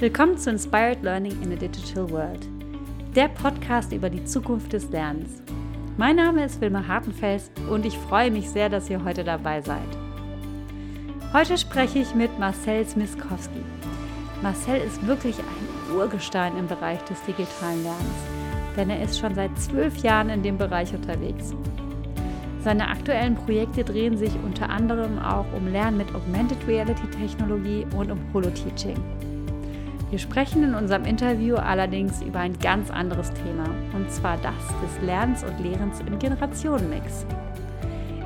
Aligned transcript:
Willkommen 0.00 0.38
zu 0.38 0.48
Inspired 0.48 1.02
Learning 1.02 1.42
in 1.42 1.52
a 1.52 1.56
Digital 1.56 2.08
World, 2.08 2.48
der 3.14 3.28
Podcast 3.28 3.92
über 3.92 4.08
die 4.08 4.24
Zukunft 4.24 4.72
des 4.72 4.88
Lernens. 4.88 5.42
Mein 5.98 6.16
Name 6.16 6.42
ist 6.42 6.58
Wilma 6.62 6.88
Hartenfels 6.88 7.50
und 7.68 7.84
ich 7.84 7.98
freue 7.98 8.30
mich 8.30 8.48
sehr, 8.48 8.70
dass 8.70 8.88
ihr 8.88 9.04
heute 9.04 9.24
dabei 9.24 9.60
seid. 9.60 9.78
Heute 11.34 11.58
spreche 11.58 11.98
ich 11.98 12.14
mit 12.14 12.38
Marcel 12.38 12.86
Smiskowski. 12.88 13.60
Marcel 14.40 14.80
ist 14.80 15.06
wirklich 15.06 15.36
ein 15.38 15.94
Urgestein 15.94 16.56
im 16.56 16.66
Bereich 16.66 17.02
des 17.02 17.22
digitalen 17.24 17.82
Lernens, 17.82 18.24
denn 18.78 18.88
er 18.88 19.02
ist 19.02 19.18
schon 19.18 19.34
seit 19.34 19.50
zwölf 19.58 19.98
Jahren 19.98 20.30
in 20.30 20.42
dem 20.42 20.56
Bereich 20.56 20.94
unterwegs. 20.94 21.52
Seine 22.64 22.88
aktuellen 22.88 23.34
Projekte 23.34 23.84
drehen 23.84 24.16
sich 24.16 24.32
unter 24.46 24.70
anderem 24.70 25.18
auch 25.18 25.52
um 25.54 25.70
Lernen 25.70 25.98
mit 25.98 26.14
Augmented 26.14 26.66
Reality 26.66 27.06
Technologie 27.08 27.86
und 27.94 28.10
um 28.10 28.18
Holo-Teaching. 28.32 28.96
Wir 30.10 30.18
sprechen 30.18 30.64
in 30.64 30.74
unserem 30.74 31.04
Interview 31.04 31.54
allerdings 31.54 32.20
über 32.20 32.40
ein 32.40 32.58
ganz 32.58 32.90
anderes 32.90 33.32
Thema, 33.32 33.64
und 33.94 34.10
zwar 34.10 34.38
das 34.38 34.54
des 34.82 35.06
Lernens 35.06 35.44
und 35.44 35.60
Lehrens 35.60 36.00
im 36.00 36.18
Generationenmix. 36.18 37.24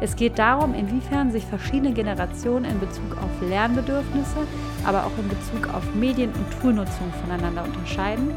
Es 0.01 0.17
geht 0.17 0.39
darum, 0.39 0.75
inwiefern 0.75 1.31
sich 1.31 1.45
verschiedene 1.45 1.93
Generationen 1.93 2.65
in 2.65 2.81
Bezug 2.81 3.19
auf 3.19 3.49
Lernbedürfnisse, 3.49 4.47
aber 4.87 5.05
auch 5.05 5.19
in 5.19 5.29
Bezug 5.29 5.75
auf 5.75 5.95
Medien- 5.95 6.33
und 6.33 6.61
Toolnutzung 6.61 7.13
voneinander 7.23 7.65
unterscheiden 7.65 8.31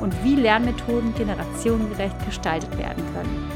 und 0.00 0.14
wie 0.22 0.36
Lernmethoden 0.36 1.14
generationengerecht 1.14 2.26
gestaltet 2.26 2.76
werden 2.76 3.02
können. 3.14 3.50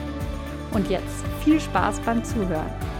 Und 0.72 0.88
jetzt 0.88 1.22
viel 1.44 1.60
Spaß 1.60 2.00
beim 2.00 2.24
Zuhören. 2.24 2.93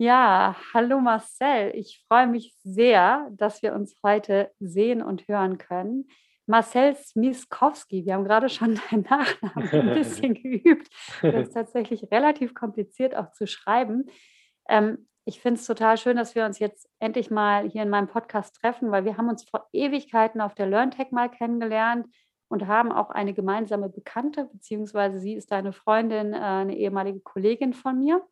Ja, 0.00 0.54
hallo 0.72 1.00
Marcel. 1.00 1.72
Ich 1.74 2.04
freue 2.06 2.28
mich 2.28 2.54
sehr, 2.62 3.28
dass 3.32 3.62
wir 3.62 3.74
uns 3.74 3.96
heute 4.04 4.52
sehen 4.60 5.02
und 5.02 5.26
hören 5.26 5.58
können. 5.58 6.08
Marcel 6.46 6.94
Smiskowski, 6.94 8.06
wir 8.06 8.14
haben 8.14 8.22
gerade 8.22 8.48
schon 8.48 8.78
deinen 8.90 9.02
Nachnamen 9.02 9.68
ein 9.68 9.94
bisschen 9.94 10.34
geübt. 10.34 10.86
Das 11.20 11.48
ist 11.48 11.52
tatsächlich 11.54 12.12
relativ 12.12 12.54
kompliziert 12.54 13.16
auch 13.16 13.32
zu 13.32 13.48
schreiben. 13.48 14.08
Ähm, 14.68 15.08
ich 15.24 15.40
finde 15.40 15.58
es 15.58 15.66
total 15.66 15.98
schön, 15.98 16.16
dass 16.16 16.36
wir 16.36 16.46
uns 16.46 16.60
jetzt 16.60 16.88
endlich 17.00 17.32
mal 17.32 17.68
hier 17.68 17.82
in 17.82 17.90
meinem 17.90 18.06
Podcast 18.06 18.54
treffen, 18.60 18.92
weil 18.92 19.04
wir 19.04 19.16
haben 19.16 19.28
uns 19.28 19.42
vor 19.50 19.66
Ewigkeiten 19.72 20.40
auf 20.40 20.54
der 20.54 20.68
LearnTech 20.68 21.10
mal 21.10 21.28
kennengelernt 21.28 22.06
und 22.46 22.68
haben 22.68 22.92
auch 22.92 23.10
eine 23.10 23.34
gemeinsame 23.34 23.88
Bekannte, 23.88 24.48
beziehungsweise 24.52 25.18
sie 25.18 25.34
ist 25.34 25.50
deine 25.50 25.72
Freundin, 25.72 26.34
äh, 26.34 26.36
eine 26.36 26.76
ehemalige 26.76 27.18
Kollegin 27.18 27.74
von 27.74 27.98
mir. 27.98 28.22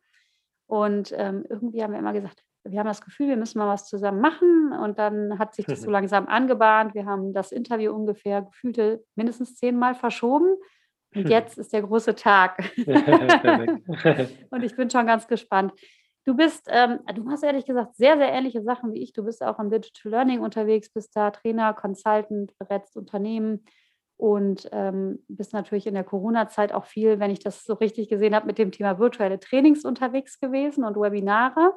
Und 0.67 1.13
ähm, 1.15 1.45
irgendwie 1.49 1.81
haben 1.81 1.93
wir 1.93 1.99
immer 1.99 2.13
gesagt, 2.13 2.43
wir 2.63 2.79
haben 2.79 2.87
das 2.87 3.01
Gefühl, 3.01 3.29
wir 3.29 3.37
müssen 3.37 3.57
mal 3.57 3.69
was 3.69 3.87
zusammen 3.87 4.21
machen. 4.21 4.73
Und 4.73 4.99
dann 4.99 5.39
hat 5.39 5.55
sich 5.55 5.65
das 5.65 5.81
so 5.81 5.89
langsam 5.91 6.27
angebahnt. 6.27 6.93
Wir 6.93 7.05
haben 7.05 7.33
das 7.33 7.51
Interview 7.51 7.93
ungefähr 7.93 8.41
gefühlte 8.41 9.03
mindestens 9.15 9.55
zehnmal 9.55 9.95
verschoben. 9.95 10.57
Und 11.15 11.29
jetzt 11.29 11.57
ist 11.57 11.73
der 11.73 11.81
große 11.81 12.15
Tag. 12.15 12.59
und 14.49 14.63
ich 14.63 14.75
bin 14.75 14.89
schon 14.89 15.07
ganz 15.07 15.27
gespannt. 15.27 15.73
Du 16.25 16.35
bist, 16.35 16.67
ähm, 16.69 16.99
du 17.15 17.23
machst 17.23 17.45
ehrlich 17.45 17.65
gesagt 17.65 17.95
sehr, 17.95 18.17
sehr 18.17 18.33
ähnliche 18.33 18.61
Sachen 18.61 18.93
wie 18.93 19.01
ich. 19.01 19.13
Du 19.13 19.23
bist 19.23 19.41
auch 19.41 19.59
im 19.59 19.69
Digital 19.69 20.11
Learning 20.11 20.41
unterwegs, 20.41 20.91
bist 20.91 21.15
da 21.15 21.31
Trainer, 21.31 21.73
Consultant, 21.73 22.51
berätst 22.57 22.97
Unternehmen 22.97 23.63
und 24.17 24.67
ähm, 24.71 25.23
bist 25.27 25.53
natürlich 25.53 25.85
in 25.85 25.93
der 25.93 26.03
Corona-Zeit 26.03 26.73
auch 26.73 26.85
viel, 26.85 27.19
wenn 27.19 27.31
ich 27.31 27.39
das 27.39 27.63
so 27.63 27.75
richtig 27.75 28.09
gesehen 28.09 28.35
habe, 28.35 28.47
mit 28.47 28.57
dem 28.57 28.71
Thema 28.71 28.97
virtuelle 28.97 29.39
Trainings 29.39 29.85
unterwegs 29.85 30.39
gewesen 30.39 30.83
und 30.83 30.97
Webinare. 30.97 31.73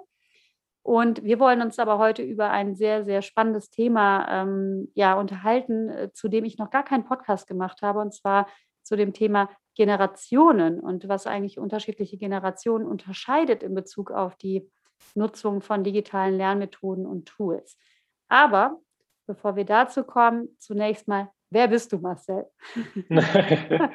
Und 0.82 1.22
wir 1.22 1.38
wollen 1.38 1.60
uns 1.60 1.78
aber 1.78 1.98
heute 1.98 2.22
über 2.22 2.50
ein 2.50 2.74
sehr, 2.74 3.04
sehr 3.04 3.20
spannendes 3.20 3.68
Thema 3.68 4.26
ähm, 4.30 4.90
ja, 4.94 5.14
unterhalten, 5.14 5.90
äh, 5.90 6.12
zu 6.14 6.28
dem 6.28 6.46
ich 6.46 6.56
noch 6.56 6.70
gar 6.70 6.82
keinen 6.82 7.04
Podcast 7.04 7.46
gemacht 7.46 7.82
habe, 7.82 8.00
und 8.00 8.14
zwar 8.14 8.48
zu 8.82 8.96
dem 8.96 9.12
Thema 9.12 9.50
Generationen 9.76 10.80
und 10.80 11.08
was 11.08 11.26
eigentlich 11.26 11.58
unterschiedliche 11.58 12.16
Generationen 12.16 12.86
unterscheidet 12.86 13.62
in 13.62 13.74
Bezug 13.74 14.10
auf 14.10 14.36
die 14.36 14.70
Nutzung 15.14 15.60
von 15.60 15.84
digitalen 15.84 16.36
Lernmethoden 16.36 17.06
und 17.06 17.26
Tools. 17.26 17.78
Aber 18.28 18.78
bevor 19.26 19.56
wir 19.56 19.64
dazu 19.64 20.04
kommen, 20.04 20.48
zunächst 20.58 21.06
mal 21.06 21.30
Wer 21.50 21.66
bist 21.66 21.92
du, 21.92 21.98
Marcel? 21.98 22.46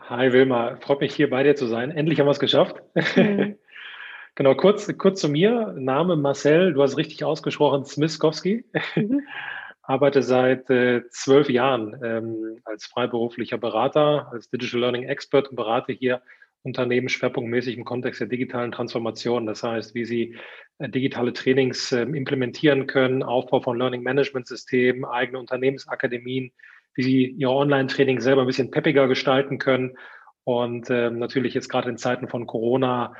Hi 0.00 0.32
Wilma, 0.32 0.76
freut 0.80 1.00
mich 1.00 1.14
hier 1.14 1.28
bei 1.28 1.42
dir 1.42 1.56
zu 1.56 1.66
sein. 1.66 1.90
Endlich 1.90 2.18
haben 2.18 2.26
wir 2.26 2.30
es 2.30 2.40
geschafft. 2.40 2.76
Mhm. 3.16 3.58
genau, 4.34 4.54
kurz, 4.54 4.90
kurz 4.96 5.20
zu 5.20 5.28
mir. 5.28 5.74
Name 5.76 6.16
Marcel, 6.16 6.72
du 6.72 6.82
hast 6.82 6.96
richtig 6.96 7.22
ausgesprochen, 7.22 7.84
Smiskowski. 7.84 8.64
Mhm. 8.96 9.20
Arbeite 9.82 10.22
seit 10.22 10.70
äh, 10.70 11.06
zwölf 11.10 11.50
Jahren 11.50 12.00
ähm, 12.02 12.62
als 12.64 12.86
freiberuflicher 12.86 13.58
Berater, 13.58 14.28
als 14.32 14.48
Digital 14.48 14.80
Learning 14.80 15.02
Expert 15.02 15.48
und 15.48 15.56
berate 15.56 15.92
hier 15.92 16.22
Unternehmen 16.64 17.08
schwerpunktmäßig 17.08 17.76
im 17.76 17.84
Kontext 17.84 18.20
der 18.20 18.26
digitalen 18.26 18.72
Transformation. 18.72 19.46
Das 19.46 19.62
heißt, 19.62 19.94
wie 19.94 20.04
sie 20.04 20.36
äh, 20.78 20.88
digitale 20.88 21.32
Trainings 21.32 21.92
ähm, 21.92 22.14
implementieren 22.14 22.86
können, 22.86 23.22
Aufbau 23.22 23.60
von 23.60 23.78
Learning 23.78 24.02
Management 24.02 24.46
Systemen, 24.46 25.04
eigene 25.04 25.38
Unternehmensakademien, 25.38 26.52
wie 26.94 27.02
sie 27.02 27.26
ihr 27.26 27.50
Online-Training 27.50 28.20
selber 28.20 28.42
ein 28.42 28.46
bisschen 28.46 28.70
peppiger 28.70 29.06
gestalten 29.08 29.58
können. 29.58 29.96
Und 30.44 30.90
ähm, 30.90 31.18
natürlich 31.18 31.54
jetzt 31.54 31.68
gerade 31.68 31.90
in 31.90 31.98
Zeiten 31.98 32.28
von 32.28 32.46
Corona 32.46 33.14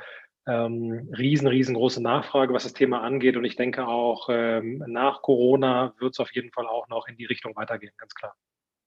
ähm, 0.47 1.11
riesen, 1.17 1.47
riesengroße 1.47 2.01
Nachfrage, 2.01 2.53
was 2.53 2.63
das 2.63 2.73
Thema 2.73 3.01
angeht. 3.01 3.37
Und 3.37 3.45
ich 3.45 3.55
denke 3.55 3.87
auch 3.87 4.27
ähm, 4.31 4.83
nach 4.87 5.21
Corona 5.21 5.93
wird 5.99 6.13
es 6.13 6.19
auf 6.19 6.33
jeden 6.33 6.51
Fall 6.51 6.67
auch 6.67 6.87
noch 6.87 7.07
in 7.07 7.15
die 7.15 7.25
Richtung 7.25 7.55
weitergehen, 7.55 7.93
ganz 7.97 8.13
klar. 8.13 8.35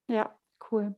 Ja, 0.09 0.37
cool. 0.71 0.95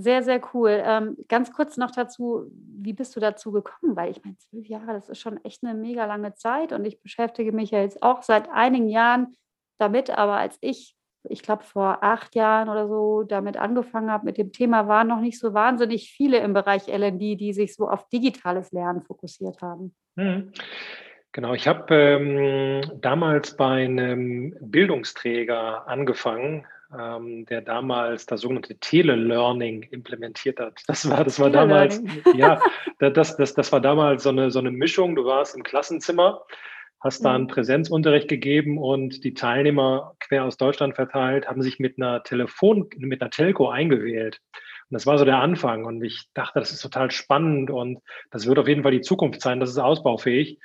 Sehr, 0.00 0.22
sehr 0.22 0.40
cool. 0.54 0.82
Ähm, 0.82 1.16
ganz 1.28 1.52
kurz 1.52 1.76
noch 1.76 1.90
dazu, 1.90 2.50
wie 2.54 2.94
bist 2.94 3.14
du 3.16 3.20
dazu 3.20 3.52
gekommen? 3.52 3.96
Weil 3.96 4.10
ich 4.10 4.24
meine, 4.24 4.38
zwölf 4.38 4.66
Jahre, 4.66 4.94
das 4.94 5.10
ist 5.10 5.20
schon 5.20 5.44
echt 5.44 5.62
eine 5.62 5.74
mega 5.74 6.06
lange 6.06 6.34
Zeit 6.34 6.72
und 6.72 6.86
ich 6.86 7.02
beschäftige 7.02 7.52
mich 7.52 7.70
ja 7.70 7.80
jetzt 7.80 8.02
auch 8.02 8.22
seit 8.22 8.48
einigen 8.50 8.88
Jahren 8.88 9.36
damit, 9.78 10.08
aber 10.10 10.36
als 10.36 10.56
ich, 10.62 10.96
ich 11.24 11.42
glaube 11.42 11.64
vor 11.64 12.02
acht 12.02 12.34
Jahren 12.34 12.70
oder 12.70 12.88
so 12.88 13.24
damit 13.24 13.58
angefangen 13.58 14.10
habe 14.10 14.24
mit 14.24 14.38
dem 14.38 14.52
Thema, 14.52 14.88
waren 14.88 15.08
noch 15.08 15.20
nicht 15.20 15.38
so 15.38 15.52
wahnsinnig 15.52 16.10
viele 16.10 16.38
im 16.38 16.54
Bereich 16.54 16.88
LND, 16.88 17.38
die 17.38 17.52
sich 17.52 17.74
so 17.74 17.86
auf 17.86 18.08
digitales 18.08 18.72
Lernen 18.72 19.02
fokussiert 19.02 19.60
haben. 19.60 19.94
Mhm. 20.16 20.52
Genau, 21.32 21.52
ich 21.52 21.68
habe 21.68 21.94
ähm, 21.94 23.00
damals 23.00 23.54
bei 23.56 23.84
einem 23.84 24.56
Bildungsträger 24.60 25.86
angefangen, 25.86 26.66
ähm, 26.98 27.46
der 27.46 27.60
damals 27.60 28.26
das 28.26 28.40
sogenannte 28.40 28.76
Telelearning 28.78 29.82
implementiert 29.90 30.60
hat. 30.60 30.82
Das 30.86 31.08
war, 31.08 31.24
das 31.24 31.38
war 31.38 31.50
damals, 31.50 32.02
ja, 32.34 32.60
das, 32.98 33.36
das, 33.36 33.54
das 33.54 33.72
war 33.72 33.80
damals 33.80 34.24
so 34.24 34.30
eine, 34.30 34.50
so 34.50 34.58
eine 34.58 34.70
Mischung. 34.70 35.14
Du 35.14 35.24
warst 35.24 35.54
im 35.54 35.62
Klassenzimmer, 35.62 36.42
hast 37.00 37.24
da 37.24 37.34
einen 37.34 37.44
mhm. 37.44 37.48
Präsenzunterricht 37.48 38.28
gegeben 38.28 38.78
und 38.78 39.24
die 39.24 39.34
Teilnehmer 39.34 40.14
quer 40.20 40.44
aus 40.44 40.56
Deutschland 40.56 40.96
verteilt 40.96 41.48
haben 41.48 41.62
sich 41.62 41.78
mit 41.78 41.98
einer 41.98 42.22
Telefon, 42.22 42.88
mit 42.98 43.22
einer 43.22 43.30
Telco 43.30 43.68
eingewählt. 43.68 44.40
Und 44.90 44.94
das 44.94 45.06
war 45.06 45.16
so 45.18 45.24
der 45.24 45.38
Anfang. 45.38 45.84
Und 45.84 46.02
ich 46.02 46.28
dachte, 46.34 46.58
das 46.58 46.72
ist 46.72 46.82
total 46.82 47.10
spannend 47.10 47.70
und 47.70 48.00
das 48.30 48.46
wird 48.46 48.58
auf 48.58 48.68
jeden 48.68 48.82
Fall 48.82 48.92
die 48.92 49.00
Zukunft 49.00 49.40
sein. 49.40 49.60
Das 49.60 49.70
ist 49.70 49.78
ausbaufähig 49.78 50.58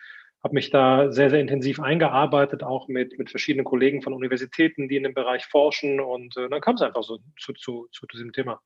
habe 0.45 0.53
mich 0.53 0.69
da 0.69 1.11
sehr, 1.11 1.31
sehr 1.31 1.39
intensiv 1.39 1.79
eingearbeitet, 1.79 2.63
auch 2.63 2.87
mit, 2.87 3.17
mit 3.17 3.31
verschiedenen 3.31 3.65
Kollegen 3.65 4.03
von 4.03 4.13
Universitäten, 4.13 4.87
die 4.87 4.95
in 4.95 5.01
dem 5.01 5.15
Bereich 5.15 5.43
forschen. 5.47 5.99
Und 5.99 6.37
äh, 6.37 6.47
dann 6.49 6.61
kam 6.61 6.75
es 6.75 6.83
einfach 6.83 7.01
so 7.01 7.17
zu, 7.39 7.53
zu, 7.53 7.87
zu 7.91 8.05
diesem 8.05 8.31
Thema. 8.31 8.61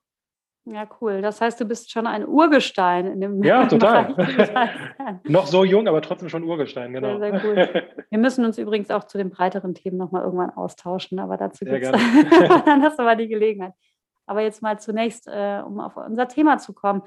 Ja, 0.66 0.90
cool. 1.00 1.22
Das 1.22 1.40
heißt, 1.40 1.62
du 1.62 1.64
bist 1.64 1.90
schon 1.90 2.06
ein 2.06 2.28
Urgestein 2.28 3.08
in 3.08 3.22
dem 3.22 3.42
Ja, 3.44 3.66
total. 3.68 4.14
Noch 5.24 5.48
so 5.48 5.64
jung, 5.64 5.88
aber 5.88 6.02
trotzdem 6.02 6.28
schon 6.28 6.44
Urgestein, 6.44 6.92
genau. 6.92 7.18
Sehr, 7.18 7.32
sehr 7.40 7.46
cool. 7.46 7.86
Wir 8.10 8.20
müssen 8.20 8.44
uns 8.44 8.58
übrigens 8.58 8.92
auch 8.92 9.06
zu 9.06 9.18
den 9.18 9.30
breiteren 9.30 9.74
Themen 9.74 9.96
nochmal 9.96 10.24
irgendwann 10.24 10.50
austauschen, 10.50 11.18
aber 11.20 11.38
dazu 11.38 11.64
gibt 11.64 11.82
es 11.82 11.92
dann 12.66 12.84
hast 12.84 13.00
du 13.00 13.04
mal 13.04 13.16
die 13.16 13.30
Gelegenheit. 13.30 13.72
Aber 14.26 14.42
jetzt 14.42 14.62
mal 14.62 14.78
zunächst, 14.82 15.30
äh, 15.30 15.62
um 15.66 15.80
auf 15.80 15.96
unser 15.96 16.28
Thema 16.28 16.58
zu 16.58 16.74
kommen 16.74 17.04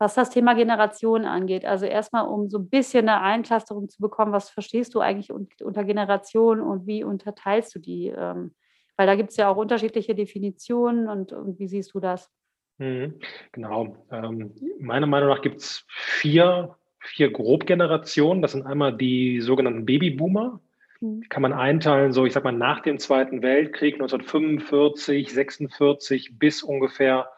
was 0.00 0.14
das 0.14 0.30
Thema 0.30 0.54
Generation 0.54 1.26
angeht. 1.26 1.66
Also 1.66 1.84
erstmal, 1.84 2.26
um 2.26 2.48
so 2.48 2.58
ein 2.58 2.70
bisschen 2.70 3.06
eine 3.06 3.20
Einclusterung 3.20 3.90
zu 3.90 4.00
bekommen, 4.00 4.32
was 4.32 4.48
verstehst 4.48 4.94
du 4.94 5.00
eigentlich 5.00 5.30
unter 5.30 5.84
Generation 5.84 6.62
und 6.62 6.86
wie 6.86 7.04
unterteilst 7.04 7.74
du 7.74 7.80
die? 7.80 8.06
Ähm, 8.08 8.54
weil 8.96 9.06
da 9.06 9.14
gibt 9.14 9.30
es 9.30 9.36
ja 9.36 9.50
auch 9.50 9.58
unterschiedliche 9.58 10.14
Definitionen 10.14 11.06
und, 11.06 11.34
und 11.34 11.58
wie 11.58 11.68
siehst 11.68 11.92
du 11.92 12.00
das? 12.00 12.30
Mhm, 12.78 13.20
genau. 13.52 13.94
Ähm, 14.10 14.54
meiner 14.78 15.06
Meinung 15.06 15.28
nach 15.28 15.42
gibt 15.42 15.60
es 15.60 15.84
vier, 15.88 16.76
vier 16.98 17.30
Grobgenerationen. 17.30 18.40
Das 18.40 18.52
sind 18.52 18.64
einmal 18.64 18.96
die 18.96 19.42
sogenannten 19.42 19.84
Babyboomer. 19.84 20.60
Mhm. 21.00 21.20
Die 21.20 21.28
kann 21.28 21.42
man 21.42 21.52
einteilen, 21.52 22.14
so 22.14 22.24
ich 22.24 22.32
sag 22.32 22.44
mal 22.44 22.52
nach 22.52 22.80
dem 22.80 22.98
Zweiten 22.98 23.42
Weltkrieg 23.42 23.96
1945, 23.96 25.30
46 25.30 26.38
bis 26.38 26.62
ungefähr 26.62 27.28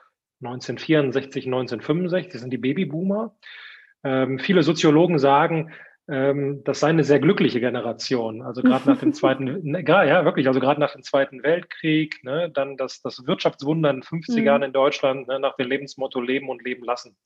1964, 0.43 1.47
1965, 1.47 2.33
das 2.33 2.41
sind 2.41 2.53
die 2.53 2.59
Babyboomer. 2.59 3.37
Ähm, 4.05 4.39
viele 4.39 4.63
Soziologen 4.63 5.19
sagen, 5.19 5.73
ähm, 6.09 6.63
das 6.65 6.81
sei 6.81 6.89
eine 6.89 7.05
sehr 7.05 7.21
glückliche 7.21 7.61
Generation. 7.61 8.43
Also 8.43 8.63
gerade 8.63 8.89
nach 8.89 8.99
dem 8.99 9.13
Zweiten, 9.15 9.45
ne, 9.63 9.85
ja 9.87 10.25
wirklich, 10.25 10.49
also 10.49 10.61
gerade 10.61 10.81
nach 10.81 10.93
dem 10.93 11.03
Zweiten 11.03 11.43
Weltkrieg, 11.43 12.23
ne, 12.25 12.51
dann 12.53 12.77
das, 12.77 13.01
das 13.03 13.27
Wirtschaftswunder 13.27 13.91
in 13.91 13.97
den 13.97 14.03
50ern 14.03 14.59
mhm. 14.59 14.65
in 14.65 14.73
Deutschland, 14.73 15.29
ne, 15.29 15.39
nach 15.39 15.57
dem 15.57 15.69
Lebensmotto 15.69 16.21
Leben 16.21 16.49
und 16.49 16.65
Leben 16.65 16.85
lassen. 16.85 17.17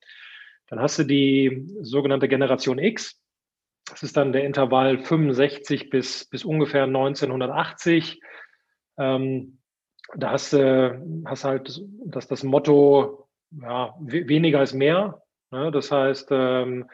Dann 0.69 0.81
hast 0.81 0.99
du 0.99 1.05
die 1.05 1.67
sogenannte 1.81 2.29
Generation 2.29 2.79
X. 2.79 3.21
Das 3.89 4.03
ist 4.03 4.17
dann 4.17 4.33
der 4.33 4.45
Intervall 4.45 4.99
65 4.99 5.91
bis, 5.91 6.29
bis 6.29 6.45
ungefähr 6.45 6.85
1980. 6.85 8.21
Ähm, 8.99 9.59
da 10.14 10.31
hast 10.31 10.53
du 10.53 11.23
hast 11.26 11.44
halt 11.44 11.82
das, 12.05 12.29
das 12.29 12.43
Motto, 12.43 13.29
ja, 13.50 13.94
weniger 14.00 14.62
ist 14.62 14.75
mehr. 14.75 15.23
Ne? 15.50 15.70
Das 15.70 15.91
heißt, 15.91 16.29
ähm, 16.31 16.87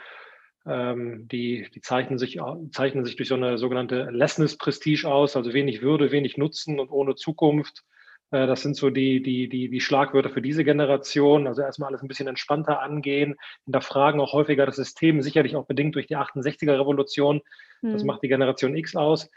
ähm, 0.66 1.28
die, 1.28 1.68
die 1.74 1.80
zeichnen, 1.80 2.18
sich, 2.18 2.38
zeichnen 2.70 3.04
sich 3.04 3.16
durch 3.16 3.28
so 3.28 3.34
eine 3.34 3.58
sogenannte 3.58 4.10
Lessness-Prestige 4.10 5.08
aus, 5.08 5.36
also 5.36 5.52
wenig 5.52 5.82
Würde, 5.82 6.12
wenig 6.12 6.36
Nutzen 6.36 6.78
und 6.78 6.90
ohne 6.90 7.14
Zukunft. 7.14 7.82
Äh, 8.30 8.46
das 8.46 8.62
sind 8.62 8.76
so 8.76 8.90
die, 8.90 9.22
die, 9.22 9.48
die, 9.48 9.68
die 9.68 9.80
Schlagwörter 9.80 10.30
für 10.30 10.42
diese 10.42 10.64
Generation. 10.64 11.46
Also 11.46 11.62
erstmal 11.62 11.88
alles 11.88 12.02
ein 12.02 12.08
bisschen 12.08 12.28
entspannter 12.28 12.80
angehen, 12.80 13.36
hinterfragen 13.64 14.20
auch 14.20 14.32
häufiger 14.32 14.66
das 14.66 14.76
System, 14.76 15.22
sicherlich 15.22 15.56
auch 15.56 15.66
bedingt 15.66 15.94
durch 15.94 16.06
die 16.06 16.16
68er-Revolution. 16.16 17.42
Das 17.82 18.02
mhm. 18.02 18.06
macht 18.06 18.22
die 18.22 18.28
Generation 18.28 18.76
X 18.76 18.94
aus. 18.94 19.30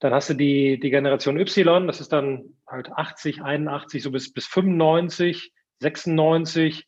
Dann 0.00 0.12
hast 0.12 0.30
du 0.30 0.34
die, 0.34 0.78
die 0.78 0.90
Generation 0.90 1.38
Y, 1.38 1.86
das 1.86 2.00
ist 2.00 2.12
dann 2.12 2.56
halt 2.66 2.90
80, 2.92 3.42
81, 3.42 4.02
so 4.02 4.10
bis, 4.10 4.32
bis 4.32 4.46
95, 4.46 5.52
96. 5.80 6.86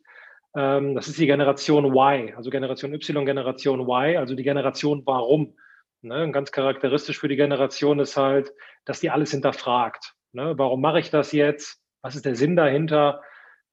Ähm, 0.54 0.94
das 0.94 1.08
ist 1.08 1.18
die 1.18 1.26
Generation 1.26 1.86
Y, 1.86 2.34
also 2.36 2.50
Generation 2.50 2.92
Y, 2.92 3.24
Generation 3.24 3.80
Y, 3.80 4.16
also 4.16 4.34
die 4.34 4.42
Generation 4.42 5.02
Warum. 5.06 5.56
Ne? 6.02 6.30
Ganz 6.32 6.52
charakteristisch 6.52 7.18
für 7.18 7.28
die 7.28 7.36
Generation 7.36 7.98
ist 7.98 8.16
halt, 8.16 8.52
dass 8.84 9.00
die 9.00 9.10
alles 9.10 9.30
hinterfragt. 9.30 10.14
Ne? 10.32 10.54
Warum 10.56 10.80
mache 10.80 11.00
ich 11.00 11.10
das 11.10 11.32
jetzt? 11.32 11.80
Was 12.02 12.14
ist 12.14 12.24
der 12.24 12.36
Sinn 12.36 12.56
dahinter? 12.56 13.22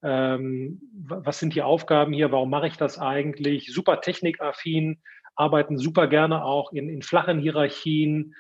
Ähm, 0.01 0.81
was 1.07 1.39
sind 1.39 1.55
die 1.55 1.61
Aufgaben 1.61 2.13
hier? 2.13 2.31
Warum 2.31 2.49
mache 2.49 2.67
ich 2.67 2.77
das 2.77 2.99
eigentlich? 2.99 3.73
Super 3.73 4.01
technikaffin, 4.01 5.01
arbeiten 5.35 5.77
super 5.77 6.07
gerne 6.07 6.43
auch 6.43 6.71
in, 6.71 6.89
in 6.89 7.01
flachen 7.01 7.39
Hierarchien, 7.39 8.35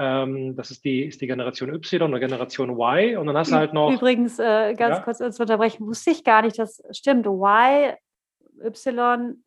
ähm, 0.00 0.56
das 0.56 0.70
ist 0.70 0.82
die, 0.84 1.04
ist 1.04 1.20
die 1.20 1.26
Generation 1.26 1.74
Y 1.74 2.02
oder 2.02 2.18
Generation 2.18 2.70
Y. 2.70 3.18
Und 3.18 3.26
dann 3.26 3.36
hast 3.36 3.52
du 3.52 3.56
halt 3.56 3.74
noch. 3.74 3.92
Übrigens, 3.92 4.38
äh, 4.38 4.74
ganz 4.74 4.96
ja? 4.96 5.02
kurz 5.02 5.18
zu 5.18 5.42
unterbrechen, 5.42 5.86
wusste 5.86 6.10
ich 6.10 6.24
gar 6.24 6.40
nicht, 6.40 6.58
das 6.58 6.82
stimmt. 6.90 7.26
Y, 7.26 7.94
Y, 8.64 9.44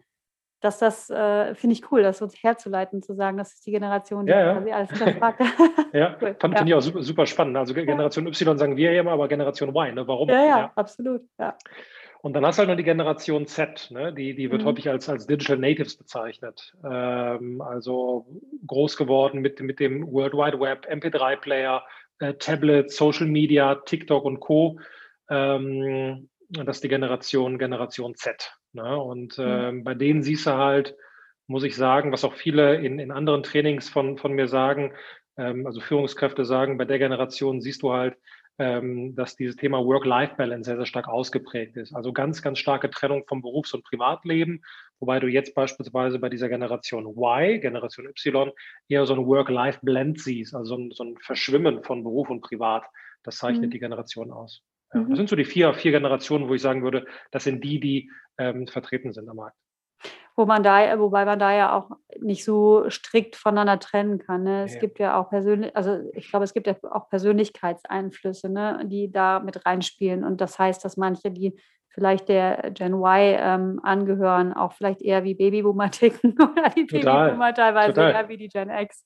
dass 0.61 0.77
das 0.77 1.09
äh, 1.09 1.55
finde 1.55 1.73
ich 1.73 1.91
cool, 1.91 2.03
das 2.03 2.21
uns 2.21 2.41
herzuleiten, 2.41 3.01
zu 3.01 3.15
sagen, 3.15 3.37
das 3.37 3.53
ist 3.53 3.65
die 3.65 3.71
Generation, 3.71 4.27
die 4.27 4.31
ja, 4.31 4.45
ja. 4.45 4.53
quasi 4.53 4.71
alles 4.71 4.89
hinterfragt. 4.91 5.41
ja, 5.93 6.15
cool. 6.21 6.35
fand 6.39 6.53
ja. 6.53 6.65
ich 6.65 6.73
auch 6.75 6.81
super, 6.81 7.01
super 7.01 7.25
spannend. 7.25 7.57
Also 7.57 7.73
Generation 7.73 8.27
Y 8.27 8.57
sagen 8.57 8.77
wir 8.77 8.93
ja 8.93 9.01
immer, 9.01 9.11
aber 9.11 9.27
Generation 9.27 9.75
Y, 9.75 9.95
ne? 9.95 10.07
warum? 10.07 10.29
Ja, 10.29 10.45
ja, 10.45 10.71
absolut. 10.75 11.23
Ja. 11.39 11.57
Und 12.23 12.31
dann 12.31 12.45
hast 12.45 12.57
du 12.57 12.61
halt 12.61 12.69
noch 12.69 12.77
die 12.77 12.85
Generation 12.85 13.47
Z, 13.47 13.91
ne? 13.91 14.13
die, 14.13 14.33
die 14.33 14.49
wird 14.49 14.61
mhm. 14.61 14.67
häufig 14.67 14.89
als, 14.89 15.09
als 15.09 15.27
Digital 15.27 15.57
Natives 15.57 15.97
bezeichnet. 15.97 16.73
Ähm, 16.81 17.59
also 17.59 18.25
groß 18.65 18.95
geworden 18.95 19.41
mit, 19.41 19.59
mit 19.59 19.81
dem 19.81 20.09
World 20.09 20.31
Wide 20.31 20.57
Web, 20.57 20.87
MP3-Player, 20.89 21.83
äh, 22.19 22.33
Tablet, 22.35 22.91
Social 22.91 23.27
Media, 23.27 23.75
TikTok 23.75 24.23
und 24.23 24.39
Co. 24.39 24.79
Ähm, 25.29 26.29
das 26.47 26.77
ist 26.77 26.85
die 26.85 26.87
Generation, 26.87 27.59
Generation 27.59 28.15
Z. 28.15 28.53
Ne? 28.71 28.97
Und 28.97 29.37
äh, 29.37 29.73
mhm. 29.73 29.83
bei 29.83 29.93
denen 29.93 30.23
siehst 30.23 30.45
du 30.45 30.51
halt, 30.51 30.95
muss 31.47 31.65
ich 31.65 31.75
sagen, 31.75 32.13
was 32.13 32.23
auch 32.23 32.35
viele 32.35 32.75
in, 32.75 32.99
in 32.99 33.11
anderen 33.11 33.43
Trainings 33.43 33.89
von, 33.89 34.17
von 34.17 34.31
mir 34.31 34.47
sagen, 34.47 34.93
ähm, 35.35 35.67
also 35.67 35.81
Führungskräfte 35.81 36.45
sagen, 36.45 36.77
bei 36.77 36.85
der 36.85 36.99
Generation 36.99 37.59
siehst 37.59 37.83
du 37.83 37.91
halt, 37.91 38.15
ähm, 38.59 39.15
dass 39.15 39.35
dieses 39.35 39.55
Thema 39.55 39.83
Work-Life-Balance 39.83 40.65
sehr, 40.65 40.77
sehr 40.77 40.85
stark 40.85 41.07
ausgeprägt 41.07 41.75
ist. 41.75 41.93
Also 41.93 42.13
ganz, 42.13 42.41
ganz 42.41 42.59
starke 42.59 42.89
Trennung 42.89 43.23
vom 43.27 43.41
Berufs- 43.41 43.73
und 43.73 43.83
Privatleben, 43.83 44.61
wobei 44.99 45.19
du 45.19 45.27
jetzt 45.27 45.55
beispielsweise 45.55 46.19
bei 46.19 46.29
dieser 46.29 46.49
Generation 46.49 47.05
Y, 47.05 47.59
Generation 47.59 48.07
Y, 48.07 48.51
eher 48.89 49.05
so 49.05 49.13
ein 49.13 49.25
Work-Life-Blend 49.25 50.21
siehst, 50.21 50.53
also 50.53 50.75
so 50.75 50.81
ein, 50.81 50.91
so 50.91 51.03
ein, 51.03 51.17
Verschwimmen 51.17 51.83
von 51.83 52.03
Beruf 52.03 52.29
und 52.29 52.41
Privat. 52.41 52.83
Das 53.23 53.37
zeichnet 53.37 53.67
mhm. 53.67 53.71
die 53.71 53.79
Generation 53.79 54.31
aus. 54.31 54.61
Ja, 54.93 54.99
mhm. 54.99 55.09
Das 55.09 55.17
sind 55.17 55.29
so 55.29 55.35
die 55.35 55.45
vier, 55.45 55.73
vier 55.73 55.91
Generationen, 55.91 56.47
wo 56.47 56.53
ich 56.53 56.61
sagen 56.61 56.83
würde, 56.83 57.05
das 57.31 57.43
sind 57.45 57.63
die, 57.63 57.79
die 57.79 58.11
ähm, 58.37 58.67
vertreten 58.67 59.13
sind 59.13 59.29
am 59.29 59.37
Markt 59.37 59.57
wo 60.35 60.45
man 60.45 60.63
da, 60.63 60.99
wobei 60.99 61.25
man 61.25 61.37
da 61.37 61.53
ja 61.53 61.77
auch 61.77 61.91
nicht 62.19 62.43
so 62.43 62.89
strikt 62.89 63.35
voneinander 63.35 63.79
trennen 63.79 64.17
kann. 64.17 64.43
Ne? 64.43 64.63
Es 64.63 64.73
ja. 64.75 64.79
gibt 64.79 64.99
ja 64.99 65.19
auch 65.19 65.29
persönlich, 65.29 65.75
also 65.75 65.99
ich 66.13 66.29
glaube, 66.29 66.45
es 66.45 66.53
gibt 66.53 66.67
ja 66.67 66.75
auch 66.91 67.09
Persönlichkeitseinflüsse, 67.09 68.49
ne, 68.49 68.81
die 68.85 69.11
da 69.11 69.39
mit 69.39 69.65
reinspielen. 69.65 70.23
Und 70.23 70.41
das 70.41 70.57
heißt, 70.57 70.83
dass 70.83 70.97
manche, 70.97 71.29
die 71.29 71.55
vielleicht 71.89 72.29
der 72.29 72.71
Gen 72.71 72.93
Y 72.93 73.37
ähm, 73.39 73.79
angehören, 73.83 74.53
auch 74.53 74.73
vielleicht 74.73 75.03
eher 75.03 75.23
wie 75.23 75.35
Babyboomer 75.35 75.91
ticken 75.91 76.33
oder 76.33 76.69
die 76.69 76.87
Total. 76.87 77.25
Babyboomer 77.27 77.53
teilweise 77.53 77.93
Total. 77.93 78.11
eher 78.11 78.29
wie 78.29 78.37
die 78.37 78.49
Gen 78.49 78.69
X. 78.69 79.05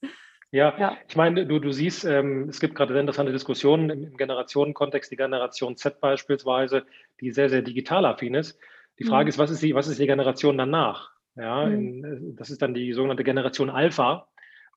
Ja, 0.51 0.73
ja, 0.79 0.97
ich 1.09 1.17
meine, 1.17 1.45
du, 1.45 1.59
du 1.59 1.73
siehst, 1.73 2.05
ähm, 2.05 2.47
es 2.47 2.61
gibt 2.61 2.73
gerade 2.73 2.93
sehr 2.93 3.01
interessante 3.01 3.33
Diskussionen 3.33 3.89
im, 3.89 4.03
im 4.05 4.15
Generationenkontext, 4.15 5.11
die 5.11 5.17
Generation 5.17 5.75
Z 5.75 5.99
beispielsweise, 5.99 6.85
die 7.19 7.31
sehr, 7.31 7.49
sehr 7.49 7.61
digital 7.61 8.05
affin 8.05 8.33
ist. 8.33 8.57
Die 8.97 9.03
Frage 9.03 9.25
mhm. 9.25 9.29
ist, 9.29 9.37
was 9.37 9.51
ist 9.51 9.61
die, 9.61 9.75
was 9.75 9.87
ist 9.87 9.99
die 9.99 10.07
Generation 10.07 10.57
danach? 10.57 11.11
Ja, 11.37 11.65
mhm. 11.65 12.03
in, 12.03 12.35
das 12.35 12.49
ist 12.49 12.61
dann 12.61 12.73
die 12.73 12.93
sogenannte 12.93 13.23
Generation 13.23 13.69
Alpha. 13.69 14.27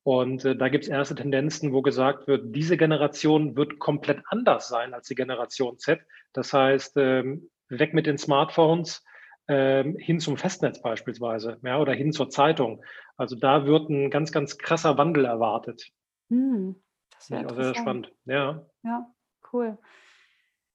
Und 0.02 0.44
äh, 0.44 0.56
da 0.56 0.68
gibt 0.68 0.84
es 0.84 0.90
erste 0.90 1.14
Tendenzen, 1.14 1.72
wo 1.72 1.82
gesagt 1.82 2.26
wird, 2.26 2.54
diese 2.54 2.76
Generation 2.76 3.56
wird 3.56 3.78
komplett 3.78 4.22
anders 4.26 4.68
sein 4.68 4.94
als 4.94 5.08
die 5.08 5.14
Generation 5.14 5.78
Z. 5.78 6.00
Das 6.32 6.52
heißt, 6.52 6.96
ähm, 6.96 7.50
weg 7.68 7.92
mit 7.92 8.06
den 8.06 8.16
Smartphones, 8.16 9.04
ähm, 9.48 9.96
hin 9.96 10.20
zum 10.20 10.36
Festnetz 10.36 10.80
beispielsweise, 10.80 11.58
ja, 11.62 11.78
oder 11.78 11.92
hin 11.92 12.12
zur 12.12 12.30
Zeitung. 12.30 12.82
Also 13.16 13.36
da 13.36 13.66
wird 13.66 13.90
ein 13.90 14.10
ganz, 14.10 14.32
ganz 14.32 14.56
krasser 14.56 14.96
Wandel 14.96 15.24
erwartet. 15.26 15.90
Hm, 16.30 16.76
das 17.10 17.30
wäre 17.30 17.54
sehr 17.54 17.74
spannend. 17.74 18.12
Ja. 18.24 18.64
Ja, 18.82 19.06
cool. 19.52 19.76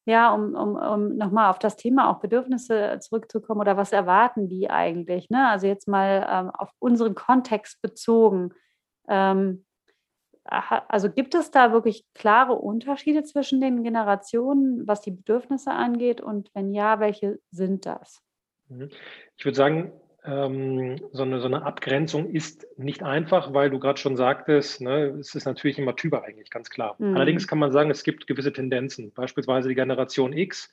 Ja, 0.06 0.34
um, 0.34 0.54
um, 0.54 0.76
um 0.76 1.18
nochmal 1.18 1.50
auf 1.50 1.58
das 1.58 1.78
Thema 1.78 2.10
auch 2.10 2.20
Bedürfnisse 2.20 3.00
zurückzukommen 3.02 3.62
oder 3.62 3.76
was 3.76 3.92
erwarten 3.92 4.48
die 4.48 4.70
eigentlich? 4.70 5.32
Ne? 5.32 5.50
Also 5.50 5.66
jetzt 5.66 5.88
mal 5.88 6.28
ähm, 6.30 6.52
auf 6.52 6.70
unseren 6.80 7.16
Kontext 7.16 7.82
bezogen. 7.82 8.54
Ähm, 9.08 9.66
also 10.46 11.10
gibt 11.10 11.34
es 11.34 11.50
da 11.50 11.72
wirklich 11.72 12.06
klare 12.14 12.54
Unterschiede 12.54 13.24
zwischen 13.24 13.62
den 13.62 13.84
Generationen, 13.84 14.88
was 14.88 15.02
die 15.02 15.12
Bedürfnisse 15.12 15.72
angeht? 15.72 16.22
Und 16.22 16.52
wenn 16.54 16.72
ja, 16.72 17.00
welche 17.00 17.40
sind 17.50 17.88
das? 17.88 18.22
Mhm. 18.70 18.90
Ich 19.38 19.46
würde 19.46 19.56
sagen, 19.56 19.92
ähm, 20.26 20.98
so, 21.12 21.24
eine, 21.24 21.40
so 21.40 21.46
eine 21.48 21.64
Abgrenzung 21.64 22.30
ist 22.30 22.68
nicht 22.78 23.04
einfach, 23.04 23.54
weil 23.54 23.70
du 23.70 23.80
gerade 23.80 24.00
schon 24.00 24.18
sagtest, 24.18 24.82
ne, 24.82 25.16
es 25.20 25.36
ist 25.36 25.46
natürlich 25.46 25.78
immer 25.78 25.96
typabhängig, 25.96 26.50
ganz 26.50 26.70
klar. 26.70 26.96
Mhm. 26.98 27.16
Allerdings 27.16 27.48
kann 27.48 27.60
man 27.60 27.72
sagen, 27.72 27.92
es 27.92 28.04
gibt 28.04 28.28
gewisse 28.28 28.52
Tendenzen. 28.52 29.12
Beispielsweise 29.14 29.70
die 29.70 29.76
Generation 29.76 30.34
X 30.34 30.72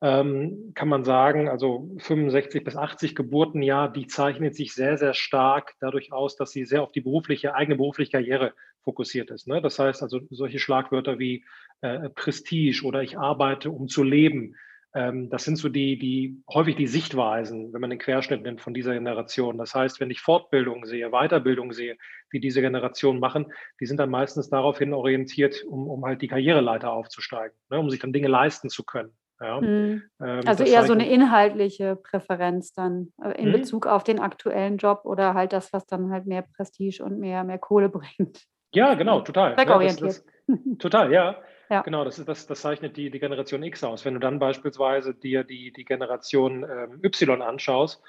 ähm, 0.00 0.72
kann 0.74 0.88
man 0.88 1.04
sagen, 1.04 1.48
also 1.48 1.88
65 1.98 2.64
bis 2.64 2.76
80 2.76 3.14
Geburten, 3.14 3.62
ja, 3.62 3.88
die 3.88 4.06
zeichnet 4.06 4.54
sich 4.54 4.74
sehr, 4.74 4.98
sehr 4.98 5.14
stark 5.14 5.74
dadurch 5.80 6.12
aus, 6.12 6.36
dass 6.36 6.50
sie 6.50 6.64
sehr 6.64 6.82
auf 6.82 6.92
die 6.92 7.00
berufliche, 7.00 7.54
eigene 7.54 7.76
berufliche 7.76 8.12
Karriere 8.12 8.54
fokussiert 8.82 9.30
ist. 9.30 9.46
Ne? 9.46 9.62
Das 9.62 9.78
heißt 9.78 10.02
also 10.02 10.20
solche 10.30 10.58
Schlagwörter 10.58 11.18
wie 11.18 11.44
äh, 11.80 12.10
Prestige 12.10 12.82
oder 12.84 13.02
ich 13.02 13.18
arbeite, 13.18 13.70
um 13.70 13.88
zu 13.88 14.02
leben 14.02 14.56
das 14.94 15.44
sind 15.44 15.56
so 15.56 15.68
die, 15.68 15.98
die 15.98 16.40
häufig 16.48 16.76
die 16.76 16.86
Sichtweisen, 16.86 17.72
wenn 17.72 17.80
man 17.80 17.90
den 17.90 17.98
Querschnitt 17.98 18.42
nimmt 18.42 18.60
von 18.60 18.74
dieser 18.74 18.94
Generation. 18.94 19.58
Das 19.58 19.74
heißt, 19.74 19.98
wenn 19.98 20.10
ich 20.10 20.20
Fortbildung 20.20 20.86
sehe, 20.86 21.10
Weiterbildung 21.10 21.72
sehe, 21.72 21.96
die 22.32 22.38
diese 22.38 22.60
Generation 22.60 23.18
machen, 23.18 23.52
die 23.80 23.86
sind 23.86 23.98
dann 23.98 24.10
meistens 24.10 24.50
daraufhin 24.50 24.94
orientiert, 24.94 25.64
um, 25.64 25.88
um 25.88 26.04
halt 26.04 26.22
die 26.22 26.28
Karriereleiter 26.28 26.92
aufzusteigen, 26.92 27.56
ne, 27.70 27.80
um 27.80 27.90
sich 27.90 27.98
dann 27.98 28.12
Dinge 28.12 28.28
leisten 28.28 28.68
zu 28.68 28.84
können. 28.84 29.10
Ja. 29.40 29.60
Mhm. 29.60 30.04
Ähm, 30.22 30.40
also 30.46 30.62
eher 30.62 30.86
so 30.86 30.92
eine 30.92 31.08
inhaltliche 31.08 31.96
Präferenz 31.96 32.72
dann 32.72 33.12
äh, 33.20 33.32
in 33.32 33.48
mhm. 33.48 33.52
Bezug 33.52 33.86
auf 33.86 34.04
den 34.04 34.20
aktuellen 34.20 34.76
Job 34.76 35.00
oder 35.04 35.34
halt 35.34 35.52
das, 35.52 35.72
was 35.72 35.86
dann 35.86 36.12
halt 36.12 36.26
mehr 36.26 36.42
Prestige 36.42 37.02
und 37.02 37.18
mehr, 37.18 37.42
mehr 37.42 37.58
Kohle 37.58 37.88
bringt. 37.90 38.44
Ja, 38.72 38.94
genau, 38.94 39.22
total. 39.22 39.54
Zweckorientiert. 39.54 40.00
Ja, 40.00 40.06
das, 40.06 40.24
das, 40.46 40.78
total, 40.78 41.12
ja. 41.12 41.36
Ja. 41.70 41.82
Genau, 41.82 42.04
das, 42.04 42.18
ist, 42.18 42.28
das, 42.28 42.46
das 42.46 42.60
zeichnet 42.60 42.96
die, 42.96 43.10
die 43.10 43.20
Generation 43.20 43.62
X 43.62 43.84
aus. 43.84 44.04
Wenn 44.04 44.14
du 44.14 44.20
dann 44.20 44.38
beispielsweise 44.38 45.14
dir 45.14 45.44
die, 45.44 45.72
die 45.72 45.84
Generation 45.84 46.64
ähm, 46.64 47.00
Y 47.02 47.42
anschaust, 47.42 48.02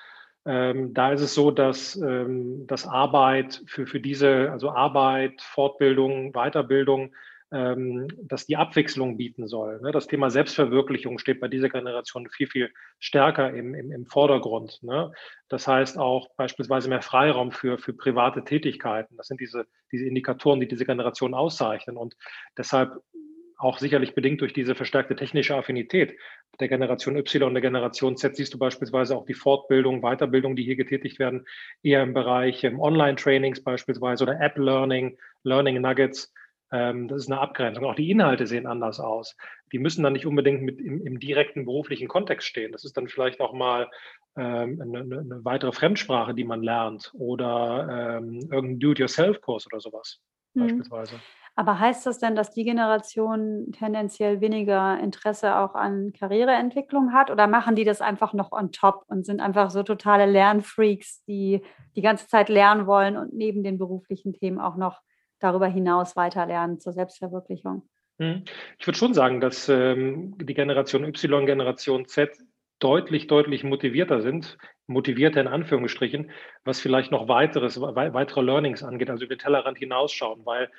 ähm, 0.46 0.94
da 0.94 1.12
ist 1.12 1.22
es 1.22 1.34
so, 1.34 1.50
dass, 1.52 1.96
ähm, 1.96 2.68
dass 2.68 2.86
Arbeit 2.88 3.64
für, 3.66 3.88
für 3.88 4.00
diese, 4.00 4.52
also 4.52 4.70
Arbeit, 4.70 5.42
Fortbildung, 5.42 6.34
Weiterbildung, 6.34 7.16
ähm, 7.52 8.08
dass 8.22 8.46
die 8.46 8.58
Abwechslung 8.58 9.18
bieten 9.18 9.48
soll. 9.48 9.80
Ne? 9.82 9.92
Das 9.92 10.08
Thema 10.08 10.30
Selbstverwirklichung 10.30 11.18
steht 11.18 11.40
bei 11.40 11.48
dieser 11.48 11.70
Generation 11.70 12.28
viel, 12.30 12.48
viel 12.48 12.72
stärker 13.00 13.54
im, 13.54 13.74
im, 13.74 13.92
im 13.92 14.06
Vordergrund. 14.06 14.80
Ne? 14.84 15.12
Das 15.48 15.68
heißt 15.68 15.98
auch 15.98 16.28
beispielsweise 16.38 16.90
mehr 16.90 17.02
Freiraum 17.02 17.52
für, 17.52 17.78
für 17.78 17.94
private 17.94 18.44
Tätigkeiten. 18.44 19.18
Das 19.18 19.28
sind 19.28 19.40
diese, 19.40 19.66
diese 19.92 20.06
Indikatoren, 20.06 20.60
die 20.60 20.68
diese 20.68 20.86
Generation 20.86 21.34
auszeichnen. 21.34 21.98
Und 21.98 22.16
deshalb 22.58 23.02
auch 23.58 23.80
sicherlich 23.80 24.16
bedingt 24.16 24.42
durch 24.42 24.54
diese 24.54 24.76
verstärkte 24.76 25.16
technische 25.16 25.56
Affinität 25.56 26.18
der 26.60 26.68
Generation 26.68 27.16
Y 27.18 27.44
und 27.44 27.54
der 27.54 27.62
Generation 27.62 28.18
Z 28.18 28.36
siehst 28.36 28.54
du 28.54 28.58
beispielsweise 28.58 29.16
auch 29.16 29.26
die 29.26 29.34
Fortbildung, 29.34 30.02
Weiterbildung, 30.02 30.56
die 30.56 30.64
hier 30.64 30.76
getätigt 30.76 31.20
werden, 31.20 31.46
eher 31.84 32.04
im 32.04 32.14
Bereich 32.14 32.64
ähm, 32.64 32.80
Online-Trainings 32.80 33.64
beispielsweise 33.64 34.24
oder 34.24 34.40
App-Learning, 34.40 35.18
Learning 35.44 35.82
Nuggets. 35.82 36.34
Ähm, 36.72 37.08
das 37.08 37.24
ist 37.24 37.32
eine 37.32 37.40
Abgrenzung. 37.40 37.86
Auch 37.86 37.96
die 37.96 38.10
Inhalte 38.10 38.48
sehen 38.48 38.68
anders 38.68 39.00
aus. 39.00 39.38
Die 39.72 39.80
müssen 39.80 40.04
dann 40.04 40.14
nicht 40.14 40.26
unbedingt 40.26 40.62
mit 40.62 40.80
im, 40.80 41.06
im 41.06 41.20
direkten 41.20 41.66
beruflichen 41.66 42.08
Kontext 42.08 42.48
stehen. 42.48 42.72
Das 42.72 42.86
ist 42.86 42.98
dann 42.98 43.08
vielleicht 43.08 43.40
auch 43.40 43.54
mal 43.54 43.90
ähm, 44.38 44.82
eine, 44.82 45.00
eine, 45.00 45.46
weitere 45.46 45.72
Fremdsprache, 45.72 46.34
die 46.34 46.44
man 46.44 46.64
lernt 46.64 47.12
oder 47.14 48.18
ähm, 48.18 48.40
irgendein 48.52 48.80
Do-it-yourself-Kurs 48.80 49.68
oder 49.68 49.80
sowas 49.80 50.20
mhm. 50.54 50.62
beispielsweise. 50.62 51.16
Aber 51.58 51.80
heißt 51.80 52.06
das 52.06 52.20
denn, 52.20 52.36
dass 52.36 52.52
die 52.52 52.66
Generation 52.66 53.72
tendenziell 53.72 54.42
weniger 54.42 55.00
Interesse 55.00 55.56
auch 55.56 55.74
an 55.74 56.12
Karriereentwicklung 56.12 57.14
hat 57.14 57.32
oder 57.32 57.48
machen 57.48 57.76
die 57.76 57.86
das 57.86 58.02
einfach 58.02 58.34
noch 58.34 58.52
on 58.52 58.74
top 58.74 59.06
und 59.08 59.26
sind 59.26 59.40
einfach 59.40 59.70
so 59.70 59.82
totale 59.82 60.26
Lernfreaks, 60.26 61.24
die 61.26 61.62
die 61.96 62.02
ganze 62.02 62.28
Zeit 62.28 62.50
lernen 62.50 62.88
wollen 62.88 63.16
und 63.16 63.34
neben 63.34 63.64
den 63.64 63.78
beruflichen 63.78 64.34
Themen 64.34 64.60
auch 64.60 64.76
noch 64.76 65.02
darüber 65.40 65.68
hinaus 65.68 66.18
weiter 66.18 66.46
lernen 66.46 66.80
zur 66.80 66.92
Selbstverwirklichung? 66.92 67.88
Hm. 68.20 68.44
Ich 68.78 68.86
würde 68.86 68.98
schon 68.98 69.14
sagen, 69.14 69.40
dass 69.40 69.70
ähm, 69.70 70.38
die 70.38 70.54
Generation 70.54 71.06
Y, 71.06 71.46
Generation 71.46 72.06
Z 72.06 72.38
deutlich, 72.80 73.28
deutlich 73.28 73.64
motivierter 73.64 74.22
sind, 74.22 74.58
motivierter 74.88 75.42
in 75.42 75.48
Anführungsstrichen, 75.48 76.32
was 76.64 76.82
vielleicht 76.82 77.12
noch 77.12 77.28
weiteres, 77.28 77.80
weitere 77.80 78.42
Learnings 78.42 78.84
angeht, 78.84 79.10
also 79.10 79.26
über 79.26 79.36
den 79.36 79.40
Tellerrand 79.40 79.78
hinausschauen, 79.78 80.46
weil 80.46 80.70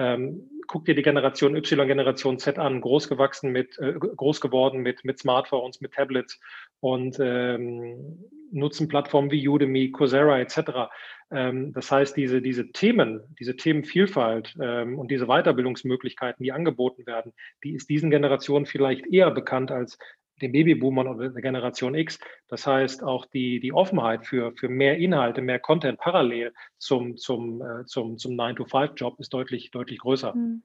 ähm, 0.00 0.48
guck 0.66 0.86
dir 0.86 0.94
die 0.94 1.02
Generation 1.02 1.54
Y, 1.54 1.86
Generation 1.86 2.38
Z 2.38 2.58
an, 2.58 2.80
groß 2.80 3.08
gewachsen 3.08 3.52
mit, 3.52 3.78
äh, 3.78 3.92
groß 3.92 4.40
geworden 4.40 4.80
mit, 4.80 5.04
mit 5.04 5.18
Smartphones, 5.18 5.80
mit 5.82 5.92
Tablets 5.92 6.40
und 6.80 7.18
ähm, 7.20 8.24
nutzen 8.50 8.88
Plattformen 8.88 9.30
wie 9.30 9.46
Udemy, 9.46 9.90
Coursera 9.90 10.40
etc. 10.40 10.90
Ähm, 11.30 11.74
das 11.74 11.90
heißt, 11.90 12.16
diese, 12.16 12.40
diese 12.40 12.72
Themen, 12.72 13.20
diese 13.38 13.56
Themenvielfalt 13.56 14.56
ähm, 14.60 14.98
und 14.98 15.10
diese 15.10 15.26
Weiterbildungsmöglichkeiten, 15.26 16.42
die 16.42 16.52
angeboten 16.52 17.06
werden, 17.06 17.34
die 17.62 17.74
ist 17.74 17.90
diesen 17.90 18.10
Generationen 18.10 18.64
vielleicht 18.64 19.06
eher 19.06 19.30
bekannt 19.30 19.70
als 19.70 19.98
den 20.42 20.52
Babyboomern 20.52 21.08
oder 21.08 21.28
der 21.28 21.42
Generation 21.42 21.94
X. 21.94 22.18
Das 22.48 22.66
heißt, 22.66 23.02
auch 23.02 23.26
die, 23.26 23.60
die 23.60 23.72
Offenheit 23.72 24.26
für, 24.26 24.52
für 24.56 24.68
mehr 24.68 24.98
Inhalte, 24.98 25.42
mehr 25.42 25.58
Content 25.58 25.98
parallel 25.98 26.52
zum, 26.78 27.16
zum, 27.16 27.62
äh, 27.62 27.84
zum, 27.86 28.18
zum 28.18 28.32
9-to-5-Job 28.32 29.18
ist 29.20 29.32
deutlich, 29.32 29.70
deutlich 29.70 29.98
größer. 29.98 30.34
Mhm. 30.34 30.62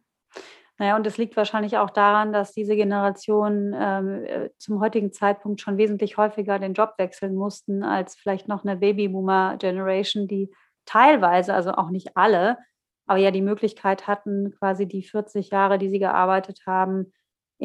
Naja, 0.78 0.98
und 0.98 1.08
es 1.08 1.18
liegt 1.18 1.38
wahrscheinlich 1.38 1.78
auch 1.78 1.90
daran, 1.90 2.34
dass 2.34 2.52
diese 2.52 2.76
Generation 2.76 3.74
ähm, 3.80 4.26
äh, 4.26 4.50
zum 4.58 4.82
heutigen 4.82 5.14
Zeitpunkt 5.14 5.62
schon 5.62 5.78
wesentlich 5.78 6.18
häufiger 6.18 6.60
den 6.60 6.74
Job 6.74 6.96
wechseln 6.98 7.34
mussten 7.34 7.82
als 7.82 8.16
vielleicht 8.16 8.50
noch 8.50 8.66
eine 8.66 8.76
Babyboomer-Generation, 8.76 10.28
die 10.28 10.52
teilweise, 10.86 11.54
also 11.54 11.72
auch 11.72 11.92
nicht 11.92 12.18
alle, 12.18 12.58
aber 13.08 13.20
ja 13.20 13.32
die 13.32 13.42
Möglichkeit 13.42 14.08
hatten, 14.08 14.54
quasi 14.60 14.86
die 14.86 15.04
40 15.04 15.50
Jahre, 15.50 15.78
die 15.78 15.90
sie 15.90 16.00
gearbeitet 16.00 16.64
haben, 16.66 17.14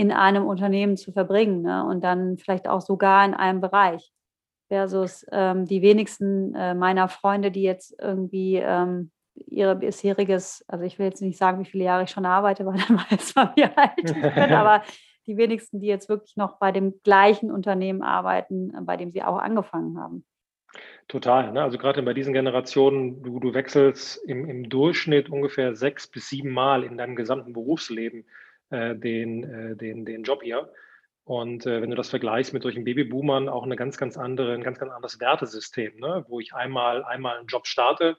in 0.01 0.13
einem 0.13 0.47
Unternehmen 0.47 0.97
zu 0.97 1.13
verbringen 1.13 1.61
ne? 1.61 1.85
und 1.85 2.03
dann 2.03 2.39
vielleicht 2.39 2.67
auch 2.67 2.81
sogar 2.81 3.23
in 3.27 3.35
einem 3.35 3.61
Bereich. 3.61 4.11
Versus 4.69 5.27
ähm, 5.31 5.67
die 5.67 5.83
wenigsten 5.83 6.55
äh, 6.55 6.75
meiner 6.75 7.09
Freunde, 7.09 7.51
die 7.51 7.63
jetzt 7.63 7.95
irgendwie 8.01 8.57
ähm, 8.57 9.11
ihre 9.35 9.77
bisheriges, 9.77 10.65
also 10.69 10.87
ich 10.87 10.99
will 10.99 11.05
jetzt 11.07 11.21
nicht 11.21 11.37
sagen, 11.37 11.61
wie 11.61 11.69
viele 11.69 11.85
Jahre 11.85 12.05
ich 12.05 12.11
schon 12.11 12.25
arbeite, 12.25 12.65
weil 12.67 12.79
dann 12.79 12.97
weiß 12.97 13.35
man, 13.35 13.51
wie 13.57 13.65
alt 13.65 13.93
ich 13.99 14.13
bin, 14.15 14.55
aber 14.55 14.83
die 15.27 15.37
wenigsten, 15.37 15.81
die 15.81 15.89
jetzt 15.89 16.09
wirklich 16.09 16.37
noch 16.37 16.59
bei 16.59 16.73
dem 16.73 16.95
gleichen 17.03 17.51
Unternehmen 17.51 18.03
arbeiten, 18.03 18.73
bei 18.87 18.97
dem 18.97 19.11
sie 19.11 19.23
auch 19.23 19.39
angefangen 19.39 19.99
haben. 19.99 20.25
Total. 21.09 21.53
Ne? 21.53 21.63
Also 21.63 21.77
gerade 21.77 22.03
bei 22.03 22.15
diesen 22.15 22.33
Generationen, 22.33 23.23
du, 23.23 23.39
du 23.39 23.53
wechselst 23.53 24.17
im, 24.27 24.49
im 24.49 24.71
Durchschnitt 24.71 25.29
ungefähr 25.29 25.77
sechs 25.77 26.07
bis 26.07 26.31
sieben 26.31 26.53
Mal 26.53 26.85
in 26.85 26.97
deinem 26.97 27.17
gesamten 27.17 27.53
Berufsleben 27.53 28.25
äh, 28.71 28.97
den, 28.97 29.45
äh, 29.45 29.77
den, 29.77 30.05
den 30.05 30.23
Job 30.23 30.43
hier. 30.43 30.73
Und 31.25 31.67
äh, 31.67 31.81
wenn 31.81 31.91
du 31.91 31.97
das 31.97 32.11
vergleichst 32.11 32.53
mit 32.53 32.63
solchen 32.63 32.85
Babyboomern, 32.85 33.49
auch 33.49 33.63
eine 33.63 33.77
ganz, 33.77 33.99
ganz 33.99 34.17
andere, 34.17 34.55
ein 34.55 34.63
ganz, 34.63 34.79
ganz 34.79 34.93
anderes 34.93 35.21
Wertesystem, 35.21 35.97
ne? 36.01 36.25
wo 36.29 36.41
ich 36.41 36.55
einmal, 36.55 37.05
einmal 37.05 37.39
einen 37.39 37.47
Job 37.47 37.67
starte 37.67 38.17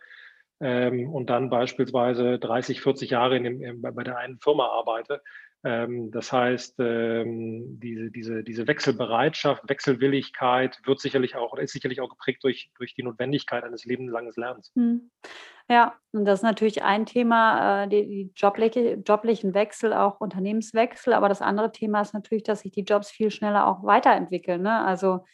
ähm, 0.61 1.09
und 1.09 1.29
dann 1.29 1.49
beispielsweise 1.49 2.39
30, 2.39 2.81
40 2.81 3.09
Jahre 3.09 3.37
in 3.37 3.43
dem, 3.43 3.81
bei 3.81 4.03
der 4.03 4.17
einen 4.17 4.39
Firma 4.39 4.67
arbeite 4.67 5.21
das 5.63 6.33
heißt, 6.33 6.79
ähm, 6.79 7.79
diese, 7.79 8.09
diese, 8.09 8.43
diese 8.43 8.67
Wechselbereitschaft, 8.67 9.69
Wechselwilligkeit 9.69 10.79
wird 10.85 10.99
sicherlich 10.99 11.35
auch 11.35 11.53
oder 11.53 11.61
ist 11.61 11.73
sicherlich 11.73 12.01
auch 12.01 12.09
geprägt 12.09 12.43
durch, 12.43 12.71
durch 12.79 12.95
die 12.95 13.03
Notwendigkeit 13.03 13.63
eines 13.63 13.85
lebenslangen 13.85 14.31
Lernens. 14.35 14.71
Hm. 14.75 15.11
Ja, 15.69 15.93
und 16.13 16.25
das 16.25 16.39
ist 16.39 16.43
natürlich 16.43 16.81
ein 16.81 17.05
Thema, 17.05 17.83
äh, 17.83 17.87
die, 17.87 18.07
die 18.07 18.31
jobliche, 18.35 18.95
joblichen 19.05 19.53
Wechsel, 19.53 19.93
auch 19.93 20.19
Unternehmenswechsel. 20.19 21.13
Aber 21.13 21.29
das 21.29 21.43
andere 21.43 21.71
Thema 21.71 22.01
ist 22.01 22.15
natürlich, 22.15 22.43
dass 22.43 22.61
sich 22.61 22.71
die 22.71 22.83
Jobs 22.83 23.11
viel 23.11 23.29
schneller 23.29 23.67
auch 23.67 23.83
weiterentwickeln. 23.83 24.63
Ne? 24.63 24.83
Also 24.83 25.25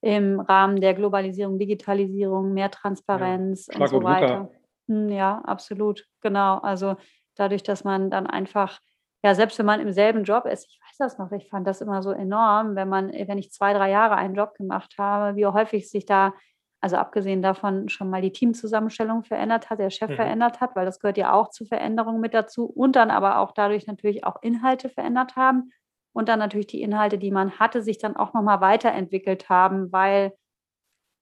im 0.00 0.40
Rahmen 0.40 0.80
der 0.80 0.94
Globalisierung, 0.94 1.58
Digitalisierung, 1.58 2.52
mehr 2.52 2.72
Transparenz 2.72 3.68
ja, 3.72 3.80
und 3.80 3.88
so 3.88 4.02
weiter. 4.02 4.50
Hm, 4.88 5.10
ja, 5.10 5.40
absolut, 5.44 6.06
genau. 6.20 6.58
Also 6.58 6.96
dadurch, 7.36 7.62
dass 7.62 7.84
man 7.84 8.10
dann 8.10 8.26
einfach 8.26 8.80
ja, 9.26 9.34
selbst 9.34 9.58
wenn 9.58 9.66
man 9.66 9.80
im 9.80 9.90
selben 9.90 10.22
Job 10.22 10.46
ist, 10.46 10.68
ich 10.68 10.78
weiß 10.80 10.98
das 10.98 11.18
noch, 11.18 11.32
ich 11.32 11.48
fand 11.48 11.66
das 11.66 11.80
immer 11.80 12.00
so 12.00 12.12
enorm, 12.12 12.76
wenn 12.76 12.88
man, 12.88 13.10
wenn 13.12 13.38
ich 13.38 13.50
zwei, 13.50 13.72
drei 13.72 13.90
Jahre 13.90 14.14
einen 14.14 14.36
Job 14.36 14.54
gemacht 14.54 14.94
habe, 14.98 15.34
wie 15.34 15.44
häufig 15.46 15.90
sich 15.90 16.06
da, 16.06 16.32
also 16.80 16.94
abgesehen 16.94 17.42
davon 17.42 17.88
schon 17.88 18.08
mal 18.08 18.22
die 18.22 18.30
Teamzusammenstellung 18.30 19.24
verändert 19.24 19.68
hat, 19.68 19.80
der 19.80 19.90
Chef 19.90 20.10
mhm. 20.10 20.14
verändert 20.14 20.60
hat, 20.60 20.76
weil 20.76 20.86
das 20.86 21.00
gehört 21.00 21.18
ja 21.18 21.32
auch 21.32 21.50
zu 21.50 21.64
Veränderungen 21.64 22.20
mit 22.20 22.34
dazu 22.34 22.66
und 22.66 22.94
dann 22.94 23.10
aber 23.10 23.40
auch 23.40 23.50
dadurch 23.50 23.88
natürlich 23.88 24.22
auch 24.22 24.40
Inhalte 24.42 24.90
verändert 24.90 25.34
haben 25.34 25.72
und 26.12 26.28
dann 26.28 26.38
natürlich 26.38 26.68
die 26.68 26.82
Inhalte, 26.82 27.18
die 27.18 27.32
man 27.32 27.58
hatte, 27.58 27.82
sich 27.82 27.98
dann 27.98 28.14
auch 28.14 28.32
nochmal 28.32 28.60
weiterentwickelt 28.60 29.48
haben, 29.48 29.90
weil 29.90 30.34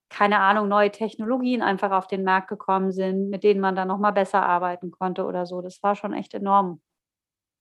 keine 0.09 0.41
Ahnung, 0.41 0.67
neue 0.67 0.91
Technologien 0.91 1.63
einfach 1.63 1.89
auf 1.89 2.05
den 2.05 2.23
Markt 2.23 2.49
gekommen 2.49 2.91
sind, 2.91 3.31
mit 3.31 3.43
denen 3.43 3.59
man 3.59 3.75
dann 3.75 3.87
nochmal 3.87 4.13
besser 4.13 4.43
arbeiten 4.45 4.91
konnte 4.91 5.25
oder 5.25 5.47
so. 5.47 5.61
Das 5.61 5.81
war 5.81 5.95
schon 5.95 6.13
echt 6.13 6.35
enorm. 6.35 6.81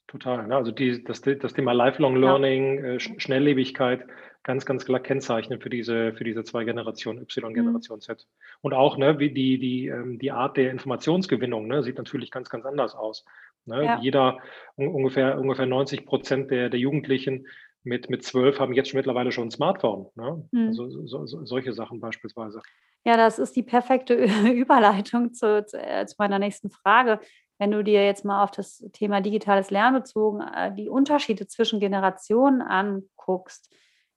Total. 0.06 0.46
Ne? 0.46 0.56
Also 0.56 0.70
die, 0.70 1.02
das, 1.02 1.22
das 1.22 1.54
Thema 1.54 1.72
Lifelong 1.72 2.16
Learning, 2.16 2.84
ja. 2.84 2.90
äh, 2.92 3.00
Schnelllebigkeit, 3.00 4.06
ganz, 4.42 4.66
ganz 4.66 4.84
klar 4.84 5.00
kennzeichnend 5.00 5.62
für 5.62 5.70
diese, 5.70 6.12
für 6.12 6.24
diese 6.24 6.44
zwei 6.44 6.64
Generationen, 6.64 7.22
Y, 7.22 7.46
und 7.46 7.54
Generation 7.54 7.98
mhm. 7.98 8.02
Z. 8.02 8.26
Und 8.60 8.74
auch, 8.74 8.98
ne, 8.98 9.18
wie 9.18 9.30
die, 9.30 9.58
die, 9.58 9.88
ähm, 9.88 10.18
die 10.18 10.30
Art 10.30 10.56
der 10.56 10.70
Informationsgewinnung 10.70 11.66
ne, 11.66 11.82
sieht 11.82 11.98
natürlich 11.98 12.30
ganz, 12.30 12.50
ganz 12.50 12.64
anders 12.66 12.94
aus. 12.94 13.24
Ne? 13.64 13.84
Ja. 13.84 13.98
Jeder, 14.00 14.38
un, 14.76 14.88
ungefähr, 14.88 15.38
ungefähr 15.38 15.66
90 15.66 16.04
Prozent 16.04 16.50
der, 16.50 16.68
der 16.68 16.78
Jugendlichen 16.78 17.46
mit, 17.82 18.08
mit 18.10 18.22
zwölf 18.22 18.60
haben 18.60 18.74
jetzt 18.74 18.94
mittlerweile 18.94 19.32
schon 19.32 19.48
ein 19.48 19.50
Smartphone. 19.50 20.06
Ne? 20.14 20.46
Mhm. 20.52 20.68
Also 20.68 20.90
so, 21.06 21.26
so, 21.26 21.44
solche 21.44 21.72
Sachen 21.72 22.00
beispielsweise. 22.00 22.62
Ja, 23.06 23.16
das 23.16 23.38
ist 23.38 23.56
die 23.56 23.62
perfekte 23.62 24.14
Überleitung 24.52 25.32
zu, 25.32 25.64
zu, 25.64 25.78
äh, 25.78 26.06
zu 26.06 26.16
meiner 26.18 26.38
nächsten 26.38 26.70
Frage 26.70 27.20
wenn 27.58 27.70
du 27.70 27.84
dir 27.84 28.04
jetzt 28.04 28.24
mal 28.24 28.42
auf 28.42 28.50
das 28.50 28.84
Thema 28.92 29.20
digitales 29.20 29.70
Lernen 29.70 30.00
bezogen 30.00 30.40
äh, 30.40 30.74
die 30.74 30.88
Unterschiede 30.88 31.46
zwischen 31.46 31.80
Generationen 31.80 32.62
anguckst, 32.62 33.72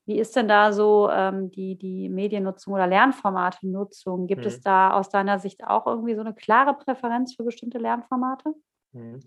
wie 0.07 0.19
ist 0.19 0.37
denn 0.37 0.47
da 0.47 0.71
so 0.71 1.09
ähm, 1.11 1.51
die, 1.51 1.77
die 1.77 2.07
Mediennutzung 2.07 2.73
oder 2.73 2.87
Lernformate-Nutzung? 2.87 4.25
Gibt 4.27 4.41
mhm. 4.41 4.47
es 4.47 4.61
da 4.61 4.91
aus 4.91 5.09
deiner 5.09 5.37
Sicht 5.37 5.65
auch 5.65 5.85
irgendwie 5.85 6.15
so 6.15 6.21
eine 6.21 6.33
klare 6.33 6.73
Präferenz 6.75 7.35
für 7.35 7.43
bestimmte 7.43 7.77
Lernformate? 7.77 8.53
Mhm. 8.93 9.19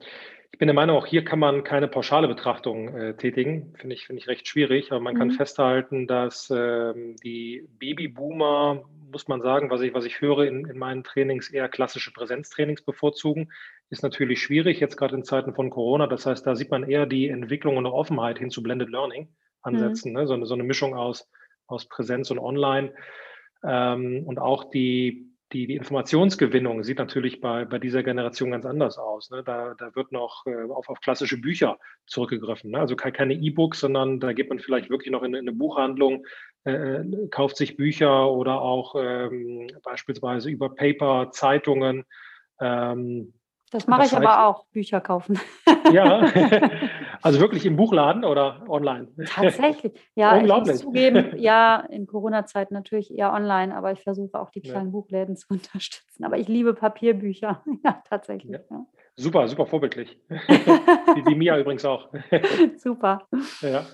Ich 0.53 0.59
bin 0.59 0.69
der 0.69 0.75
Meinung, 0.75 0.97
auch 0.97 1.07
hier 1.07 1.23
kann 1.23 1.39
man 1.39 1.65
keine 1.65 1.87
pauschale 1.87 2.29
Betrachtung 2.29 2.89
äh, 2.97 3.15
tätigen. 3.15 3.75
Finde 3.77 3.95
ich, 3.95 4.07
finde 4.07 4.21
ich 4.21 4.29
recht 4.29 4.49
schwierig, 4.49 4.91
aber 4.91 5.01
man 5.01 5.15
mhm. 5.15 5.19
kann 5.19 5.31
festhalten, 5.33 6.07
dass 6.07 6.51
ähm, 6.51 7.15
die 7.23 7.69
Babyboomer, 7.79 8.83
muss 9.13 9.29
man 9.29 9.43
sagen, 9.43 9.71
was 9.71 9.83
ich, 9.83 9.93
was 9.93 10.07
ich 10.07 10.23
höre 10.23 10.45
in, 10.45 10.65
in 10.65 10.79
meinen 10.79 11.05
Trainings, 11.05 11.51
eher 11.51 11.69
klassische 11.69 12.11
Präsenztrainings 12.11 12.81
bevorzugen 12.81 13.51
ist 13.91 14.03
natürlich 14.03 14.41
schwierig, 14.41 14.81
jetzt 14.81 14.97
gerade 14.97 15.17
in 15.17 15.25
Zeiten 15.25 15.53
von 15.53 15.69
Corona. 15.69 16.07
Das 16.07 16.25
heißt, 16.25 16.47
da 16.47 16.55
sieht 16.55 16.71
man 16.71 16.89
eher 16.89 17.07
die 17.07 17.29
Entwicklung 17.29 17.77
und 17.77 17.87
Offenheit 17.87 18.39
hin 18.39 18.51
zu 18.51 18.63
Blended 18.63 18.89
Learning 18.89 19.29
ansetzen, 19.63 20.13
mhm. 20.13 20.19
ne? 20.19 20.27
so, 20.27 20.35
eine, 20.35 20.47
so, 20.47 20.55
eine, 20.55 20.63
Mischung 20.63 20.95
aus, 20.95 21.29
aus 21.67 21.87
Präsenz 21.89 22.31
und 22.31 22.39
Online. 22.39 22.95
Ähm, 23.65 24.23
und 24.27 24.39
auch 24.39 24.71
die, 24.71 25.35
die, 25.53 25.67
die 25.67 25.75
Informationsgewinnung 25.75 26.85
sieht 26.85 26.99
natürlich 26.99 27.41
bei, 27.41 27.65
bei 27.65 27.81
dieser 27.81 28.05
Generation 28.05 28.53
ganz 28.53 28.65
anders 28.65 28.97
aus. 28.97 29.31
Ne? 29.31 29.43
Da, 29.43 29.75
da 29.77 29.95
wird 29.97 30.13
noch 30.13 30.47
äh, 30.47 30.71
auf, 30.71 30.89
auf 30.89 31.01
klassische 31.01 31.41
Bücher 31.41 31.79
zurückgegriffen. 32.07 32.71
Ne? 32.71 32.79
Also 32.79 32.95
keine 32.95 33.35
E-Books, 33.35 33.81
sondern 33.81 34.21
da 34.21 34.33
geht 34.33 34.49
man 34.49 34.61
vielleicht 34.61 34.89
wirklich 34.89 35.11
noch 35.11 35.25
in, 35.25 35.35
in 35.35 35.41
eine 35.41 35.53
Buchhandlung, 35.53 36.25
äh, 36.63 37.03
kauft 37.31 37.57
sich 37.57 37.77
Bücher 37.77 38.31
oder 38.31 38.61
auch 38.61 38.95
ähm, 38.97 39.69
beispielsweise 39.83 40.49
über 40.49 40.75
Paper, 40.75 41.31
Zeitungen. 41.33 42.05
Ähm, 42.61 43.35
das 43.71 43.87
mache 43.87 44.01
das 44.01 44.13
ich 44.13 44.19
heißt, 44.19 44.27
aber 44.27 44.47
auch, 44.47 44.67
Bücher 44.67 45.01
kaufen. 45.01 45.39
Ja, 45.93 46.21
also 47.23 47.41
wirklich 47.41 47.65
im 47.67 47.77
Buchladen 47.77 48.25
oder 48.25 48.63
online? 48.69 49.09
Tatsächlich, 49.27 49.93
ja. 50.15 50.37
Unglaublich. 50.37 50.77
Ich 50.77 50.85
muss 50.85 50.93
zugeben, 50.93 51.35
ja, 51.39 51.81
in 51.91 52.07
Corona-Zeit 52.07 52.71
natürlich 52.71 53.13
eher 53.13 53.33
online, 53.33 53.75
aber 53.75 53.91
ich 53.91 54.03
versuche 54.03 54.39
auch 54.39 54.51
die 54.51 54.61
kleinen 54.61 54.89
ja. 54.89 54.93
Buchläden 54.93 55.37
zu 55.37 55.47
unterstützen. 55.51 56.25
Aber 56.25 56.39
ich 56.39 56.47
liebe 56.47 56.75
Papierbücher, 56.75 57.65
ja, 57.85 58.03
tatsächlich. 58.09 58.53
Ja. 58.53 58.61
Ja. 58.71 58.87
Super, 59.17 59.49
super 59.49 59.67
vorbildlich. 59.67 60.19
wie, 60.29 61.27
wie 61.27 61.35
Mia 61.35 61.59
übrigens 61.59 61.85
auch. 61.85 62.09
super. 62.77 63.27
Ja. 63.63 63.85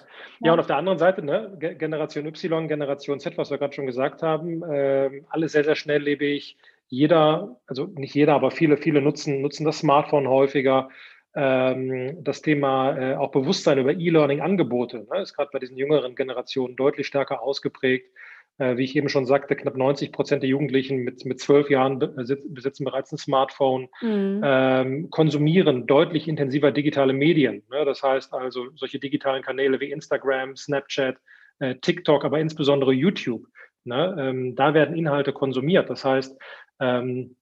Ja, 0.40 0.52
und 0.52 0.60
auf 0.60 0.66
der 0.66 0.76
anderen 0.76 0.98
Seite, 0.98 1.22
ne, 1.22 1.56
Generation 1.58 2.26
Y, 2.26 2.68
Generation 2.68 3.20
Z, 3.20 3.38
was 3.38 3.50
wir 3.50 3.58
gerade 3.58 3.72
schon 3.72 3.86
gesagt 3.86 4.22
haben, 4.22 4.62
äh, 4.62 5.22
alles 5.30 5.52
sehr, 5.52 5.64
sehr 5.64 5.76
schnelllebig, 5.76 6.58
jeder, 6.88 7.60
also 7.66 7.86
nicht 7.96 8.14
jeder, 8.14 8.34
aber 8.34 8.50
viele, 8.50 8.76
viele 8.76 9.00
nutzen, 9.00 9.40
nutzen 9.40 9.64
das 9.64 9.78
Smartphone 9.78 10.28
häufiger. 10.28 10.88
Ähm, 11.34 12.24
das 12.24 12.42
Thema 12.42 12.96
äh, 12.96 13.14
auch 13.16 13.30
Bewusstsein 13.30 13.78
über 13.78 13.92
E-Learning-Angebote 13.92 15.06
ne, 15.10 15.20
ist 15.20 15.34
gerade 15.34 15.50
bei 15.52 15.58
diesen 15.58 15.76
jüngeren 15.76 16.14
Generationen 16.14 16.76
deutlich 16.76 17.06
stärker 17.06 17.42
ausgeprägt. 17.42 18.10
Äh, 18.58 18.78
wie 18.78 18.84
ich 18.84 18.96
eben 18.96 19.10
schon 19.10 19.26
sagte, 19.26 19.54
knapp 19.54 19.76
90 19.76 20.12
Prozent 20.12 20.42
der 20.42 20.48
Jugendlichen 20.48 20.98
mit, 20.98 21.26
mit 21.26 21.40
zwölf 21.40 21.68
Jahren 21.68 21.98
besitzen 21.98 22.84
bereits 22.84 23.12
ein 23.12 23.18
Smartphone, 23.18 23.88
mhm. 24.00 24.40
ähm, 24.42 25.10
konsumieren 25.10 25.86
deutlich 25.86 26.26
intensiver 26.26 26.72
digitale 26.72 27.12
Medien. 27.12 27.62
Ne? 27.70 27.84
Das 27.84 28.02
heißt 28.02 28.32
also 28.32 28.68
solche 28.74 28.98
digitalen 28.98 29.42
Kanäle 29.42 29.78
wie 29.80 29.90
Instagram, 29.90 30.56
Snapchat, 30.56 31.18
äh, 31.58 31.74
TikTok, 31.74 32.24
aber 32.24 32.40
insbesondere 32.40 32.94
YouTube. 32.94 33.46
Ne? 33.86 34.16
Ähm, 34.18 34.56
da 34.56 34.74
werden 34.74 34.96
Inhalte 34.96 35.32
konsumiert. 35.32 35.88
Das 35.90 36.04
heißt, 36.04 36.38
ähm, 36.80 37.36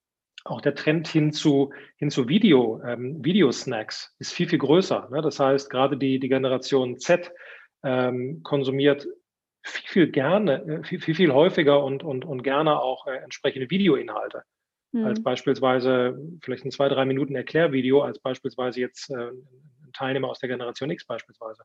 auch 0.44 0.60
der 0.60 0.74
Trend 0.74 1.08
hin 1.08 1.32
zu, 1.32 1.72
hin 1.96 2.10
zu 2.10 2.28
Video, 2.28 2.82
ähm, 2.82 3.24
Videosnacks 3.24 4.14
ist 4.18 4.32
viel, 4.32 4.48
viel 4.48 4.58
größer. 4.58 5.08
Ne? 5.10 5.22
Das 5.22 5.40
heißt, 5.40 5.70
gerade 5.70 5.96
die, 5.96 6.20
die 6.20 6.28
Generation 6.28 6.98
Z 6.98 7.32
ähm, 7.82 8.42
konsumiert 8.42 9.06
viel, 9.62 9.88
viel 9.88 10.10
gerne, 10.10 10.62
äh, 10.64 10.84
viel, 10.84 11.00
viel, 11.00 11.14
viel 11.14 11.32
häufiger 11.32 11.82
und, 11.82 12.02
und, 12.02 12.24
und 12.24 12.42
gerne 12.42 12.80
auch 12.80 13.06
äh, 13.06 13.16
entsprechende 13.16 13.70
Videoinhalte. 13.70 14.42
Mhm. 14.92 15.06
Als 15.06 15.22
beispielsweise 15.22 16.18
vielleicht 16.42 16.64
ein 16.64 16.70
zwei, 16.70 16.88
drei 16.88 17.04
Minuten 17.06 17.34
Erklärvideo, 17.34 18.02
als 18.02 18.18
beispielsweise 18.18 18.80
jetzt 18.80 19.10
äh, 19.10 19.30
ein 19.30 19.92
Teilnehmer 19.94 20.28
aus 20.28 20.40
der 20.40 20.50
Generation 20.50 20.90
X 20.90 21.06
beispielsweise. 21.06 21.64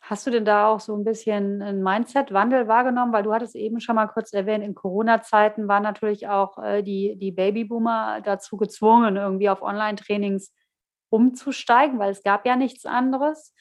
Hast 0.00 0.26
du 0.26 0.30
denn 0.30 0.44
da 0.46 0.68
auch 0.68 0.80
so 0.80 0.96
ein 0.96 1.04
bisschen 1.04 1.60
einen 1.60 1.82
Mindset-Wandel 1.82 2.66
wahrgenommen? 2.66 3.12
Weil 3.12 3.24
du 3.24 3.32
hattest 3.34 3.54
eben 3.54 3.80
schon 3.80 3.96
mal 3.96 4.06
kurz 4.06 4.32
erwähnt, 4.32 4.64
in 4.64 4.74
Corona-Zeiten 4.74 5.68
waren 5.68 5.82
natürlich 5.82 6.28
auch 6.28 6.56
äh, 6.58 6.82
die, 6.82 7.16
die 7.18 7.32
Babyboomer 7.32 8.22
dazu 8.22 8.56
gezwungen, 8.56 9.16
irgendwie 9.16 9.50
auf 9.50 9.60
Online-Trainings 9.60 10.54
umzusteigen, 11.10 11.98
weil 11.98 12.10
es 12.10 12.22
gab 12.22 12.46
ja 12.46 12.56
nichts 12.56 12.86
anderes. 12.86 13.54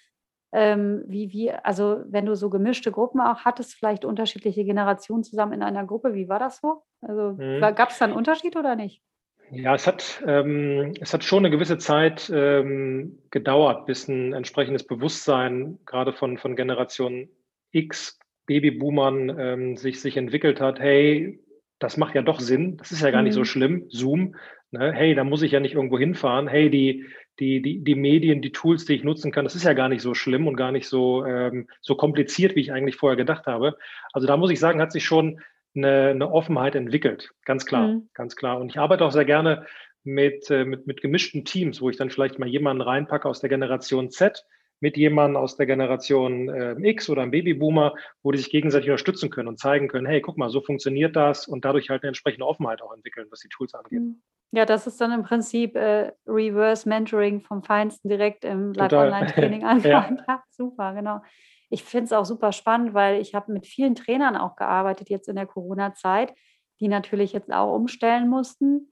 Ähm, 0.53 1.03
wie, 1.07 1.31
wie, 1.33 1.51
also 1.51 2.03
wenn 2.07 2.25
du 2.25 2.35
so 2.35 2.49
gemischte 2.49 2.91
Gruppen 2.91 3.19
auch 3.19 3.39
hattest, 3.39 3.73
vielleicht 3.73 4.05
unterschiedliche 4.05 4.63
Generationen 4.63 5.23
zusammen 5.23 5.53
in 5.53 5.63
einer 5.63 5.85
Gruppe, 5.85 6.13
wie 6.13 6.29
war 6.29 6.39
das 6.39 6.59
so? 6.61 6.83
Also 7.01 7.33
mhm. 7.33 7.59
gab 7.59 7.89
es 7.89 7.97
da 7.97 8.05
einen 8.05 8.13
Unterschied 8.13 8.55
oder 8.55 8.77
nicht? 8.77 9.03
Ja, 9.51 9.75
es 9.75 9.87
hat, 9.87 10.21
ähm, 10.27 10.93
es 10.99 11.13
hat 11.13 11.23
schon 11.23 11.45
eine 11.45 11.49
gewisse 11.49 11.77
Zeit 11.77 12.29
ähm, 12.33 13.19
gedauert, 13.31 13.85
bis 13.85 14.07
ein 14.07 14.33
entsprechendes 14.33 14.85
Bewusstsein 14.85 15.79
gerade 15.85 16.11
von, 16.11 16.37
von 16.37 16.55
Generation 16.55 17.29
X, 17.71 18.19
Babyboomern, 18.45 19.37
ähm, 19.39 19.77
sich, 19.77 20.01
sich 20.01 20.17
entwickelt 20.17 20.59
hat. 20.59 20.79
Hey, 20.79 21.39
das 21.79 21.97
macht 21.97 22.15
ja 22.15 22.21
doch 22.21 22.39
Sinn, 22.39 22.77
das 22.77 22.91
ist 22.91 23.01
ja 23.01 23.11
gar 23.11 23.21
mhm. 23.21 23.25
nicht 23.25 23.35
so 23.35 23.41
mhm. 23.41 23.45
schlimm, 23.45 23.85
Zoom. 23.89 24.35
Ne? 24.71 24.91
Hey, 24.91 25.15
da 25.15 25.23
muss 25.23 25.41
ich 25.43 25.51
ja 25.51 25.59
nicht 25.59 25.75
irgendwo 25.75 25.97
hinfahren. 25.97 26.47
Hey, 26.47 26.69
die, 26.69 27.05
die, 27.39 27.61
die, 27.61 27.83
die 27.83 27.95
Medien, 27.95 28.41
die 28.41 28.51
Tools, 28.51 28.85
die 28.85 28.95
ich 28.95 29.03
nutzen 29.03 29.31
kann, 29.31 29.45
das 29.45 29.55
ist 29.55 29.63
ja 29.63 29.73
gar 29.73 29.87
nicht 29.87 30.01
so 30.01 30.13
schlimm 30.13 30.47
und 30.47 30.57
gar 30.57 30.73
nicht 30.73 30.87
so, 30.87 31.23
ähm, 31.25 31.69
so 31.81 31.95
kompliziert, 31.95 32.55
wie 32.55 32.61
ich 32.61 32.73
eigentlich 32.73 32.95
vorher 32.95 33.15
gedacht 33.15 33.45
habe. 33.45 33.77
Also 34.11 34.27
da 34.27 34.35
muss 34.35 34.51
ich 34.51 34.59
sagen, 34.59 34.81
hat 34.81 34.91
sich 34.91 35.05
schon 35.05 35.39
eine, 35.77 36.09
eine 36.09 36.31
Offenheit 36.31 36.75
entwickelt. 36.75 37.31
Ganz 37.45 37.65
klar, 37.65 37.87
mhm. 37.87 38.09
ganz 38.13 38.35
klar. 38.35 38.59
Und 38.59 38.69
ich 38.69 38.79
arbeite 38.79 39.05
auch 39.05 39.11
sehr 39.11 39.25
gerne 39.25 39.65
mit, 40.03 40.49
äh, 40.49 40.65
mit, 40.65 40.87
mit 40.87 41.01
gemischten 41.01 41.45
Teams, 41.45 41.81
wo 41.81 41.89
ich 41.89 41.97
dann 41.97 42.09
vielleicht 42.09 42.39
mal 42.39 42.47
jemanden 42.49 42.81
reinpacke 42.81 43.27
aus 43.27 43.39
der 43.39 43.49
Generation 43.49 44.09
Z, 44.09 44.45
mit 44.79 44.95
jemandem 44.95 45.41
aus 45.41 45.55
der 45.55 45.65
Generation 45.65 46.49
äh, 46.49 46.75
X 46.89 47.09
oder 47.09 47.23
einem 47.23 47.31
Babyboomer, 47.31 47.95
wo 48.21 48.31
die 48.31 48.37
sich 48.37 48.49
gegenseitig 48.49 48.89
unterstützen 48.89 49.29
können 49.29 49.47
und 49.47 49.59
zeigen 49.59 49.87
können, 49.87 50.05
hey, 50.05 50.21
guck 50.21 50.37
mal, 50.37 50.49
so 50.49 50.61
funktioniert 50.61 51.15
das 51.15 51.47
und 51.47 51.65
dadurch 51.65 51.89
halt 51.89 52.03
eine 52.03 52.09
entsprechende 52.09 52.45
Offenheit 52.45 52.81
auch 52.81 52.93
entwickeln, 52.93 53.27
was 53.31 53.39
die 53.39 53.49
Tools 53.49 53.73
angeht. 53.73 54.01
Mhm. 54.01 54.21
Ja, 54.51 54.65
das 54.65 54.87
ist 54.87 55.01
dann 55.01 55.11
im 55.11 55.23
Prinzip 55.23 55.75
äh, 55.75 56.11
Reverse 56.25 56.87
Mentoring 56.87 57.41
vom 57.41 57.63
Feinsten 57.63 58.07
direkt 58.07 58.45
im 58.45 58.71
Live-Online-Training 58.73 59.63
anfangen. 59.65 60.17
ja. 60.17 60.25
ja, 60.27 60.43
super, 60.51 60.93
genau 60.93 61.21
ich 61.69 61.83
finde 61.83 62.05
es 62.05 62.13
auch 62.13 62.25
super 62.25 62.51
spannend, 62.51 62.93
weil 62.93 63.21
ich 63.21 63.35
habe 63.35 63.51
mit 63.51 63.67
vielen 63.67 63.95
Trainern 63.95 64.37
auch 64.37 64.55
gearbeitet 64.55 65.09
jetzt 65.09 65.27
in 65.27 65.35
der 65.35 65.47
Corona-Zeit, 65.47 66.33
die 66.79 66.87
natürlich 66.87 67.33
jetzt 67.33 67.51
auch 67.51 67.75
umstellen 67.75 68.29
mussten. 68.29 68.91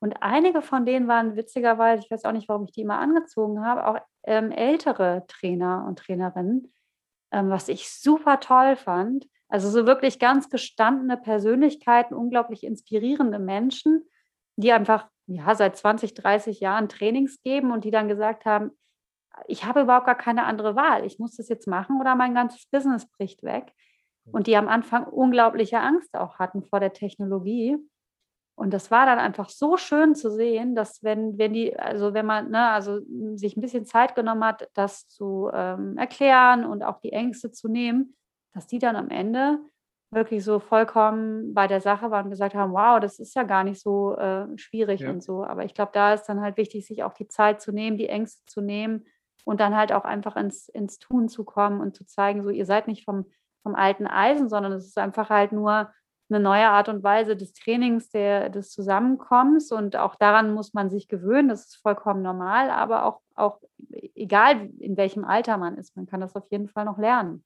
Und 0.00 0.22
einige 0.22 0.62
von 0.62 0.86
denen 0.86 1.08
waren 1.08 1.36
witzigerweise, 1.36 2.02
ich 2.04 2.10
weiß 2.10 2.24
auch 2.24 2.32
nicht, 2.32 2.48
warum 2.48 2.64
ich 2.64 2.72
die 2.72 2.82
immer 2.82 2.98
angezogen 2.98 3.64
habe, 3.64 3.86
auch 3.86 3.98
ähm, 4.24 4.50
ältere 4.50 5.24
Trainer 5.28 5.84
und 5.86 5.98
Trainerinnen, 5.98 6.72
ähm, 7.32 7.50
was 7.50 7.68
ich 7.68 7.90
super 7.90 8.40
toll 8.40 8.76
fand. 8.76 9.26
Also 9.48 9.70
so 9.70 9.86
wirklich 9.86 10.18
ganz 10.18 10.50
gestandene 10.50 11.16
Persönlichkeiten, 11.16 12.14
unglaublich 12.14 12.64
inspirierende 12.64 13.38
Menschen, 13.38 14.08
die 14.56 14.72
einfach 14.72 15.08
ja, 15.26 15.54
seit 15.54 15.76
20, 15.76 16.14
30 16.14 16.60
Jahren 16.60 16.88
Trainings 16.88 17.40
geben 17.42 17.72
und 17.72 17.84
die 17.84 17.90
dann 17.90 18.08
gesagt 18.08 18.44
haben, 18.44 18.72
ich 19.46 19.64
habe 19.64 19.82
überhaupt 19.82 20.06
gar 20.06 20.16
keine 20.16 20.44
andere 20.44 20.76
Wahl. 20.76 21.04
Ich 21.04 21.18
muss 21.18 21.36
das 21.36 21.48
jetzt 21.48 21.66
machen 21.66 22.00
oder 22.00 22.14
mein 22.14 22.34
ganzes 22.34 22.66
Business 22.66 23.06
bricht 23.10 23.42
weg. 23.42 23.72
Und 24.30 24.46
die 24.46 24.56
am 24.56 24.68
Anfang 24.68 25.04
unglaubliche 25.04 25.80
Angst 25.80 26.14
auch 26.14 26.38
hatten 26.38 26.62
vor 26.62 26.80
der 26.80 26.92
Technologie. 26.92 27.76
Und 28.56 28.74
das 28.74 28.90
war 28.90 29.06
dann 29.06 29.18
einfach 29.18 29.48
so 29.48 29.76
schön 29.76 30.14
zu 30.14 30.30
sehen, 30.30 30.74
dass 30.74 31.02
wenn, 31.02 31.38
wenn 31.38 31.52
die, 31.52 31.78
also 31.78 32.12
wenn 32.12 32.26
man, 32.26 32.50
ne, 32.50 32.70
also 32.70 33.00
sich 33.36 33.56
ein 33.56 33.60
bisschen 33.60 33.86
Zeit 33.86 34.16
genommen 34.16 34.44
hat, 34.44 34.68
das 34.74 35.06
zu 35.06 35.48
ähm, 35.52 35.96
erklären 35.96 36.64
und 36.64 36.82
auch 36.82 36.98
die 36.98 37.12
Ängste 37.12 37.52
zu 37.52 37.68
nehmen, 37.68 38.16
dass 38.52 38.66
die 38.66 38.80
dann 38.80 38.96
am 38.96 39.10
Ende 39.10 39.60
wirklich 40.10 40.42
so 40.42 40.58
vollkommen 40.58 41.54
bei 41.54 41.66
der 41.66 41.80
Sache 41.80 42.10
waren 42.10 42.24
und 42.24 42.30
gesagt 42.30 42.54
haben, 42.54 42.72
wow, 42.72 42.98
das 42.98 43.18
ist 43.18 43.34
ja 43.34 43.44
gar 43.44 43.62
nicht 43.62 43.80
so 43.80 44.16
äh, 44.16 44.46
schwierig 44.56 45.02
ja. 45.02 45.10
und 45.10 45.22
so. 45.22 45.44
Aber 45.44 45.64
ich 45.64 45.74
glaube, 45.74 45.92
da 45.94 46.14
ist 46.14 46.24
dann 46.24 46.40
halt 46.40 46.56
wichtig, 46.56 46.86
sich 46.86 47.04
auch 47.04 47.12
die 47.12 47.28
Zeit 47.28 47.60
zu 47.60 47.72
nehmen, 47.72 47.98
die 47.98 48.08
Ängste 48.08 48.44
zu 48.46 48.60
nehmen 48.60 49.04
und 49.44 49.60
dann 49.60 49.76
halt 49.76 49.92
auch 49.92 50.04
einfach 50.04 50.36
ins, 50.36 50.68
ins 50.68 50.98
Tun 50.98 51.28
zu 51.28 51.44
kommen 51.44 51.80
und 51.80 51.96
zu 51.96 52.04
zeigen, 52.04 52.42
so 52.42 52.50
ihr 52.50 52.66
seid 52.66 52.88
nicht 52.88 53.04
vom, 53.04 53.26
vom 53.62 53.74
alten 53.74 54.06
Eisen, 54.06 54.48
sondern 54.48 54.72
es 54.72 54.86
ist 54.86 54.98
einfach 54.98 55.30
halt 55.30 55.52
nur 55.52 55.90
eine 56.30 56.40
neue 56.40 56.68
Art 56.68 56.88
und 56.88 57.02
Weise 57.02 57.36
des 57.36 57.54
Trainings, 57.54 58.10
der, 58.10 58.50
des 58.50 58.70
Zusammenkommens 58.70 59.72
und 59.72 59.96
auch 59.96 60.14
daran 60.16 60.52
muss 60.52 60.74
man 60.74 60.90
sich 60.90 61.08
gewöhnen, 61.08 61.48
das 61.48 61.66
ist 61.66 61.76
vollkommen 61.76 62.22
normal, 62.22 62.70
aber 62.70 63.06
auch, 63.06 63.20
auch 63.34 63.60
egal 64.14 64.68
in 64.78 64.96
welchem 64.96 65.24
Alter 65.24 65.56
man 65.56 65.78
ist, 65.78 65.96
man 65.96 66.06
kann 66.06 66.20
das 66.20 66.36
auf 66.36 66.50
jeden 66.50 66.68
Fall 66.68 66.84
noch 66.84 66.98
lernen. 66.98 67.44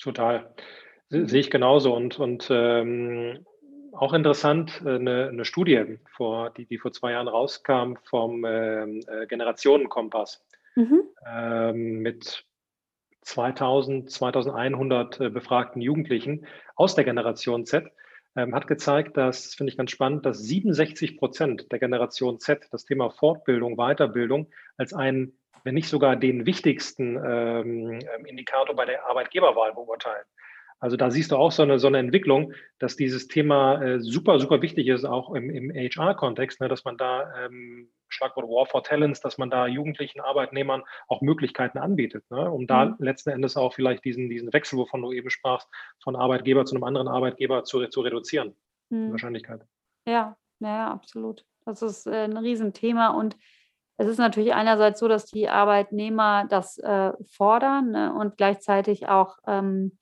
Total. 0.00 0.52
Sehe 1.10 1.40
ich 1.40 1.50
genauso 1.50 1.94
und, 1.94 2.18
und 2.18 2.48
ähm, 2.50 3.44
auch 3.92 4.14
interessant, 4.14 4.82
äh, 4.84 4.96
eine, 4.96 5.28
eine, 5.28 5.44
Studie, 5.44 5.98
vor, 6.16 6.50
die, 6.50 6.66
die 6.66 6.78
vor 6.78 6.92
zwei 6.92 7.12
Jahren 7.12 7.28
rauskam 7.28 7.94
vom 8.04 8.44
ähm, 8.44 9.00
äh, 9.06 9.26
Generationenkompass 9.26 10.42
mhm. 10.74 11.02
ähm, 11.26 11.98
mit 12.00 12.46
2000, 13.22 14.10
2100 14.10 15.20
äh, 15.20 15.30
befragten 15.30 15.80
Jugendlichen 15.80 16.46
aus 16.74 16.94
der 16.94 17.04
Generation 17.04 17.64
Z, 17.66 17.86
ähm, 18.34 18.54
hat 18.54 18.66
gezeigt, 18.66 19.16
dass, 19.16 19.54
finde 19.54 19.70
ich 19.70 19.76
ganz 19.76 19.90
spannend, 19.90 20.24
dass 20.24 20.38
67 20.38 21.18
Prozent 21.18 21.70
der 21.70 21.78
Generation 21.78 22.38
Z 22.38 22.66
das 22.70 22.84
Thema 22.84 23.10
Fortbildung, 23.10 23.76
Weiterbildung 23.76 24.50
als 24.76 24.94
einen, 24.94 25.38
wenn 25.64 25.74
nicht 25.74 25.88
sogar 25.88 26.16
den 26.16 26.46
wichtigsten 26.46 27.20
ähm, 27.24 28.00
Indikator 28.24 28.74
bei 28.74 28.86
der 28.86 29.06
Arbeitgeberwahl 29.06 29.74
beurteilen. 29.74 30.24
Also 30.80 30.96
da 30.96 31.12
siehst 31.12 31.30
du 31.30 31.36
auch 31.36 31.52
so 31.52 31.62
eine, 31.62 31.78
so 31.78 31.86
eine 31.86 31.98
Entwicklung, 31.98 32.54
dass 32.80 32.96
dieses 32.96 33.28
Thema 33.28 33.80
äh, 33.80 34.00
super, 34.00 34.40
super 34.40 34.62
wichtig 34.62 34.88
ist, 34.88 35.04
auch 35.04 35.32
im, 35.32 35.48
im 35.48 35.70
HR-Kontext, 35.70 36.60
ne, 36.60 36.68
dass 36.68 36.84
man 36.84 36.96
da, 36.96 37.32
ähm, 37.44 37.88
Schlagwort 38.12 38.46
War 38.46 38.66
for 38.66 38.82
Talents, 38.82 39.20
dass 39.20 39.38
man 39.38 39.50
da 39.50 39.66
jugendlichen 39.66 40.20
Arbeitnehmern 40.20 40.82
auch 41.08 41.20
Möglichkeiten 41.20 41.78
anbietet, 41.78 42.30
ne, 42.30 42.50
um 42.50 42.66
da 42.66 42.86
mhm. 42.86 42.96
letzten 42.98 43.30
Endes 43.30 43.56
auch 43.56 43.74
vielleicht 43.74 44.04
diesen, 44.04 44.28
diesen 44.28 44.52
Wechsel, 44.52 44.78
wovon 44.78 45.02
du 45.02 45.12
eben 45.12 45.30
sprachst, 45.30 45.68
von 46.02 46.16
Arbeitgeber 46.16 46.64
zu 46.64 46.74
einem 46.74 46.84
anderen 46.84 47.08
Arbeitgeber 47.08 47.64
zu, 47.64 47.86
zu 47.88 48.00
reduzieren. 48.00 48.54
Mhm. 48.90 49.12
Wahrscheinlichkeit. 49.12 49.62
Ja, 50.06 50.36
ja, 50.60 50.90
absolut. 50.90 51.44
Das 51.64 51.82
ist 51.82 52.06
äh, 52.06 52.24
ein 52.24 52.36
Riesenthema 52.36 53.08
und 53.08 53.36
es 53.96 54.08
ist 54.08 54.18
natürlich 54.18 54.54
einerseits 54.54 55.00
so, 55.00 55.08
dass 55.08 55.26
die 55.26 55.48
Arbeitnehmer 55.48 56.46
das 56.48 56.78
äh, 56.78 57.12
fordern 57.30 57.90
ne, 57.90 58.12
und 58.12 58.36
gleichzeitig 58.36 59.08
auch 59.08 59.38
ähm, 59.46 59.96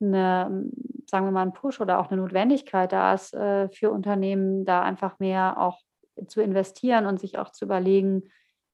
eine, 0.00 0.70
sagen 1.06 1.26
wir 1.26 1.32
mal, 1.32 1.42
ein 1.42 1.52
Push 1.52 1.80
oder 1.80 1.98
auch 1.98 2.10
eine 2.10 2.20
Notwendigkeit 2.20 2.92
da 2.92 3.14
ist 3.14 3.34
äh, 3.34 3.68
für 3.68 3.90
Unternehmen, 3.90 4.64
da 4.64 4.82
einfach 4.82 5.18
mehr 5.18 5.60
auch 5.60 5.80
zu 6.26 6.42
investieren 6.42 7.06
und 7.06 7.20
sich 7.20 7.38
auch 7.38 7.50
zu 7.50 7.64
überlegen, 7.64 8.24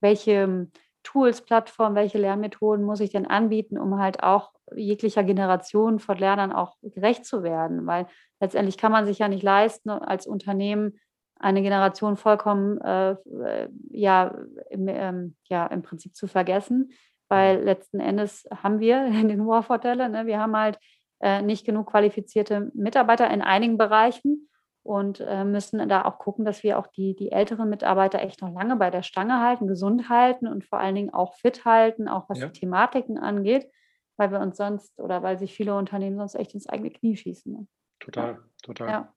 welche 0.01 0.69
Tools, 1.03 1.43
Plattformen, 1.43 1.95
welche 1.95 2.19
Lernmethoden 2.19 2.85
muss 2.85 3.01
ich 3.01 3.11
denn 3.11 3.27
anbieten, 3.27 3.79
um 3.79 3.99
halt 3.99 4.23
auch 4.23 4.53
jeglicher 4.75 5.23
Generation 5.23 6.01
von 6.01 6.19
Lernern 6.19 6.53
auch 6.53 6.77
gerecht 6.83 7.25
zu 7.25 7.43
werden. 7.43 7.87
Weil 7.87 8.07
letztendlich 8.41 8.77
kann 8.77 8.91
man 8.93 9.07
sich 9.07 9.21
ja 9.21 9.29
nicht 9.29 9.45
leisten, 9.45 9.91
als 9.91 10.27
Unternehmen 10.27 10.99
eine 11.39 11.63
Generation 11.63 12.17
vollkommen 12.17 12.81
äh, 12.81 13.13
äh 13.13 13.69
ja, 13.91 14.35
im, 14.71 14.89
ähm, 14.89 15.37
ja, 15.45 15.67
im 15.67 15.83
Prinzip 15.83 16.17
zu 16.17 16.27
vergessen, 16.27 16.91
weil 17.29 17.59
mhm. 17.59 17.65
letzten 17.65 18.01
Endes 18.01 18.49
haben 18.51 18.81
wir 18.81 19.09
den 19.11 19.47
War-Vorteile. 19.47 20.09
Ne? 20.09 20.27
Wir 20.27 20.41
haben 20.41 20.57
halt 20.57 20.79
äh, 21.21 21.41
nicht 21.43 21.65
genug 21.65 21.91
qualifizierte 21.91 22.73
Mitarbeiter 22.75 23.31
in 23.31 23.43
einigen 23.43 23.79
Bereichen 23.79 24.49
und 24.87 25.21
äh, 25.21 25.45
müssen 25.45 25.89
da 25.89 26.05
auch 26.05 26.19
gucken, 26.19 26.45
dass 26.45 26.63
wir 26.63 26.79
auch 26.79 26.87
die, 26.87 27.17
die 27.17 27.33
älteren 27.33 27.69
Mitarbeiter 27.69 28.21
echt 28.21 28.41
noch 28.41 28.53
lange 28.53 28.77
bei 28.77 28.91
der 28.91 29.03
Stange 29.03 29.41
halten, 29.41 29.67
gesund 29.67 30.09
halten 30.09 30.47
und 30.47 30.65
vor 30.65 30.79
allen 30.79 30.95
Dingen 30.95 31.13
auch 31.13 31.35
fit 31.35 31.65
halten, 31.65 32.09
auch 32.09 32.29
was 32.29 32.39
ja. 32.39 32.47
die 32.47 32.61
Thematiken 32.61 33.19
angeht, 33.19 33.69
weil 34.17 34.31
wir 34.31 34.41
uns 34.41 34.57
sonst 34.57 34.99
oder 35.01 35.23
weil 35.23 35.39
sich 35.39 35.55
viele 35.55 35.75
Unternehmen 35.75 36.17
sonst 36.17 36.37
echt 36.37 36.55
ins 36.55 36.69
eigene 36.69 36.91
Knie 36.91 37.17
schießen. 37.17 37.53
Ne? 37.53 37.67
Total, 37.99 38.33
ja. 38.33 38.39
total. 38.63 38.89
Ja. 38.89 39.15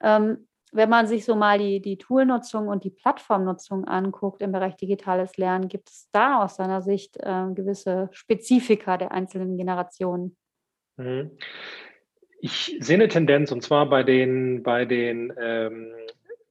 Ähm, 0.00 0.46
wenn 0.72 0.88
man 0.88 1.06
sich 1.06 1.24
so 1.24 1.36
mal 1.36 1.58
die, 1.58 1.80
die 1.80 1.98
Toolnutzung 1.98 2.68
und 2.68 2.84
die 2.84 2.90
Plattformnutzung 2.90 3.86
anguckt 3.86 4.40
im 4.42 4.52
Bereich 4.52 4.76
digitales 4.76 5.36
Lernen, 5.36 5.68
gibt 5.68 5.90
es 5.90 6.08
da 6.12 6.42
aus 6.42 6.56
seiner 6.56 6.80
Sicht 6.82 7.16
äh, 7.18 7.46
gewisse 7.54 8.08
Spezifika 8.12 8.96
der 8.96 9.12
einzelnen 9.12 9.56
Generationen? 9.56 10.36
Mhm. 10.96 11.32
Ich 12.44 12.76
sehe 12.80 12.96
eine 12.96 13.06
Tendenz, 13.06 13.52
und 13.52 13.62
zwar 13.62 13.88
bei 13.88 14.02
den, 14.02 14.64
bei 14.64 14.84
den 14.84 15.32
ähm, 15.40 15.92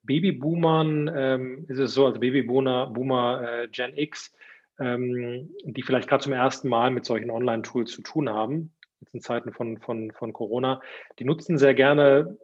Babyboomern 0.04 1.12
ähm, 1.14 1.66
ist 1.68 1.80
es 1.80 1.94
so, 1.94 2.06
also 2.06 2.18
Babyboomer 2.18 2.88
Boomer, 2.88 3.64
äh, 3.64 3.68
Gen 3.68 3.98
X, 3.98 4.34
ähm, 4.80 5.50
die 5.66 5.82
vielleicht 5.82 6.08
gerade 6.08 6.24
zum 6.24 6.32
ersten 6.32 6.70
Mal 6.70 6.92
mit 6.92 7.04
solchen 7.04 7.30
Online-Tools 7.30 7.92
zu 7.92 8.04
tun 8.04 8.30
haben, 8.30 8.72
jetzt 9.02 9.14
in 9.14 9.20
Zeiten 9.20 9.52
von, 9.52 9.80
von, 9.80 10.12
von 10.12 10.32
Corona, 10.32 10.82
die 11.20 11.26
nutzen 11.26 11.58
sehr 11.58 11.74
gerne, 11.74 12.38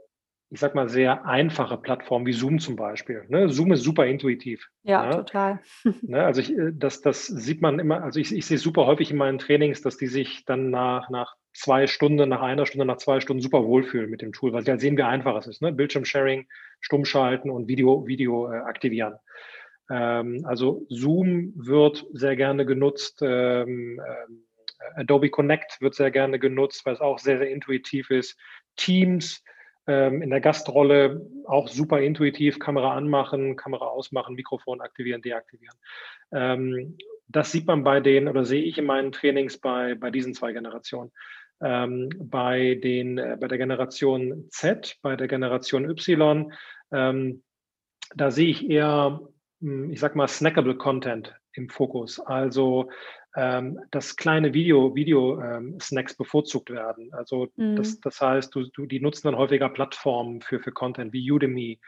ich 0.49 0.59
sag 0.59 0.75
mal, 0.75 0.89
sehr 0.89 1.25
einfache 1.25 1.77
Plattformen 1.77 2.25
wie 2.25 2.33
Zoom 2.33 2.59
zum 2.59 2.75
Beispiel. 2.75 3.23
Ne? 3.29 3.47
Zoom 3.47 3.71
ist 3.71 3.83
super 3.83 4.05
intuitiv. 4.07 4.67
Ja, 4.83 5.05
ja? 5.05 5.11
total. 5.11 5.59
Ne? 6.01 6.21
Also 6.21 6.41
ich, 6.41 6.51
äh, 6.51 6.73
das, 6.73 6.99
das 6.99 7.27
sieht 7.27 7.61
man 7.61 7.79
immer, 7.79 8.03
also 8.03 8.19
ich, 8.19 8.35
ich 8.35 8.45
sehe 8.45 8.57
super 8.57 8.87
häufig 8.87 9.09
in 9.09 9.17
meinen 9.17 9.39
Trainings, 9.39 9.81
dass 9.81 9.95
die 9.95 10.07
sich 10.07 10.43
dann 10.43 10.69
nach, 10.69 11.09
nach 11.09 11.37
zwei 11.57 11.87
Stunden, 11.87 12.29
nach 12.29 12.41
einer 12.41 12.65
Stunde, 12.65 12.85
nach 12.85 12.97
zwei 12.97 13.19
Stunden 13.19 13.41
super 13.41 13.65
wohlfühlen 13.65 14.09
mit 14.09 14.21
dem 14.21 14.31
Tool, 14.31 14.53
weil 14.53 14.63
sie 14.63 14.71
halt 14.71 14.81
sehen, 14.81 14.97
wie 14.97 15.03
einfach 15.03 15.35
es 15.37 15.47
ist. 15.47 15.61
Ne? 15.61 15.71
Bildschirmsharing, 15.71 16.47
stummschalten 16.81 17.49
und 17.49 17.67
Video, 17.67 18.05
Video 18.05 18.51
äh, 18.51 18.57
aktivieren. 18.57 19.15
Ähm, 19.89 20.45
also 20.45 20.85
Zoom 20.89 21.53
wird 21.55 22.05
sehr 22.13 22.35
gerne 22.35 22.65
genutzt. 22.65 23.21
Ähm, 23.23 23.99
äh, 23.99 25.01
Adobe 25.01 25.29
Connect 25.29 25.81
wird 25.81 25.95
sehr 25.95 26.11
gerne 26.11 26.37
genutzt, 26.37 26.85
weil 26.85 26.93
es 26.93 27.01
auch 27.01 27.17
sehr, 27.17 27.39
sehr 27.39 27.49
intuitiv 27.49 28.11
ist. 28.11 28.37
Teams 28.75 29.43
ähm, 29.87 30.21
in 30.21 30.29
der 30.29 30.41
Gastrolle 30.41 31.25
auch 31.45 31.67
super 31.67 32.01
intuitiv. 32.01 32.59
Kamera 32.59 32.95
anmachen, 32.95 33.55
Kamera 33.55 33.85
ausmachen, 33.85 34.35
Mikrofon 34.35 34.79
aktivieren, 34.79 35.23
deaktivieren. 35.23 35.77
Ähm, 36.31 36.97
das 37.27 37.51
sieht 37.51 37.65
man 37.65 37.83
bei 37.83 37.99
den, 37.99 38.27
oder 38.27 38.45
sehe 38.45 38.63
ich 38.63 38.77
in 38.77 38.85
meinen 38.85 39.11
Trainings 39.11 39.57
bei, 39.57 39.95
bei 39.95 40.11
diesen 40.11 40.33
zwei 40.33 40.53
Generationen. 40.53 41.11
Ähm, 41.61 42.09
bei, 42.19 42.75
den, 42.75 43.17
äh, 43.17 43.37
bei 43.39 43.47
der 43.47 43.57
Generation 43.57 44.47
Z, 44.51 44.97
bei 45.01 45.15
der 45.15 45.27
Generation 45.27 45.89
Y, 45.89 46.53
ähm, 46.91 47.43
da 48.15 48.31
sehe 48.31 48.49
ich 48.49 48.69
eher, 48.69 49.19
hm, 49.61 49.91
ich 49.91 49.99
sag 49.99 50.15
mal, 50.15 50.27
snackable 50.27 50.75
Content 50.75 51.35
im 51.53 51.69
Fokus. 51.69 52.19
Also, 52.19 52.89
ähm, 53.35 53.79
dass 53.91 54.15
kleine 54.15 54.53
Video, 54.53 54.95
Video-Snacks 54.95 56.11
ähm, 56.13 56.17
bevorzugt 56.17 56.69
werden. 56.69 57.13
Also, 57.13 57.47
mhm. 57.55 57.75
das, 57.75 57.99
das 57.99 58.21
heißt, 58.21 58.53
du, 58.53 58.67
du, 58.73 58.85
die 58.85 58.99
nutzen 58.99 59.27
dann 59.27 59.37
häufiger 59.37 59.69
Plattformen 59.69 60.41
für, 60.41 60.59
für 60.59 60.71
Content 60.71 61.13
wie 61.13 61.31
Udemy 61.31 61.79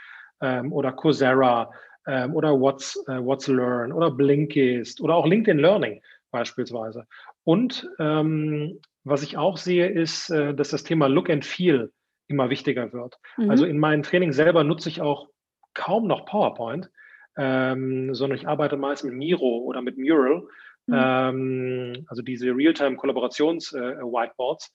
ähm, 0.42 0.74
oder 0.74 0.92
Coursera 0.92 1.72
ähm, 2.08 2.36
oder 2.36 2.60
What's, 2.60 2.96
äh, 3.08 3.24
What's 3.24 3.48
Learn 3.48 3.92
oder 3.92 4.12
Blinkist 4.12 5.02
oder 5.02 5.16
auch 5.16 5.26
LinkedIn 5.26 5.60
Learning 5.60 6.02
beispielsweise. 6.32 7.08
Und 7.50 7.90
ähm, 7.98 8.80
was 9.04 9.24
ich 9.24 9.36
auch 9.36 9.58
sehe, 9.58 9.90
ist, 9.90 10.30
äh, 10.30 10.54
dass 10.54 10.70
das 10.70 10.84
Thema 10.84 11.08
Look 11.08 11.32
and 11.32 11.44
Feel 11.44 11.92
immer 12.28 12.52
wichtiger 12.52 12.94
wird. 12.94 13.18
Mhm. 13.38 13.50
Also 13.50 13.66
in 13.66 13.80
meinem 13.80 14.04
Training 14.04 14.34
selber 14.34 14.64
nutze 14.64 14.88
ich 14.88 15.02
auch 15.02 15.30
kaum 15.74 16.06
noch 16.06 16.28
PowerPoint, 16.28 16.92
ähm, 17.38 18.14
sondern 18.14 18.38
ich 18.38 18.48
arbeite 18.48 18.78
meist 18.78 19.04
mit 19.04 19.16
Miro 19.16 19.64
oder 19.66 19.82
mit 19.82 19.98
Mural, 19.98 20.44
mhm. 20.86 20.96
ähm, 20.96 22.06
also 22.06 22.22
diese 22.22 22.56
Realtime-Kollaborations-Whiteboards, 22.56 24.72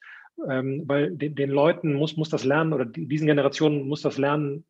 äh, 0.49 0.59
ähm, 0.59 0.83
weil 0.87 1.13
den, 1.13 1.37
den, 1.37 1.51
Leuten 1.51 1.95
muss, 1.95 2.17
muss 2.17 2.29
das 2.29 2.43
Lernen 2.43 2.73
oder 2.73 2.87
die, 2.87 3.07
diesen 3.07 3.29
Generationen 3.29 3.87
muss 3.87 4.03
das 4.03 4.19
Lernen 4.19 4.65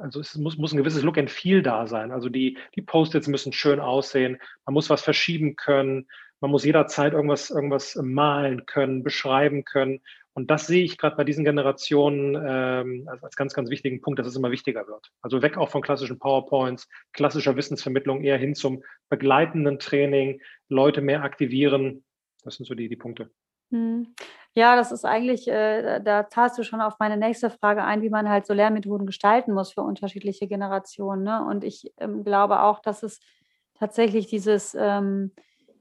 also 0.00 0.20
es 0.20 0.36
muss, 0.36 0.58
muss 0.58 0.72
ein 0.72 0.78
gewisses 0.78 1.02
Look 1.02 1.16
and 1.16 1.30
Feel 1.30 1.62
da 1.62 1.86
sein. 1.86 2.10
Also 2.10 2.28
die, 2.28 2.58
die 2.74 2.82
Post-its 2.82 3.28
müssen 3.28 3.52
schön 3.52 3.80
aussehen, 3.80 4.38
man 4.66 4.74
muss 4.74 4.90
was 4.90 5.02
verschieben 5.02 5.56
können, 5.56 6.06
man 6.40 6.50
muss 6.50 6.64
jederzeit 6.64 7.12
irgendwas, 7.12 7.50
irgendwas 7.50 7.96
malen 7.96 8.66
können, 8.66 9.02
beschreiben 9.02 9.64
können. 9.64 10.00
Und 10.32 10.50
das 10.50 10.66
sehe 10.66 10.84
ich 10.84 10.96
gerade 10.96 11.16
bei 11.16 11.24
diesen 11.24 11.44
Generationen 11.44 12.34
ähm, 12.34 13.08
als, 13.22 13.36
ganz, 13.36 13.52
ganz 13.52 13.68
wichtigen 13.68 14.00
Punkt, 14.00 14.18
dass 14.18 14.26
es 14.26 14.36
immer 14.36 14.50
wichtiger 14.50 14.86
wird. 14.86 15.10
Also 15.22 15.42
weg 15.42 15.58
auch 15.58 15.68
von 15.68 15.82
klassischen 15.82 16.18
PowerPoints, 16.18 16.88
klassischer 17.12 17.56
Wissensvermittlung, 17.56 18.22
eher 18.22 18.38
hin 18.38 18.54
zum 18.54 18.82
begleitenden 19.08 19.78
Training, 19.78 20.40
Leute 20.68 21.02
mehr 21.02 21.24
aktivieren. 21.24 22.04
Das 22.44 22.54
sind 22.54 22.66
so 22.66 22.74
die, 22.74 22.88
die 22.88 22.96
Punkte. 22.96 23.30
Hm. 23.70 24.14
Ja, 24.54 24.76
das 24.76 24.90
ist 24.92 25.04
eigentlich, 25.04 25.46
äh, 25.46 26.00
da 26.00 26.28
zahlst 26.28 26.58
du 26.58 26.64
schon 26.64 26.80
auf 26.80 26.98
meine 26.98 27.16
nächste 27.16 27.50
Frage 27.50 27.84
ein, 27.84 28.02
wie 28.02 28.10
man 28.10 28.28
halt 28.28 28.46
so 28.46 28.54
Lehrmethoden 28.54 29.06
gestalten 29.06 29.52
muss 29.52 29.72
für 29.72 29.82
unterschiedliche 29.82 30.48
Generationen. 30.48 31.22
Ne? 31.22 31.44
Und 31.44 31.64
ich 31.64 31.92
ähm, 31.98 32.24
glaube 32.24 32.62
auch, 32.62 32.80
dass 32.80 33.02
es 33.02 33.20
tatsächlich 33.74 34.26
dieses 34.26 34.76
ähm, 34.78 35.32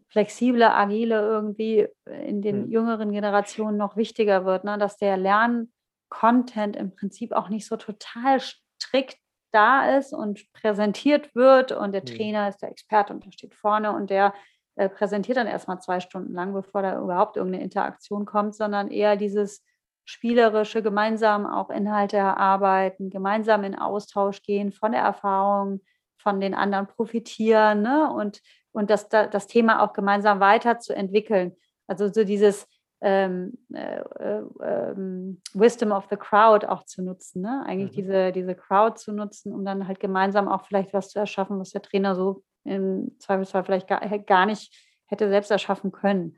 flexible, 0.10 0.64
agile 0.64 1.22
irgendwie 1.22 1.88
in 2.06 2.42
den 2.42 2.66
mhm. 2.66 2.72
jüngeren 2.72 3.12
Generationen 3.12 3.78
noch 3.78 3.96
wichtiger 3.96 4.46
wird, 4.46 4.64
ne? 4.64 4.78
dass 4.78 4.98
der 4.98 5.18
Lerncontent 5.18 6.76
im 6.76 6.96
Prinzip 6.96 7.32
auch 7.32 7.50
nicht 7.50 7.68
so 7.68 7.78
total 7.78 8.40
strikt 8.40 9.18
da 9.52 9.98
ist 9.98 10.14
und 10.14 10.52
präsentiert 10.54 11.34
wird 11.36 11.72
und 11.72 11.92
der 11.92 12.02
mhm. 12.02 12.06
Trainer 12.06 12.50
ist 12.50 12.62
der 12.62 12.70
Experte 12.70 13.14
und 13.14 13.26
der 13.26 13.32
steht 13.32 13.56
vorne 13.56 13.92
und 13.92 14.10
der 14.10 14.34
äh, 14.76 14.90
präsentiert 14.90 15.38
dann 15.38 15.48
erstmal 15.48 15.80
zwei 15.80 16.00
Stunden 16.00 16.34
lang, 16.34 16.54
bevor 16.54 16.82
da 16.82 17.00
überhaupt 17.00 17.38
irgendeine 17.38 17.64
Interaktion 17.64 18.26
kommt, 18.26 18.56
sondern 18.56 18.90
eher 18.90 19.16
dieses 19.16 19.66
spielerische, 20.06 20.82
gemeinsam 20.82 21.46
auch 21.46 21.70
Inhalte 21.70 22.18
erarbeiten, 22.18 23.10
gemeinsam 23.10 23.64
in 23.64 23.76
Austausch 23.76 24.42
gehen, 24.42 24.72
von 24.72 24.92
der 24.92 25.02
Erfahrung 25.02 25.82
von 26.18 26.42
den 26.42 26.54
anderen 26.54 26.88
profitieren 26.88 27.82
ne? 27.82 28.12
und, 28.12 28.42
und 28.72 28.90
das, 28.90 29.10
das 29.10 29.48
Thema 29.48 29.84
auch 29.84 29.94
gemeinsam 29.94 30.40
weiterzuentwickeln. 30.40 31.56
Also 31.88 32.08
so 32.08 32.24
dieses 32.24 32.68
ähm, 33.02 33.58
äh, 33.74 34.00
äh, 34.00 34.44
ähm, 34.62 35.42
Wisdom 35.54 35.92
of 35.92 36.08
the 36.10 36.18
Crowd 36.18 36.68
auch 36.68 36.84
zu 36.84 37.02
nutzen, 37.02 37.42
ne? 37.42 37.64
eigentlich 37.66 37.92
mhm. 37.92 37.96
diese, 37.96 38.32
diese 38.32 38.56
Crowd 38.56 38.98
zu 38.98 39.14
nutzen, 39.14 39.54
um 39.54 39.64
dann 39.64 39.88
halt 39.88 40.00
gemeinsam 40.00 40.50
auch 40.50 40.66
vielleicht 40.66 40.94
was 40.94 41.10
zu 41.10 41.20
erschaffen, 41.20 41.60
was 41.60 41.72
der 41.72 41.82
Trainer 41.82 42.16
so 42.16 42.44
im 42.66 43.16
Zweifelsfall 43.20 43.64
vielleicht 43.64 43.88
gar, 43.88 44.02
gar 44.20 44.46
nicht 44.46 44.76
hätte 45.08 45.30
selbst 45.30 45.50
erschaffen 45.50 45.92
können. 45.92 46.38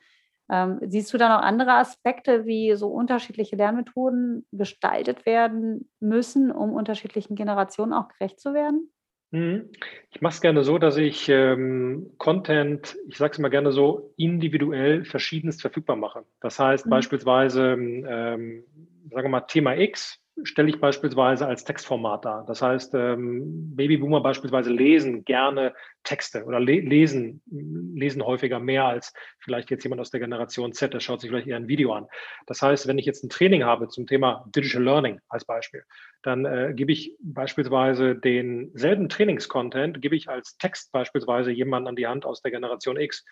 Ähm, 0.49 0.79
siehst 0.85 1.13
du 1.13 1.17
da 1.17 1.35
noch 1.35 1.43
andere 1.43 1.73
Aspekte, 1.73 2.45
wie 2.45 2.75
so 2.75 2.89
unterschiedliche 2.89 3.55
Lernmethoden 3.55 4.45
gestaltet 4.51 5.25
werden 5.25 5.89
müssen, 5.99 6.51
um 6.51 6.73
unterschiedlichen 6.73 7.35
Generationen 7.35 7.93
auch 7.93 8.07
gerecht 8.09 8.39
zu 8.39 8.53
werden? 8.53 8.91
Mhm. 9.31 9.69
Ich 10.11 10.21
mache 10.21 10.33
es 10.33 10.41
gerne 10.41 10.63
so, 10.63 10.77
dass 10.77 10.97
ich 10.97 11.29
ähm, 11.29 12.11
Content, 12.17 12.97
ich 13.07 13.17
sage 13.17 13.31
es 13.33 13.39
mal 13.39 13.49
gerne 13.49 13.71
so, 13.71 14.13
individuell 14.17 15.05
verschiedenst 15.05 15.61
verfügbar 15.61 15.95
mache. 15.95 16.25
Das 16.41 16.59
heißt 16.59 16.85
mhm. 16.85 16.89
beispielsweise, 16.89 17.73
ähm, 17.73 18.63
sagen 19.09 19.25
wir 19.25 19.29
mal, 19.29 19.41
Thema 19.41 19.77
X 19.77 20.19
stelle 20.43 20.69
ich 20.69 20.79
beispielsweise 20.79 21.47
als 21.47 21.63
Textformat 21.63 22.25
dar. 22.25 22.45
Das 22.45 22.61
heißt, 22.61 22.93
ähm, 22.95 23.75
Babyboomer 23.75 24.21
beispielsweise 24.21 24.71
lesen 24.71 25.25
gerne 25.25 25.73
Texte 26.03 26.45
oder 26.45 26.59
le 26.59 26.79
lesen, 26.79 27.41
lesen 27.47 28.25
häufiger 28.25 28.59
mehr 28.59 28.85
als 28.85 29.13
vielleicht 29.39 29.69
jetzt 29.69 29.83
jemand 29.83 30.01
aus 30.01 30.09
der 30.09 30.19
Generation 30.19 30.73
Z, 30.73 30.93
der 30.93 30.99
schaut 30.99 31.21
sich 31.21 31.29
vielleicht 31.29 31.47
eher 31.47 31.57
ein 31.57 31.67
Video 31.67 31.93
an. 31.93 32.07
Das 32.47 32.61
heißt, 32.61 32.87
wenn 32.87 32.97
ich 32.97 33.05
jetzt 33.05 33.23
ein 33.23 33.29
Training 33.29 33.63
habe 33.63 33.87
zum 33.87 34.07
Thema 34.07 34.45
Digital 34.55 34.83
Learning 34.83 35.19
als 35.29 35.45
Beispiel, 35.45 35.83
dann 36.23 36.45
äh, 36.45 36.73
gebe 36.75 36.91
ich 36.91 37.15
beispielsweise 37.21 38.15
denselben 38.15 39.09
Trainingscontent, 39.09 40.01
gebe 40.01 40.15
ich 40.15 40.29
als 40.29 40.57
Text 40.57 40.91
beispielsweise 40.91 41.51
jemanden 41.51 41.89
an 41.89 41.95
die 41.95 42.07
Hand 42.07 42.25
aus 42.25 42.41
der 42.41 42.51
Generation 42.51 42.97
X. 42.97 43.25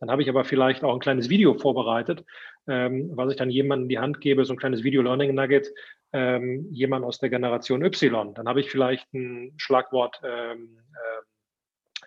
Dann 0.00 0.10
habe 0.10 0.22
ich 0.22 0.28
aber 0.28 0.44
vielleicht 0.44 0.84
auch 0.84 0.92
ein 0.92 1.00
kleines 1.00 1.28
Video 1.28 1.54
vorbereitet, 1.54 2.24
ähm, 2.68 3.10
was 3.14 3.30
ich 3.30 3.36
dann 3.36 3.50
jemandem 3.50 3.84
in 3.84 3.88
die 3.88 3.98
Hand 3.98 4.20
gebe, 4.20 4.44
so 4.44 4.52
ein 4.52 4.58
kleines 4.58 4.82
Video-Learning-Nugget, 4.82 5.72
ähm, 6.12 6.66
jemand 6.70 7.04
aus 7.04 7.18
der 7.18 7.30
Generation 7.30 7.82
Y. 7.82 8.34
Dann 8.34 8.48
habe 8.48 8.60
ich 8.60 8.70
vielleicht 8.70 9.12
ein 9.14 9.54
Schlagwort 9.56 10.20
ähm, 10.24 10.78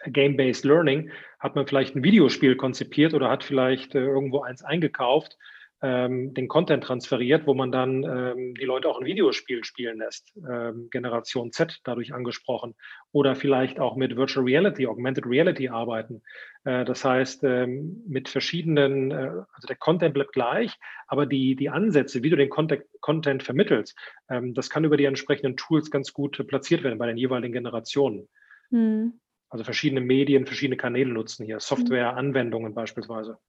äh, 0.04 0.12
Game-Based 0.12 0.66
Learning, 0.66 1.12
hat 1.40 1.56
man 1.56 1.68
vielleicht 1.68 1.96
ein 1.96 2.04
Videospiel 2.04 2.56
konzipiert 2.56 3.14
oder 3.14 3.30
hat 3.30 3.44
vielleicht 3.44 3.96
äh, 3.96 4.06
irgendwo 4.06 4.42
eins 4.42 4.64
eingekauft 4.64 5.38
ähm, 5.82 6.34
den 6.34 6.48
Content 6.48 6.84
transferiert, 6.84 7.48
wo 7.48 7.54
man 7.54 7.72
dann 7.72 8.04
ähm, 8.04 8.56
die 8.56 8.66
Leute 8.66 8.90
auch 8.90 9.00
ein 9.00 9.06
Videospiel 9.06 9.64
spielen 9.64 10.00
lässt. 10.00 10.34
Ähm, 10.38 10.90
Generation 10.92 11.52
Z 11.52 11.80
dadurch 11.84 12.14
angesprochen. 12.14 12.76
Oder 13.12 13.36
vielleicht 13.36 13.80
auch 13.80 13.96
mit 13.96 14.18
Virtual 14.18 14.46
Reality, 14.46 14.88
Augmented 14.88 15.26
Reality 15.26 15.70
arbeiten. 15.70 16.22
Äh, 16.66 16.86
das 16.86 17.06
heißt, 17.06 17.44
ähm, 17.44 18.04
mit 18.08 18.28
verschiedenen, 18.30 19.12
äh, 19.12 19.32
also 19.54 19.68
der 19.68 19.78
Content 19.78 20.14
bleibt 20.14 20.34
gleich, 20.34 20.76
aber 21.08 21.26
die, 21.26 21.56
die 21.56 21.70
Ansätze, 21.70 22.24
wie 22.24 22.30
du 22.30 22.36
den 22.36 22.50
Content, 22.50 22.84
Content 23.00 23.44
vermittelst, 23.44 23.98
ähm, 24.30 24.54
das 24.54 24.70
kann 24.70 24.84
über 24.84 24.98
die 24.98 25.06
entsprechenden 25.06 25.56
Tools 25.56 25.92
ganz 25.92 26.12
gut 26.12 26.46
platziert 26.48 26.84
werden 26.84 27.00
bei 27.00 27.08
den 27.08 27.18
jeweiligen 27.18 27.54
Generationen. 27.54 28.28
Mhm. 28.70 29.14
Also 29.50 29.64
verschiedene 29.64 30.02
Medien, 30.02 30.46
verschiedene 30.46 30.78
Kanäle 30.78 31.12
nutzen 31.12 31.46
hier, 31.46 31.60
Software, 31.60 32.16
Anwendungen 32.16 32.76
beispielsweise. 32.76 33.40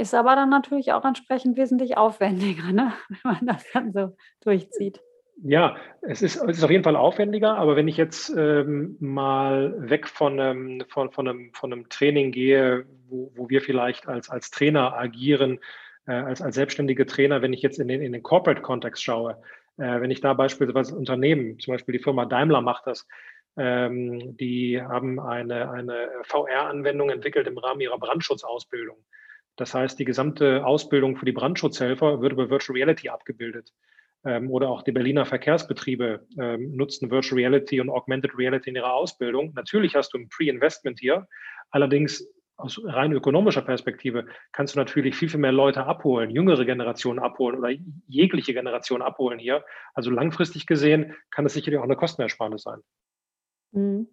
Ist 0.00 0.14
aber 0.14 0.34
dann 0.34 0.48
natürlich 0.48 0.94
auch 0.94 1.04
entsprechend 1.04 1.58
wesentlich 1.58 1.98
aufwendiger, 1.98 2.72
ne? 2.72 2.94
wenn 3.08 3.32
man 3.32 3.46
das 3.46 3.70
dann 3.72 3.92
so 3.92 4.16
durchzieht. 4.42 5.02
Ja, 5.42 5.76
es 6.00 6.22
ist, 6.22 6.36
es 6.36 6.56
ist 6.58 6.64
auf 6.64 6.70
jeden 6.70 6.84
Fall 6.84 6.96
aufwendiger, 6.96 7.56
aber 7.56 7.76
wenn 7.76 7.86
ich 7.86 7.98
jetzt 7.98 8.30
ähm, 8.34 8.96
mal 8.98 9.74
weg 9.78 10.08
von 10.08 10.40
einem, 10.40 10.84
von, 10.88 11.10
von, 11.10 11.28
einem, 11.28 11.52
von 11.52 11.72
einem 11.72 11.88
Training 11.90 12.32
gehe, 12.32 12.86
wo, 13.08 13.30
wo 13.34 13.50
wir 13.50 13.60
vielleicht 13.60 14.08
als, 14.08 14.30
als 14.30 14.50
Trainer 14.50 14.96
agieren, 14.96 15.60
äh, 16.06 16.12
als, 16.12 16.40
als 16.40 16.54
selbstständige 16.54 17.04
Trainer, 17.04 17.42
wenn 17.42 17.52
ich 17.52 17.60
jetzt 17.60 17.78
in 17.78 17.88
den, 17.88 18.00
in 18.00 18.12
den 18.12 18.22
Corporate-Kontext 18.22 19.02
schaue, 19.02 19.32
äh, 19.76 20.00
wenn 20.00 20.10
ich 20.10 20.22
da 20.22 20.32
beispielsweise 20.32 20.94
Unternehmen, 20.94 21.58
zum 21.58 21.74
Beispiel 21.74 21.92
die 21.92 22.02
Firma 22.02 22.24
Daimler 22.24 22.62
macht 22.62 22.86
das, 22.86 23.06
ähm, 23.58 24.36
die 24.38 24.80
haben 24.80 25.20
eine, 25.20 25.70
eine 25.70 26.08
VR-Anwendung 26.22 27.10
entwickelt 27.10 27.46
im 27.46 27.58
Rahmen 27.58 27.80
ihrer 27.80 27.98
Brandschutzausbildung. 27.98 28.96
Das 29.60 29.74
heißt, 29.74 29.98
die 29.98 30.06
gesamte 30.06 30.64
Ausbildung 30.64 31.16
für 31.18 31.26
die 31.26 31.32
Brandschutzhelfer 31.32 32.22
wird 32.22 32.32
über 32.32 32.48
Virtual 32.48 32.74
Reality 32.78 33.10
abgebildet. 33.10 33.74
Ähm, 34.24 34.50
oder 34.50 34.70
auch 34.70 34.80
die 34.80 34.90
Berliner 34.90 35.26
Verkehrsbetriebe 35.26 36.26
ähm, 36.38 36.74
nutzen 36.74 37.10
Virtual 37.10 37.38
Reality 37.38 37.78
und 37.78 37.90
Augmented 37.90 38.38
Reality 38.38 38.70
in 38.70 38.76
ihrer 38.76 38.94
Ausbildung. 38.94 39.52
Natürlich 39.54 39.96
hast 39.96 40.14
du 40.14 40.18
ein 40.18 40.30
Pre-Investment 40.30 40.98
hier. 40.98 41.28
Allerdings 41.70 42.26
aus 42.56 42.80
rein 42.82 43.12
ökonomischer 43.12 43.60
Perspektive 43.60 44.24
kannst 44.52 44.76
du 44.76 44.78
natürlich 44.78 45.14
viel, 45.14 45.28
viel 45.28 45.40
mehr 45.40 45.52
Leute 45.52 45.84
abholen, 45.84 46.30
jüngere 46.30 46.64
Generationen 46.64 47.18
abholen 47.18 47.58
oder 47.58 47.70
jegliche 48.08 48.54
Generation 48.54 49.02
abholen 49.02 49.38
hier. 49.38 49.62
Also 49.92 50.10
langfristig 50.10 50.64
gesehen 50.64 51.14
kann 51.30 51.44
es 51.44 51.52
sicherlich 51.52 51.78
auch 51.78 51.84
eine 51.84 51.96
Kostenersparnis 51.96 52.62
sein. 52.62 52.80
Mhm. 53.72 54.08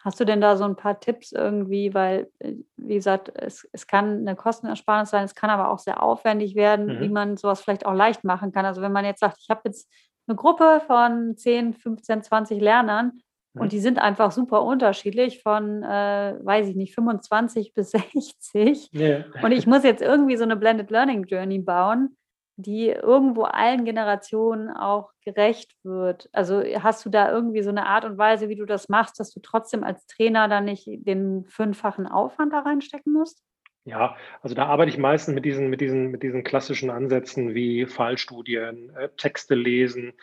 Hast 0.00 0.20
du 0.20 0.24
denn 0.24 0.40
da 0.40 0.56
so 0.56 0.64
ein 0.64 0.76
paar 0.76 1.00
Tipps 1.00 1.32
irgendwie, 1.32 1.92
weil, 1.92 2.30
äh, 2.38 2.54
wie 2.76 2.94
gesagt, 2.94 3.32
es, 3.34 3.68
es 3.72 3.86
kann 3.86 4.20
eine 4.20 4.36
Kostenersparnis 4.36 5.10
sein, 5.10 5.24
es 5.24 5.34
kann 5.34 5.50
aber 5.50 5.70
auch 5.70 5.78
sehr 5.78 6.02
aufwendig 6.02 6.54
werden, 6.54 7.00
wie 7.00 7.08
mhm. 7.08 7.14
man 7.14 7.36
sowas 7.36 7.60
vielleicht 7.60 7.84
auch 7.84 7.94
leicht 7.94 8.24
machen 8.24 8.52
kann. 8.52 8.64
Also 8.64 8.80
wenn 8.80 8.92
man 8.92 9.04
jetzt 9.04 9.20
sagt, 9.20 9.38
ich 9.40 9.50
habe 9.50 9.62
jetzt 9.64 9.90
eine 10.28 10.36
Gruppe 10.36 10.82
von 10.86 11.36
10, 11.36 11.74
15, 11.74 12.22
20 12.22 12.60
Lernern 12.60 13.20
und 13.54 13.64
mhm. 13.64 13.68
die 13.70 13.80
sind 13.80 13.98
einfach 13.98 14.30
super 14.30 14.62
unterschiedlich 14.62 15.42
von, 15.42 15.82
äh, 15.82 16.36
weiß 16.40 16.68
ich 16.68 16.76
nicht, 16.76 16.94
25 16.94 17.72
bis 17.74 17.90
60 17.90 18.90
Ja. 18.92 19.24
und 19.42 19.52
ich 19.52 19.66
muss 19.66 19.82
jetzt 19.82 20.02
irgendwie 20.02 20.36
so 20.36 20.44
eine 20.44 20.56
Blended 20.56 20.90
Learning 20.90 21.24
Journey 21.24 21.58
bauen, 21.58 22.16
die 22.60 22.88
irgendwo 22.88 23.44
allen 23.44 23.84
Generationen 23.84 24.68
auch 24.68 25.12
gerecht 25.24 25.76
wird. 25.84 26.28
Also 26.32 26.60
hast 26.82 27.06
du 27.06 27.08
da 27.08 27.30
irgendwie 27.30 27.62
so 27.62 27.70
eine 27.70 27.86
Art 27.86 28.04
und 28.04 28.18
Weise, 28.18 28.48
wie 28.48 28.56
du 28.56 28.66
das 28.66 28.88
machst, 28.88 29.20
dass 29.20 29.32
du 29.32 29.38
trotzdem 29.40 29.84
als 29.84 30.06
Trainer 30.06 30.48
dann 30.48 30.64
nicht 30.64 30.88
den 30.88 31.44
fünffachen 31.44 32.08
Aufwand 32.08 32.52
da 32.52 32.60
reinstecken 32.60 33.12
musst? 33.12 33.44
Ja, 33.84 34.16
also 34.42 34.56
da 34.56 34.66
arbeite 34.66 34.90
ich 34.90 34.98
meistens 34.98 35.36
mit 35.36 35.44
diesen, 35.44 35.70
mit 35.70 35.80
diesen, 35.80 36.10
mit 36.10 36.24
diesen 36.24 36.42
klassischen 36.42 36.90
Ansätzen 36.90 37.54
wie 37.54 37.86
Fallstudien, 37.86 38.90
äh, 38.96 39.08
Texte 39.16 39.54
lesen 39.54 40.14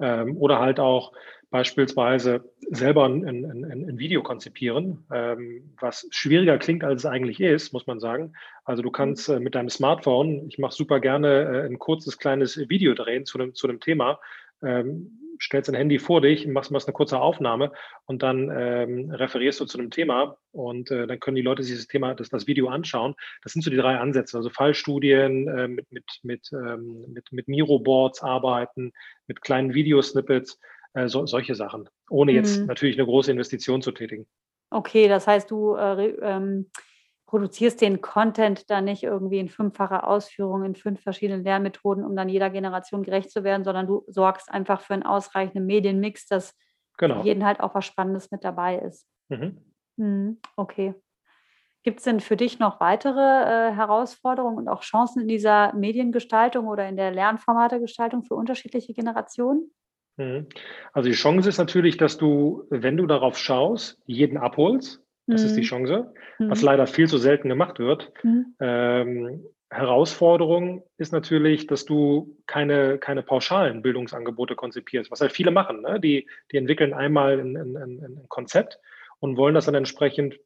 ähm, 0.00 0.36
oder 0.36 0.58
halt 0.58 0.80
auch 0.80 1.12
beispielsweise 1.54 2.50
selber 2.72 3.04
ein, 3.04 3.24
ein, 3.24 3.64
ein 3.64 3.98
Video 4.00 4.24
konzipieren, 4.24 5.06
ähm, 5.12 5.72
was 5.78 6.04
schwieriger 6.10 6.58
klingt, 6.58 6.82
als 6.82 7.02
es 7.02 7.06
eigentlich 7.06 7.38
ist, 7.38 7.72
muss 7.72 7.86
man 7.86 8.00
sagen. 8.00 8.32
Also 8.64 8.82
du 8.82 8.90
kannst 8.90 9.28
äh, 9.28 9.38
mit 9.38 9.54
deinem 9.54 9.70
Smartphone, 9.70 10.48
ich 10.48 10.58
mache 10.58 10.74
super 10.74 10.98
gerne 10.98 11.28
äh, 11.28 11.66
ein 11.66 11.78
kurzes 11.78 12.18
kleines 12.18 12.68
Video 12.68 12.94
drehen 12.94 13.24
zu 13.24 13.38
einem, 13.38 13.54
zu 13.54 13.68
einem 13.68 13.78
Thema, 13.78 14.18
ähm, 14.64 15.36
stellst 15.40 15.70
ein 15.70 15.76
Handy 15.76 16.00
vor 16.00 16.20
dich, 16.20 16.44
machst, 16.44 16.72
machst 16.72 16.88
eine 16.88 16.92
kurze 16.92 17.20
Aufnahme 17.20 17.70
und 18.06 18.24
dann 18.24 18.50
ähm, 18.52 19.12
referierst 19.12 19.60
du 19.60 19.64
zu 19.64 19.78
einem 19.78 19.92
Thema 19.92 20.36
und 20.50 20.90
äh, 20.90 21.06
dann 21.06 21.20
können 21.20 21.36
die 21.36 21.42
Leute 21.42 21.62
dieses 21.62 21.86
Thema, 21.86 22.16
das, 22.16 22.30
das 22.30 22.48
Video 22.48 22.66
anschauen. 22.66 23.14
Das 23.44 23.52
sind 23.52 23.62
so 23.62 23.70
die 23.70 23.76
drei 23.76 23.96
Ansätze, 23.98 24.36
also 24.36 24.50
Fallstudien, 24.50 25.46
äh, 25.46 25.68
mit, 25.68 25.86
mit, 25.92 26.04
mit, 26.24 26.50
ähm, 26.52 27.04
mit, 27.12 27.30
mit 27.30 27.46
Miro-Boards 27.46 28.24
arbeiten, 28.24 28.92
mit 29.28 29.40
kleinen 29.40 29.72
Videosnippets 29.72 30.58
äh, 30.94 31.08
so, 31.08 31.26
solche 31.26 31.54
Sachen, 31.54 31.88
ohne 32.08 32.32
jetzt 32.32 32.60
mhm. 32.60 32.66
natürlich 32.66 32.96
eine 32.96 33.06
große 33.06 33.30
Investition 33.30 33.82
zu 33.82 33.92
tätigen. 33.92 34.26
Okay, 34.70 35.08
das 35.08 35.26
heißt, 35.26 35.50
du 35.50 35.74
äh, 35.74 36.10
ähm, 36.22 36.70
produzierst 37.26 37.80
den 37.80 38.00
Content 38.00 38.70
dann 38.70 38.84
nicht 38.84 39.02
irgendwie 39.02 39.38
in 39.38 39.48
fünffacher 39.48 40.06
Ausführung 40.06 40.64
in 40.64 40.74
fünf 40.74 41.02
verschiedenen 41.02 41.42
Lernmethoden, 41.42 42.04
um 42.04 42.14
dann 42.16 42.28
jeder 42.28 42.50
Generation 42.50 43.02
gerecht 43.02 43.30
zu 43.30 43.44
werden, 43.44 43.64
sondern 43.64 43.86
du 43.86 44.04
sorgst 44.06 44.50
einfach 44.50 44.80
für 44.80 44.94
einen 44.94 45.02
ausreichenden 45.02 45.66
Medienmix, 45.66 46.26
dass 46.26 46.56
genau. 46.96 47.20
für 47.20 47.26
jeden 47.26 47.44
halt 47.44 47.60
auch 47.60 47.74
was 47.74 47.84
Spannendes 47.84 48.30
mit 48.30 48.44
dabei 48.44 48.78
ist. 48.78 49.06
Mhm. 49.28 49.58
Mhm, 49.96 50.40
okay. 50.56 50.94
Gibt 51.82 51.98
es 51.98 52.04
denn 52.04 52.20
für 52.20 52.36
dich 52.36 52.58
noch 52.58 52.80
weitere 52.80 53.20
äh, 53.20 53.72
Herausforderungen 53.72 54.56
und 54.56 54.68
auch 54.68 54.82
Chancen 54.82 55.22
in 55.22 55.28
dieser 55.28 55.74
Mediengestaltung 55.74 56.66
oder 56.66 56.88
in 56.88 56.96
der 56.96 57.10
Lernformategestaltung 57.10 58.22
für 58.22 58.34
unterschiedliche 58.34 58.94
Generationen? 58.94 59.70
Mhm. 60.16 60.46
Also 60.92 61.08
die 61.08 61.14
Chance 61.14 61.48
ist 61.48 61.58
natürlich, 61.58 61.96
dass 61.96 62.18
du, 62.18 62.64
wenn 62.70 62.96
du 62.96 63.06
darauf 63.06 63.38
schaust, 63.38 63.98
jeden 64.06 64.38
abholst. 64.38 65.02
Das 65.26 65.40
mhm. 65.40 65.46
ist 65.46 65.56
die 65.56 65.60
mhm. 65.62 65.66
Chance, 65.66 66.14
was 66.38 66.60
mhm. 66.60 66.66
leider 66.66 66.86
viel 66.86 67.08
zu 67.08 67.18
selten 67.18 67.48
gemacht 67.48 67.78
wird. 67.78 68.12
Mhm. 68.22 68.54
Ähm, 68.60 69.44
Herausforderung 69.70 70.84
ist 70.98 71.12
natürlich, 71.12 71.66
dass 71.66 71.84
du 71.84 72.36
keine, 72.46 72.98
keine 72.98 73.22
pauschalen 73.22 73.82
Bildungsangebote 73.82 74.54
konzipierst, 74.54 75.10
was 75.10 75.20
halt 75.20 75.32
viele 75.32 75.50
machen. 75.50 75.82
Ne? 75.82 75.98
Die, 75.98 76.28
die 76.52 76.58
entwickeln 76.58 76.92
einmal 76.92 77.40
ein, 77.40 77.56
ein, 77.56 77.76
ein 77.76 78.24
Konzept 78.28 78.78
und 79.18 79.36
wollen 79.36 79.54
das 79.54 79.64
dann 79.64 79.74
entsprechend 79.74 80.38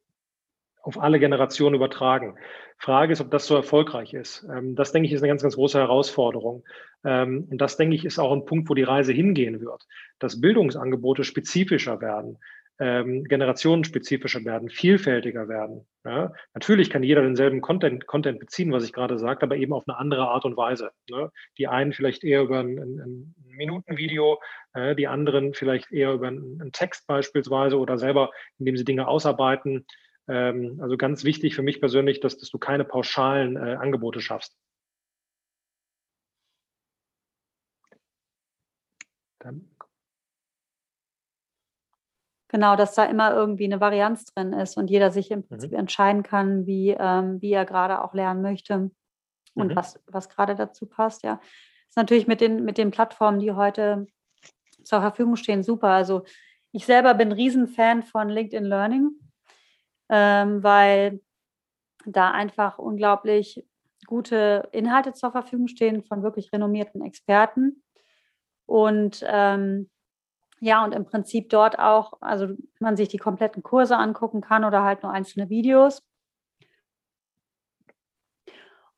auf 0.81 0.99
alle 0.99 1.19
Generationen 1.19 1.75
übertragen. 1.75 2.35
Frage 2.77 3.11
ist, 3.11 3.21
ob 3.21 3.29
das 3.31 3.45
so 3.45 3.55
erfolgreich 3.55 4.13
ist. 4.13 4.45
Ähm, 4.49 4.75
das, 4.75 4.91
denke 4.91 5.07
ich, 5.07 5.13
ist 5.13 5.21
eine 5.21 5.29
ganz, 5.29 5.41
ganz 5.41 5.55
große 5.55 5.77
Herausforderung. 5.77 6.63
Ähm, 7.03 7.47
und 7.49 7.59
das, 7.59 7.77
denke 7.77 7.95
ich, 7.95 8.05
ist 8.05 8.19
auch 8.19 8.31
ein 8.31 8.45
Punkt, 8.45 8.69
wo 8.69 8.73
die 8.73 8.83
Reise 8.83 9.11
hingehen 9.11 9.59
wird, 9.59 9.85
dass 10.19 10.39
Bildungsangebote 10.39 11.23
spezifischer 11.25 11.99
werden, 11.99 12.37
ähm, 12.79 13.25
generationenspezifischer 13.25 14.45
werden, 14.45 14.69
vielfältiger 14.69 15.49
werden. 15.49 15.85
Natürlich 16.53 16.89
kann 16.89 17.03
jeder 17.03 17.21
denselben 17.21 17.59
Content, 17.59 18.07
Content 18.07 18.39
beziehen, 18.39 18.71
was 18.71 18.85
ich 18.85 18.93
gerade 18.93 19.19
sagte, 19.19 19.45
aber 19.45 19.57
eben 19.57 19.73
auf 19.73 19.83
eine 19.87 19.97
andere 19.97 20.29
Art 20.29 20.45
und 20.45 20.55
Weise. 20.55 20.91
Ne? 21.09 21.29
Die 21.57 21.67
einen 21.67 21.91
vielleicht 21.91 22.23
eher 22.23 22.41
über 22.41 22.61
ein, 22.61 22.79
ein, 22.79 22.99
ein 22.99 23.35
Minutenvideo, 23.45 24.39
äh, 24.73 24.95
die 24.95 25.07
anderen 25.07 25.53
vielleicht 25.53 25.91
eher 25.91 26.13
über 26.13 26.27
einen 26.27 26.71
Text 26.71 27.05
beispielsweise 27.05 27.77
oder 27.77 27.97
selber, 27.97 28.31
indem 28.57 28.77
sie 28.77 28.85
Dinge 28.85 29.07
ausarbeiten. 29.07 29.85
Ähm, 30.29 30.79
also 30.79 30.95
ganz 30.95 31.23
wichtig 31.23 31.55
für 31.55 31.63
mich 31.63 31.79
persönlich, 31.79 32.19
dass, 32.19 32.37
dass 32.37 32.49
du 32.51 32.59
keine 32.59 32.85
pauschalen 32.85 33.57
äh, 33.57 33.75
Angebote 33.75 34.21
schaffst. 34.21 34.55
Dann. 39.39 39.75
Genau, 42.49 42.75
dass 42.75 42.93
da 42.93 43.05
immer 43.05 43.33
irgendwie 43.33 43.65
eine 43.65 43.79
Varianz 43.79 44.25
drin 44.25 44.53
ist 44.53 44.77
und 44.77 44.89
jeder 44.89 45.11
sich 45.11 45.31
im 45.31 45.47
Prinzip 45.47 45.71
mhm. 45.71 45.79
entscheiden 45.79 46.23
kann, 46.23 46.67
wie, 46.67 46.89
ähm, 46.91 47.41
wie 47.41 47.53
er 47.53 47.65
gerade 47.65 48.03
auch 48.03 48.13
lernen 48.13 48.41
möchte 48.41 48.91
und 49.55 49.71
mhm. 49.71 49.75
was, 49.75 49.99
was 50.07 50.29
gerade 50.29 50.55
dazu 50.55 50.85
passt. 50.85 51.23
Ja, 51.23 51.39
ist 51.87 51.97
natürlich 51.97 52.27
mit 52.27 52.41
den, 52.41 52.65
mit 52.65 52.77
den 52.77 52.91
Plattformen, 52.91 53.39
die 53.39 53.53
heute 53.53 54.07
zur 54.83 55.01
Verfügung 55.01 55.35
stehen, 55.35 55.63
super. 55.63 55.89
Also 55.89 56.23
ich 56.71 56.85
selber 56.85 57.13
bin 57.15 57.31
Riesenfan 57.31 58.03
von 58.03 58.29
LinkedIn 58.29 58.65
Learning, 58.65 59.11
ähm, 60.09 60.63
weil 60.63 61.21
da 62.05 62.31
einfach 62.31 62.79
unglaublich 62.79 63.65
gute 64.05 64.67
Inhalte 64.71 65.13
zur 65.13 65.31
Verfügung 65.31 65.67
stehen 65.67 66.03
von 66.03 66.23
wirklich 66.23 66.51
renommierten 66.51 67.01
Experten. 67.01 67.83
Und 68.65 69.23
ähm, 69.27 69.89
ja, 70.61 70.83
und 70.83 70.93
im 70.93 71.05
Prinzip 71.05 71.49
dort 71.49 71.79
auch, 71.79 72.13
also 72.21 72.49
man 72.79 72.97
sich 72.97 73.07
die 73.09 73.17
kompletten 73.17 73.63
Kurse 73.63 73.97
angucken 73.97 74.41
kann 74.41 74.65
oder 74.65 74.83
halt 74.83 75.03
nur 75.03 75.11
einzelne 75.11 75.49
Videos. 75.49 76.01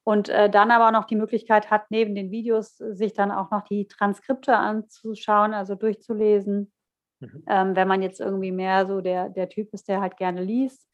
Und 0.04 0.30
äh, 0.30 0.50
dann 0.50 0.72
aber 0.72 0.92
noch 0.92 1.06
die 1.06 1.16
Möglichkeit 1.16 1.70
hat, 1.70 1.92
neben 1.92 2.16
den 2.16 2.32
Videos 2.32 2.78
sich 2.78 3.14
dann 3.14 3.32
auch 3.32 3.52
noch 3.52 3.64
die 3.64 3.88
Transkripte 3.88 4.58
anzuschauen, 4.58 5.54
also 5.54 5.76
durchzulesen. 5.76 6.72
Mhm. 7.20 7.44
Ähm, 7.48 7.76
wenn 7.76 7.88
man 7.88 8.02
jetzt 8.02 8.20
irgendwie 8.20 8.52
mehr 8.52 8.88
so 8.88 9.02
der, 9.02 9.30
der 9.30 9.48
Typ 9.48 9.72
ist, 9.74 9.88
der 9.88 10.02
halt 10.02 10.18
gerne 10.18 10.44
liest 10.44 10.91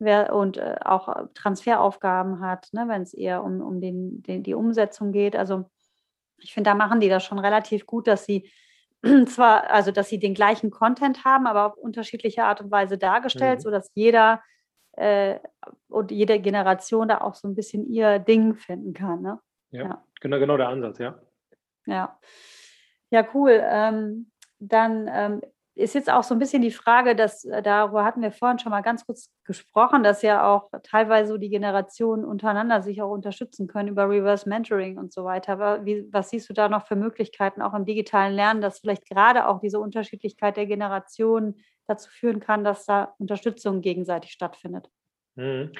wer, 0.00 0.34
und 0.34 0.56
äh, 0.56 0.76
auch 0.84 1.28
Transferaufgaben 1.34 2.40
hat, 2.40 2.68
ne, 2.72 2.86
wenn 2.88 3.02
es 3.02 3.14
eher 3.14 3.44
um, 3.44 3.60
um 3.60 3.80
den, 3.80 4.22
den, 4.22 4.42
die 4.42 4.54
Umsetzung 4.54 5.12
geht. 5.12 5.36
Also 5.36 5.70
ich 6.38 6.52
finde, 6.54 6.70
da 6.70 6.74
machen 6.74 7.00
die 7.00 7.08
das 7.08 7.24
schon 7.24 7.38
relativ 7.38 7.86
gut, 7.86 8.06
dass 8.06 8.24
sie 8.24 8.50
zwar, 9.26 9.70
also 9.70 9.92
dass 9.92 10.08
sie 10.08 10.18
den 10.18 10.34
gleichen 10.34 10.70
Content 10.70 11.24
haben, 11.24 11.46
aber 11.46 11.66
auf 11.66 11.76
unterschiedliche 11.76 12.44
Art 12.44 12.60
und 12.60 12.70
Weise 12.70 12.98
dargestellt, 12.98 13.58
mhm. 13.60 13.62
sodass 13.62 13.90
jeder 13.94 14.42
äh, 14.92 15.38
und 15.88 16.10
jede 16.10 16.40
Generation 16.40 17.08
da 17.08 17.20
auch 17.20 17.34
so 17.34 17.48
ein 17.48 17.54
bisschen 17.54 17.86
ihr 17.86 18.18
Ding 18.18 18.54
finden 18.54 18.92
kann. 18.92 19.22
Ne? 19.22 19.38
Ja, 19.70 19.82
ja. 19.82 20.04
Genau, 20.20 20.38
genau 20.38 20.56
der 20.56 20.68
Ansatz, 20.68 20.98
ja. 20.98 21.18
Ja, 21.86 22.18
ja 23.10 23.26
cool. 23.34 23.60
Ähm, 23.62 24.30
dann 24.58 25.08
ähm, 25.12 25.40
ist 25.80 25.94
jetzt 25.94 26.10
auch 26.10 26.22
so 26.22 26.34
ein 26.34 26.38
bisschen 26.38 26.62
die 26.62 26.70
Frage, 26.70 27.16
dass 27.16 27.44
äh, 27.44 27.62
darüber 27.62 28.04
hatten 28.04 28.22
wir 28.22 28.30
vorhin 28.30 28.58
schon 28.58 28.70
mal 28.70 28.82
ganz 28.82 29.06
kurz 29.06 29.30
gesprochen, 29.44 30.02
dass 30.02 30.22
ja 30.22 30.46
auch 30.46 30.70
teilweise 30.82 31.32
so 31.32 31.38
die 31.38 31.48
Generationen 31.48 32.24
untereinander 32.24 32.82
sich 32.82 33.02
auch 33.02 33.10
unterstützen 33.10 33.66
können 33.66 33.88
über 33.88 34.08
Reverse 34.08 34.48
Mentoring 34.48 34.98
und 34.98 35.12
so 35.12 35.24
weiter. 35.24 35.52
Aber 35.52 35.84
wie, 35.84 36.06
was 36.12 36.30
siehst 36.30 36.48
du 36.48 36.52
da 36.52 36.68
noch 36.68 36.86
für 36.86 36.96
Möglichkeiten 36.96 37.62
auch 37.62 37.74
im 37.74 37.84
digitalen 37.84 38.34
Lernen, 38.34 38.60
dass 38.60 38.80
vielleicht 38.80 39.08
gerade 39.08 39.48
auch 39.48 39.60
diese 39.60 39.80
Unterschiedlichkeit 39.80 40.56
der 40.56 40.66
Generationen 40.66 41.56
dazu 41.86 42.10
führen 42.10 42.40
kann, 42.40 42.62
dass 42.62 42.86
da 42.86 43.14
Unterstützung 43.18 43.80
gegenseitig 43.80 44.32
stattfindet? 44.32 44.88
Mhm. 45.36 45.72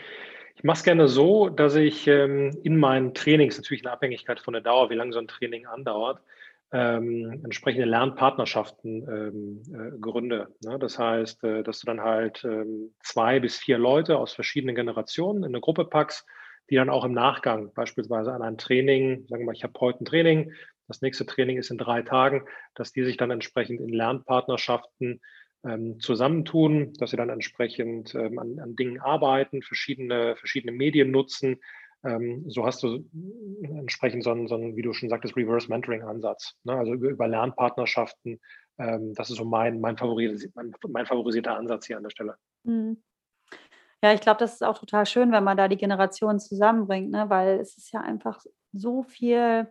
Ich 0.57 0.65
mache 0.65 0.79
es 0.79 0.85
gerne 0.85 1.09
so, 1.09 1.49
dass 1.49 1.75
ich 1.75 2.07
ähm, 2.07 2.59
in 2.65 2.77
meinen 2.77 3.15
Trainings, 3.15 3.57
natürlich 3.57 3.83
in 3.83 3.89
Abhängigkeit 3.89 4.41
von 4.41 4.53
der 4.53 4.63
Dauer, 4.63 4.91
wie 4.91 4.95
lange 4.95 5.13
so 5.13 5.19
ein 5.19 5.29
Training 5.29 5.67
andauert, 5.67 6.21
ähm, 6.73 7.41
entsprechende 7.45 7.87
Lernpartnerschaften 7.87 9.09
ähm, 9.09 9.63
äh, 9.75 9.99
gründe. 9.99 10.55
Ne? 10.65 10.79
Das 10.79 10.99
heißt, 10.99 11.43
äh, 11.45 11.63
dass 11.63 11.81
du 11.81 11.87
dann 11.87 12.01
halt 12.01 12.45
ähm, 12.45 12.95
zwei 13.03 13.41
bis 13.41 13.57
vier 13.57 13.79
Leute 13.79 14.19
aus 14.19 14.33
verschiedenen 14.33 14.77
Generationen 14.77 15.43
in 15.43 15.51
eine 15.51 15.61
Gruppe 15.61 15.85
packst, 15.85 16.27
die 16.71 16.77
dann 16.77 16.91
auch 16.91 17.05
im 17.05 17.13
Nachgang 17.13 17.73
beispielsweise 17.75 18.33
an 18.33 18.43
ein 18.43 18.57
Training, 18.59 19.27
sagen 19.29 19.43
wir 19.43 19.47
mal, 19.47 19.55
ich 19.55 19.65
habe 19.65 19.79
heute 19.81 20.05
ein 20.05 20.07
Training, 20.07 20.53
das 20.87 21.03
nächste 21.03 21.27
Training 21.27 21.59
ist 21.59 21.71
in 21.71 21.79
drei 21.79 22.03
Tagen, 22.03 22.45
dass 22.75 22.93
die 22.93 23.05
sich 23.05 23.17
dann 23.17 23.31
entsprechend 23.31 23.81
in 23.81 23.89
Lernpartnerschaften 23.89 25.21
ähm, 25.65 26.01
zusammentun, 26.01 26.93
dass 26.95 27.11
sie 27.11 27.17
dann 27.17 27.29
entsprechend 27.29 28.15
ähm, 28.15 28.39
an, 28.39 28.59
an, 28.61 28.77
Dingen 28.77 29.01
arbeiten, 29.01 29.63
verschiedene, 29.63 30.37
verschiedene 30.37 30.73
Medien 30.73 31.11
nutzen, 31.11 31.61
ähm, 32.03 32.45
so 32.49 32.65
hast 32.65 32.83
du 32.83 33.05
entsprechend 33.63 34.25
so 34.25 34.31
einen, 34.31 34.49
so 34.49 34.55
einen, 34.55 34.77
wie 34.77 34.83
du 34.83 34.93
schon 34.93 35.09
sagtest, 35.09 35.37
Reverse 35.37 35.69
Mentoring-Ansatz. 35.69 36.55
Ne? 36.65 36.75
Also 36.75 36.95
über, 36.95 37.09
über 37.09 37.29
Lernpartnerschaften. 37.29 38.41
Ähm, 38.79 39.15
das 39.15 39.31
ist 39.31 39.37
so 39.37 39.45
mein, 39.45 39.81
mein, 39.81 39.97
favoris 39.97 40.49
mein, 40.55 40.73
mein, 40.89 41.07
favorisierter 41.07 41.57
Ansatz 41.57 41.87
hier 41.87 41.99
an 41.99 42.03
der 42.03 42.11
Stelle. 42.11 42.37
Mhm. 42.65 43.03
Ja, 44.03 44.15
ich 44.15 44.21
glaube, 44.23 44.39
das 44.39 44.55
ist 44.55 44.63
auch 44.63 44.79
total 44.79 45.05
schön, 45.05 45.31
wenn 45.31 45.45
man 45.45 45.59
da 45.59 45.69
die 45.69 45.77
Generationen 45.77 46.41
zusammenbringt, 46.41 47.11
ne? 47.11 47.29
weil 47.29 47.61
es 47.61 47.77
ist 47.77 47.93
ja 47.93 48.01
einfach 48.01 48.43
so 48.73 49.03
viel, 49.03 49.71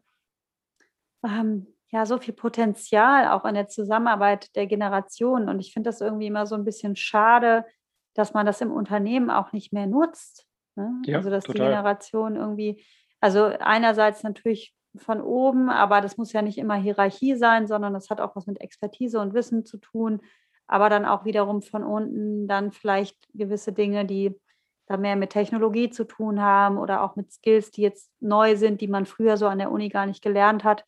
ähm, 1.25 1.65
ja, 1.91 2.05
so 2.05 2.19
viel 2.19 2.35
Potenzial 2.35 3.29
auch 3.29 3.43
in 3.45 3.55
der 3.55 3.67
Zusammenarbeit 3.67 4.55
der 4.55 4.67
Generationen. 4.67 5.49
Und 5.49 5.59
ich 5.59 5.73
finde 5.73 5.89
das 5.89 6.01
irgendwie 6.01 6.27
immer 6.27 6.45
so 6.45 6.53
ein 6.53 6.65
bisschen 6.65 6.95
schade, 6.95 7.65
dass 8.13 8.35
man 8.35 8.45
das 8.45 8.61
im 8.61 8.71
Unternehmen 8.71 9.31
auch 9.31 9.51
nicht 9.51 9.73
mehr 9.73 9.87
nutzt. 9.87 10.48
Ne? 10.79 11.01
Ja, 11.05 11.17
also 11.17 11.29
dass 11.29 11.43
total. 11.43 11.65
die 11.65 11.71
Generation 11.71 12.35
irgendwie, 12.37 12.83
also 13.19 13.45
einerseits 13.59 14.23
natürlich 14.23 14.73
von 14.95 15.21
oben, 15.21 15.69
aber 15.69 15.99
das 16.01 16.17
muss 16.17 16.31
ja 16.31 16.41
nicht 16.41 16.57
immer 16.57 16.75
Hierarchie 16.75 17.35
sein, 17.35 17.67
sondern 17.67 17.93
das 17.93 18.09
hat 18.09 18.21
auch 18.21 18.35
was 18.35 18.47
mit 18.47 18.61
Expertise 18.61 19.19
und 19.19 19.33
Wissen 19.33 19.65
zu 19.65 19.77
tun, 19.77 20.21
aber 20.67 20.89
dann 20.89 21.05
auch 21.05 21.25
wiederum 21.25 21.61
von 21.61 21.83
unten 21.83 22.47
dann 22.47 22.71
vielleicht 22.71 23.17
gewisse 23.33 23.73
Dinge, 23.73 24.05
die 24.05 24.39
da 24.87 24.97
mehr 24.97 25.15
mit 25.15 25.31
Technologie 25.31 25.89
zu 25.89 26.05
tun 26.05 26.41
haben 26.41 26.77
oder 26.77 27.03
auch 27.03 27.15
mit 27.15 27.31
Skills, 27.31 27.71
die 27.71 27.81
jetzt 27.81 28.09
neu 28.21 28.55
sind, 28.55 28.81
die 28.81 28.87
man 28.87 29.05
früher 29.05 29.37
so 29.37 29.47
an 29.47 29.59
der 29.59 29.71
Uni 29.71 29.89
gar 29.89 30.05
nicht 30.05 30.23
gelernt 30.23 30.63
hat. 30.63 30.85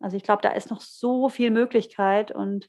Also 0.00 0.16
ich 0.16 0.22
glaube, 0.22 0.42
da 0.42 0.50
ist 0.50 0.70
noch 0.70 0.80
so 0.80 1.28
viel 1.28 1.50
Möglichkeit 1.50 2.32
und, 2.32 2.68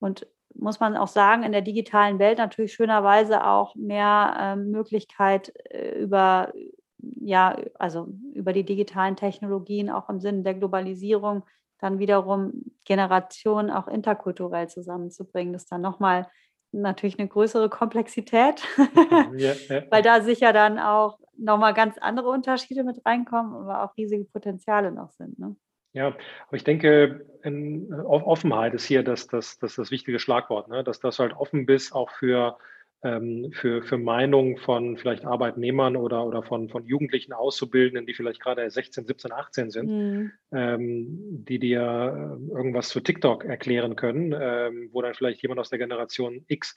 und 0.00 0.26
muss 0.54 0.80
man 0.80 0.96
auch 0.96 1.08
sagen, 1.08 1.42
in 1.42 1.52
der 1.52 1.62
digitalen 1.62 2.18
Welt 2.18 2.38
natürlich 2.38 2.72
schönerweise 2.72 3.46
auch 3.46 3.74
mehr 3.74 4.36
ähm, 4.38 4.70
Möglichkeit 4.70 5.52
äh, 5.70 5.98
über, 5.98 6.52
ja, 6.98 7.56
also 7.78 8.08
über 8.34 8.52
die 8.52 8.64
digitalen 8.64 9.16
Technologien, 9.16 9.90
auch 9.90 10.08
im 10.08 10.20
Sinne 10.20 10.42
der 10.42 10.54
Globalisierung, 10.54 11.44
dann 11.78 11.98
wiederum 11.98 12.64
Generationen 12.84 13.70
auch 13.70 13.88
interkulturell 13.88 14.68
zusammenzubringen. 14.68 15.52
Das 15.52 15.62
ist 15.62 15.72
dann 15.72 15.80
nochmal 15.80 16.28
natürlich 16.70 17.18
eine 17.18 17.28
größere 17.28 17.68
Komplexität, 17.68 18.62
ja, 19.36 19.52
ja. 19.52 19.82
weil 19.90 20.02
da 20.02 20.22
sicher 20.22 20.52
dann 20.52 20.78
auch 20.78 21.18
nochmal 21.36 21.74
ganz 21.74 21.98
andere 21.98 22.30
Unterschiede 22.30 22.84
mit 22.84 23.04
reinkommen, 23.04 23.54
aber 23.54 23.84
auch 23.84 23.96
riesige 23.96 24.24
Potenziale 24.24 24.92
noch 24.92 25.10
sind. 25.10 25.38
Ne? 25.38 25.56
Ja, 25.94 26.06
aber 26.06 26.56
ich 26.56 26.64
denke, 26.64 27.26
in, 27.42 27.92
Offenheit 27.92 28.72
ist 28.74 28.84
hier 28.84 29.02
das, 29.02 29.26
das, 29.26 29.58
das, 29.58 29.76
das 29.76 29.90
wichtige 29.90 30.18
Schlagwort, 30.18 30.68
ne? 30.68 30.82
dass 30.82 31.00
das 31.00 31.18
halt 31.18 31.34
offen 31.34 31.66
bist, 31.66 31.94
auch 31.94 32.10
für, 32.10 32.56
ähm, 33.02 33.52
für, 33.52 33.82
für 33.82 33.98
Meinungen 33.98 34.56
von 34.56 34.96
vielleicht 34.96 35.26
Arbeitnehmern 35.26 35.96
oder, 35.96 36.24
oder 36.24 36.42
von, 36.42 36.70
von 36.70 36.86
Jugendlichen 36.86 37.34
Auszubildenden, 37.34 38.06
die 38.06 38.14
vielleicht 38.14 38.40
gerade 38.40 38.68
16, 38.70 39.06
17, 39.06 39.32
18 39.32 39.70
sind, 39.70 39.90
mhm. 39.90 40.32
ähm, 40.52 41.44
die 41.46 41.58
dir 41.58 41.80
äh, 41.80 42.56
irgendwas 42.56 42.88
zu 42.88 43.00
TikTok 43.00 43.44
erklären 43.44 43.94
können, 43.94 44.34
ähm, 44.38 44.88
wo 44.92 45.02
dann 45.02 45.14
vielleicht 45.14 45.42
jemand 45.42 45.60
aus 45.60 45.68
der 45.68 45.78
Generation 45.78 46.42
X 46.48 46.74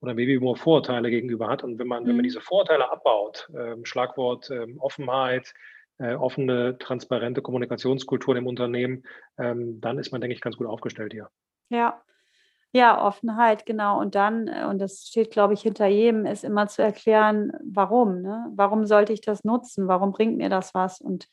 oder 0.00 0.14
Babyboomer 0.14 0.56
Vorurteile 0.56 1.10
gegenüber 1.10 1.48
hat. 1.48 1.64
Und 1.64 1.80
wenn 1.80 1.88
man, 1.88 2.04
mhm. 2.04 2.08
wenn 2.08 2.16
man 2.16 2.22
mhm. 2.22 2.28
diese 2.28 2.40
Vorurteile 2.40 2.90
abbaut, 2.90 3.50
ähm, 3.58 3.84
Schlagwort 3.84 4.50
ähm, 4.50 4.78
Offenheit, 4.78 5.52
äh, 5.98 6.14
offene, 6.14 6.78
transparente 6.78 7.42
Kommunikationskultur 7.42 8.36
im 8.36 8.46
Unternehmen, 8.46 9.04
ähm, 9.38 9.80
dann 9.80 9.98
ist 9.98 10.12
man, 10.12 10.20
denke 10.20 10.34
ich, 10.34 10.40
ganz 10.40 10.56
gut 10.56 10.66
aufgestellt 10.66 11.12
hier. 11.12 11.28
Ja. 11.68 12.02
Ja, 12.74 13.04
Offenheit, 13.04 13.66
genau. 13.66 14.00
Und 14.00 14.14
dann, 14.14 14.48
äh, 14.48 14.64
und 14.64 14.78
das 14.78 15.06
steht, 15.06 15.30
glaube 15.30 15.52
ich, 15.52 15.60
hinter 15.60 15.86
jedem, 15.86 16.24
ist 16.24 16.42
immer 16.42 16.68
zu 16.68 16.82
erklären, 16.82 17.52
warum. 17.62 18.22
Ne? 18.22 18.46
Warum 18.54 18.86
sollte 18.86 19.12
ich 19.12 19.20
das 19.20 19.44
nutzen? 19.44 19.88
Warum 19.88 20.12
bringt 20.12 20.38
mir 20.38 20.48
das 20.48 20.72
was? 20.72 21.00
Und 21.00 21.28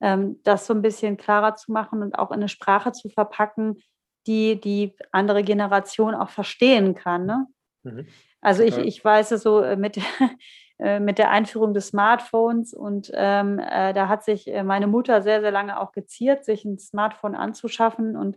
ähm, 0.00 0.40
das 0.42 0.66
so 0.66 0.74
ein 0.74 0.82
bisschen 0.82 1.16
klarer 1.16 1.54
zu 1.54 1.70
machen 1.70 2.02
und 2.02 2.18
auch 2.18 2.32
in 2.32 2.38
eine 2.38 2.48
Sprache 2.48 2.90
zu 2.90 3.08
verpacken, 3.08 3.80
die 4.26 4.60
die 4.60 4.94
andere 5.12 5.44
Generation 5.44 6.16
auch 6.16 6.30
verstehen 6.30 6.94
kann. 6.94 7.26
Ne? 7.26 7.46
Mhm. 7.84 8.06
Also 8.40 8.64
ich, 8.64 8.76
ich 8.76 9.04
weiß 9.04 9.30
es 9.30 9.42
so 9.42 9.60
äh, 9.60 9.76
mit, 9.76 10.00
mit 11.00 11.18
der 11.18 11.30
Einführung 11.30 11.74
des 11.74 11.88
Smartphones. 11.88 12.74
Und 12.74 13.10
ähm, 13.14 13.58
äh, 13.58 13.92
da 13.92 14.08
hat 14.08 14.24
sich 14.24 14.48
äh, 14.48 14.64
meine 14.64 14.86
Mutter 14.86 15.22
sehr, 15.22 15.40
sehr 15.40 15.52
lange 15.52 15.80
auch 15.80 15.92
geziert, 15.92 16.44
sich 16.44 16.64
ein 16.64 16.78
Smartphone 16.78 17.34
anzuschaffen. 17.34 18.16
Und 18.16 18.36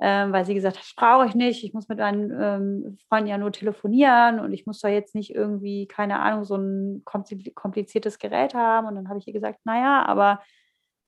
ähm, 0.00 0.32
weil 0.32 0.44
sie 0.44 0.54
gesagt 0.54 0.76
hat, 0.76 0.84
das 0.84 0.94
brauche 0.94 1.26
ich 1.26 1.34
nicht, 1.34 1.62
ich 1.62 1.72
muss 1.72 1.88
mit 1.88 1.98
meinen 1.98 2.30
ähm, 2.30 2.98
Freunden 3.08 3.28
ja 3.28 3.38
nur 3.38 3.52
telefonieren. 3.52 4.40
Und 4.40 4.52
ich 4.52 4.66
muss 4.66 4.80
da 4.80 4.88
jetzt 4.88 5.14
nicht 5.14 5.34
irgendwie, 5.34 5.86
keine 5.86 6.20
Ahnung, 6.20 6.44
so 6.44 6.56
ein 6.56 7.02
kompliziertes 7.04 8.18
Gerät 8.18 8.54
haben. 8.54 8.86
Und 8.86 8.94
dann 8.96 9.08
habe 9.08 9.18
ich 9.18 9.26
ihr 9.26 9.32
gesagt, 9.32 9.60
naja, 9.64 10.04
aber 10.06 10.40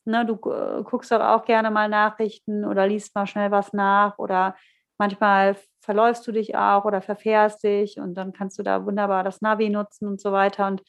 ne, 0.05 0.25
du 0.27 0.35
äh, 0.51 0.83
guckst 0.85 1.11
doch 1.11 1.21
auch 1.21 1.45
gerne 1.45 1.71
mal 1.71 1.89
Nachrichten 1.89 2.65
oder 2.65 2.87
liest 2.87 3.15
mal 3.15 3.27
schnell 3.27 3.51
was 3.51 3.73
nach. 3.73 4.19
Oder 4.19 4.57
manchmal 4.99 5.57
verläufst 5.81 6.27
du 6.27 6.33
dich 6.33 6.57
auch 6.57 6.85
oder 6.85 7.01
verfährst 7.01 7.63
dich 7.63 7.99
und 7.99 8.15
dann 8.15 8.33
kannst 8.33 8.59
du 8.59 8.63
da 8.63 8.85
wunderbar 8.85 9.25
das 9.25 9.41
Navi 9.41 9.71
nutzen 9.71 10.09
und 10.09 10.21
so 10.21 10.33
weiter. 10.33 10.67
Und, 10.67 10.83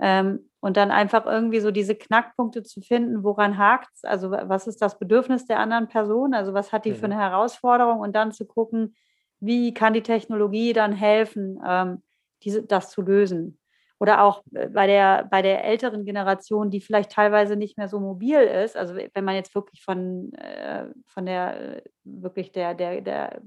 ähm, 0.00 0.50
und 0.60 0.76
dann 0.76 0.90
einfach 0.90 1.26
irgendwie 1.26 1.60
so 1.60 1.70
diese 1.70 1.94
Knackpunkte 1.94 2.62
zu 2.62 2.80
finden, 2.80 3.24
woran 3.24 3.58
hakt 3.58 3.88
es? 3.94 4.04
Also 4.04 4.30
was 4.30 4.66
ist 4.66 4.82
das 4.82 4.98
Bedürfnis 4.98 5.46
der 5.46 5.58
anderen 5.60 5.88
Person? 5.88 6.34
Also 6.34 6.52
was 6.54 6.72
hat 6.72 6.84
die 6.84 6.92
mhm. 6.92 6.96
für 6.96 7.06
eine 7.06 7.18
Herausforderung? 7.18 8.00
Und 8.00 8.14
dann 8.14 8.32
zu 8.32 8.46
gucken, 8.46 8.94
wie 9.40 9.74
kann 9.74 9.92
die 9.92 10.02
Technologie 10.02 10.72
dann 10.72 10.92
helfen, 10.92 11.60
ähm, 11.66 12.02
diese, 12.42 12.62
das 12.62 12.90
zu 12.90 13.02
lösen? 13.02 13.58
Oder 13.98 14.22
auch 14.22 14.42
äh, 14.54 14.68
bei 14.68 14.86
der, 14.86 15.26
bei 15.30 15.42
der 15.42 15.64
älteren 15.64 16.04
Generation, 16.04 16.70
die 16.70 16.80
vielleicht 16.80 17.12
teilweise 17.12 17.56
nicht 17.56 17.78
mehr 17.78 17.88
so 17.88 18.00
mobil 18.00 18.38
ist, 18.38 18.76
also 18.76 18.94
wenn 18.96 19.24
man 19.24 19.34
jetzt 19.34 19.54
wirklich 19.54 19.82
von, 19.82 20.32
äh, 20.34 20.86
von 21.06 21.26
der 21.26 21.82
wirklich 22.04 22.52
der, 22.52 22.74
der, 22.74 23.00
der 23.00 23.40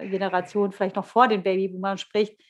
Generation 0.00 0.72
vielleicht 0.72 0.96
noch 0.96 1.04
vor 1.06 1.28
den 1.28 1.42
Babyboomern 1.42 1.98
spricht, 1.98 2.40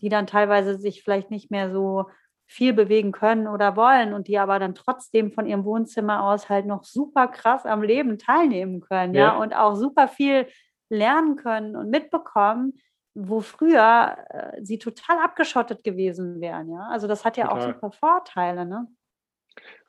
die 0.00 0.08
dann 0.08 0.26
teilweise 0.26 0.78
sich 0.78 1.02
vielleicht 1.02 1.30
nicht 1.30 1.50
mehr 1.50 1.70
so 1.70 2.06
viel 2.46 2.72
bewegen 2.72 3.12
können 3.12 3.48
oder 3.48 3.74
wollen 3.76 4.12
und 4.12 4.28
die 4.28 4.38
aber 4.38 4.58
dann 4.58 4.74
trotzdem 4.74 5.32
von 5.32 5.46
ihrem 5.46 5.64
Wohnzimmer 5.64 6.24
aus 6.24 6.48
halt 6.48 6.66
noch 6.66 6.84
super 6.84 7.28
krass 7.28 7.64
am 7.64 7.82
Leben 7.82 8.18
teilnehmen 8.18 8.80
können, 8.80 9.14
ja, 9.14 9.34
ja. 9.34 9.38
und 9.38 9.54
auch 9.54 9.74
super 9.74 10.08
viel 10.08 10.46
lernen 10.90 11.36
können 11.36 11.74
und 11.74 11.90
mitbekommen, 11.90 12.74
wo 13.14 13.40
früher 13.40 14.16
äh, 14.28 14.62
sie 14.62 14.78
total 14.78 15.18
abgeschottet 15.18 15.84
gewesen 15.84 16.40
wären, 16.40 16.70
ja. 16.70 16.88
Also 16.90 17.06
das 17.06 17.24
hat 17.24 17.36
ja 17.36 17.48
total. 17.48 17.58
auch 17.58 17.74
super 17.74 17.92
Vorteile, 17.92 18.66
ne? 18.66 18.86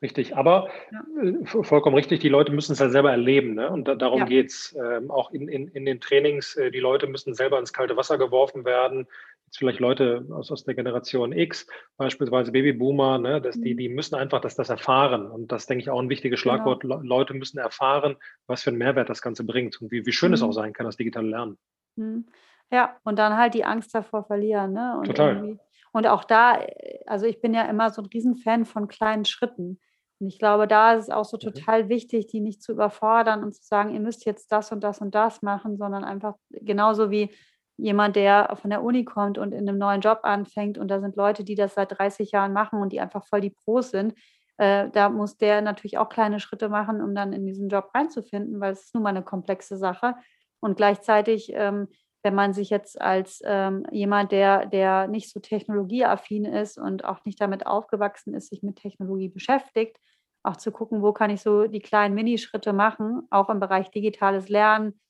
Richtig, 0.00 0.36
aber 0.36 0.68
ja. 0.92 1.04
Äh, 1.22 1.44
vollkommen 1.64 1.96
richtig, 1.96 2.20
die 2.20 2.28
Leute 2.28 2.52
müssen 2.52 2.72
es 2.72 2.78
ja 2.78 2.88
selber 2.88 3.10
erleben. 3.10 3.54
Ne? 3.54 3.68
Und 3.68 3.88
da, 3.88 3.96
darum 3.96 4.20
ja. 4.20 4.26
geht 4.26 4.50
es. 4.50 4.76
Ähm, 4.78 5.10
auch 5.10 5.32
in, 5.32 5.48
in, 5.48 5.66
in 5.68 5.84
den 5.84 6.00
Trainings, 6.00 6.54
äh, 6.54 6.70
die 6.70 6.78
Leute 6.78 7.08
müssen 7.08 7.34
selber 7.34 7.58
ins 7.58 7.72
kalte 7.72 7.96
Wasser 7.96 8.16
geworfen 8.16 8.64
werden 8.64 9.08
jetzt 9.46 9.58
vielleicht 9.58 9.80
Leute 9.80 10.26
aus, 10.30 10.50
aus 10.50 10.64
der 10.64 10.74
Generation 10.74 11.32
X, 11.32 11.66
beispielsweise 11.96 12.52
Babyboomer, 12.52 13.18
ne, 13.18 13.40
dass 13.40 13.58
die, 13.60 13.74
mhm. 13.74 13.78
die 13.78 13.88
müssen 13.88 14.14
einfach 14.14 14.40
dass 14.40 14.56
das 14.56 14.68
erfahren. 14.68 15.30
Und 15.30 15.52
das 15.52 15.66
denke 15.66 15.82
ich 15.82 15.90
auch 15.90 16.00
ein 16.00 16.08
wichtiges 16.08 16.42
genau. 16.42 16.56
Schlagwort. 16.56 16.82
Genau. 16.82 17.00
Leute 17.00 17.34
müssen 17.34 17.58
erfahren, 17.58 18.16
was 18.46 18.62
für 18.62 18.70
einen 18.70 18.78
Mehrwert 18.78 19.08
das 19.08 19.22
Ganze 19.22 19.44
bringt 19.44 19.80
und 19.80 19.90
wie, 19.90 20.04
wie 20.04 20.12
schön 20.12 20.30
mhm. 20.30 20.34
es 20.34 20.42
auch 20.42 20.52
sein 20.52 20.72
kann, 20.72 20.86
das 20.86 20.96
digitale 20.96 21.28
Lernen. 21.28 21.58
Mhm. 21.96 22.26
Ja, 22.70 22.96
und 23.04 23.18
dann 23.18 23.36
halt 23.36 23.54
die 23.54 23.64
Angst 23.64 23.94
davor 23.94 24.24
verlieren. 24.24 24.72
Ne? 24.72 24.98
Und 24.98 25.06
Total. 25.06 25.58
Und 25.92 26.06
auch 26.06 26.24
da, 26.24 26.58
also 27.06 27.26
ich 27.26 27.40
bin 27.40 27.54
ja 27.54 27.62
immer 27.62 27.90
so 27.90 28.02
ein 28.02 28.06
Riesenfan 28.06 28.66
von 28.66 28.88
kleinen 28.88 29.24
Schritten. 29.24 29.80
Und 30.18 30.28
ich 30.28 30.38
glaube, 30.38 30.66
da 30.66 30.94
ist 30.94 31.04
es 31.04 31.10
auch 31.10 31.24
so 31.24 31.36
mhm. 31.36 31.52
total 31.52 31.88
wichtig, 31.88 32.26
die 32.26 32.40
nicht 32.40 32.62
zu 32.62 32.72
überfordern 32.72 33.42
und 33.42 33.54
zu 33.54 33.62
sagen, 33.62 33.94
ihr 33.94 34.00
müsst 34.00 34.26
jetzt 34.26 34.50
das 34.52 34.72
und 34.72 34.82
das 34.82 35.00
und 35.00 35.14
das 35.14 35.42
machen, 35.42 35.76
sondern 35.76 36.04
einfach 36.04 36.34
genauso 36.50 37.10
wie 37.10 37.30
jemand, 37.78 38.16
der 38.16 38.56
von 38.60 38.70
der 38.70 38.82
Uni 38.82 39.04
kommt 39.04 39.38
und 39.38 39.52
in 39.52 39.68
einem 39.68 39.78
neuen 39.78 40.00
Job 40.00 40.20
anfängt 40.22 40.78
und 40.78 40.88
da 40.88 41.00
sind 41.00 41.16
Leute, 41.16 41.44
die 41.44 41.54
das 41.54 41.74
seit 41.74 41.98
30 41.98 42.30
Jahren 42.30 42.52
machen 42.52 42.80
und 42.80 42.92
die 42.92 43.00
einfach 43.00 43.26
voll 43.26 43.42
die 43.42 43.50
Pros 43.50 43.90
sind, 43.90 44.14
äh, 44.58 44.88
da 44.90 45.10
muss 45.10 45.36
der 45.36 45.60
natürlich 45.60 45.98
auch 45.98 46.08
kleine 46.08 46.40
Schritte 46.40 46.68
machen, 46.68 47.02
um 47.02 47.14
dann 47.14 47.32
in 47.32 47.44
diesen 47.44 47.68
Job 47.68 47.90
reinzufinden, 47.94 48.60
weil 48.60 48.72
es 48.72 48.84
ist 48.84 48.94
nun 48.94 49.02
mal 49.02 49.10
eine 49.10 49.22
komplexe 49.22 49.76
Sache. 49.76 50.14
Und 50.60 50.76
gleichzeitig, 50.76 51.52
ähm, 51.54 51.88
wenn 52.26 52.34
man 52.34 52.52
sich 52.52 52.70
jetzt 52.70 53.00
als 53.00 53.40
ähm, 53.44 53.86
jemand, 53.92 54.32
der, 54.32 54.66
der 54.66 55.06
nicht 55.06 55.30
so 55.30 55.38
technologieaffin 55.38 56.44
ist 56.44 56.76
und 56.76 57.04
auch 57.04 57.24
nicht 57.24 57.40
damit 57.40 57.68
aufgewachsen 57.68 58.34
ist, 58.34 58.48
sich 58.48 58.64
mit 58.64 58.74
Technologie 58.74 59.28
beschäftigt, 59.28 59.96
auch 60.42 60.56
zu 60.56 60.72
gucken, 60.72 61.02
wo 61.02 61.12
kann 61.12 61.30
ich 61.30 61.40
so 61.40 61.68
die 61.68 61.78
kleinen 61.78 62.16
Minischritte 62.16 62.72
machen, 62.72 63.28
auch 63.30 63.48
im 63.48 63.60
Bereich 63.60 63.92
digitales 63.92 64.48
Lernen, 64.48 65.00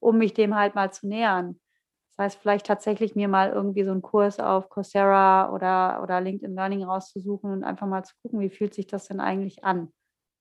um 0.00 0.18
mich 0.18 0.34
dem 0.34 0.56
halt 0.56 0.74
mal 0.74 0.92
zu 0.92 1.06
nähern. 1.06 1.60
Das 2.08 2.24
heißt, 2.24 2.40
vielleicht 2.40 2.66
tatsächlich 2.66 3.14
mir 3.14 3.28
mal 3.28 3.50
irgendwie 3.50 3.84
so 3.84 3.92
einen 3.92 4.02
Kurs 4.02 4.40
auf 4.40 4.68
Coursera 4.68 5.52
oder, 5.52 6.02
oder 6.02 6.20
LinkedIn 6.20 6.56
Learning 6.56 6.82
rauszusuchen 6.82 7.52
und 7.52 7.62
einfach 7.62 7.86
mal 7.86 8.02
zu 8.02 8.16
gucken, 8.20 8.40
wie 8.40 8.50
fühlt 8.50 8.74
sich 8.74 8.88
das 8.88 9.06
denn 9.06 9.20
eigentlich 9.20 9.62
an. 9.62 9.92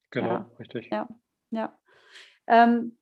Genau, 0.09 0.29
ja. 0.29 0.49
richtig. 0.57 0.89
Ja, 0.89 1.07
ja. 1.51 1.77
Ähm, 2.47 2.97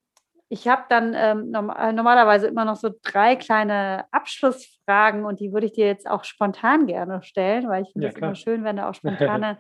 ich 0.51 0.67
habe 0.67 0.83
dann 0.89 1.13
ähm, 1.15 1.53
äh, 1.53 1.93
normalerweise 1.93 2.47
immer 2.47 2.65
noch 2.65 2.75
so 2.75 2.89
drei 3.03 3.37
kleine 3.37 4.03
Abschlussfragen 4.11 5.23
und 5.23 5.39
die 5.39 5.53
würde 5.53 5.67
ich 5.67 5.71
dir 5.71 5.85
jetzt 5.85 6.09
auch 6.09 6.25
spontan 6.25 6.87
gerne 6.87 7.23
stellen, 7.23 7.69
weil 7.69 7.83
ich 7.83 7.93
finde 7.93 8.09
es 8.09 8.15
ja, 8.15 8.19
immer 8.19 8.35
schön, 8.35 8.65
wenn 8.65 8.75
da 8.75 8.89
auch 8.89 8.93
spontane 8.95 9.59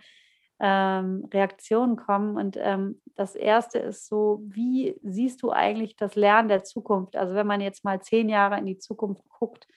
ähm, 0.59 1.29
Reaktionen 1.33 1.95
kommen. 1.95 2.35
Und 2.35 2.57
ähm, 2.59 3.01
das 3.15 3.35
erste 3.35 3.79
ist 3.79 4.09
so, 4.09 4.41
wie 4.43 4.99
siehst 5.01 5.41
du 5.43 5.51
eigentlich 5.51 5.95
das 5.95 6.15
Lernen 6.15 6.49
der 6.49 6.65
Zukunft? 6.65 7.15
Also 7.15 7.35
wenn 7.35 7.47
man 7.47 7.61
jetzt 7.61 7.85
mal 7.85 8.01
zehn 8.01 8.27
Jahre 8.27 8.57
in 8.57 8.65
die 8.65 8.77
Zukunft 8.77 9.23
guckt, 9.29 9.67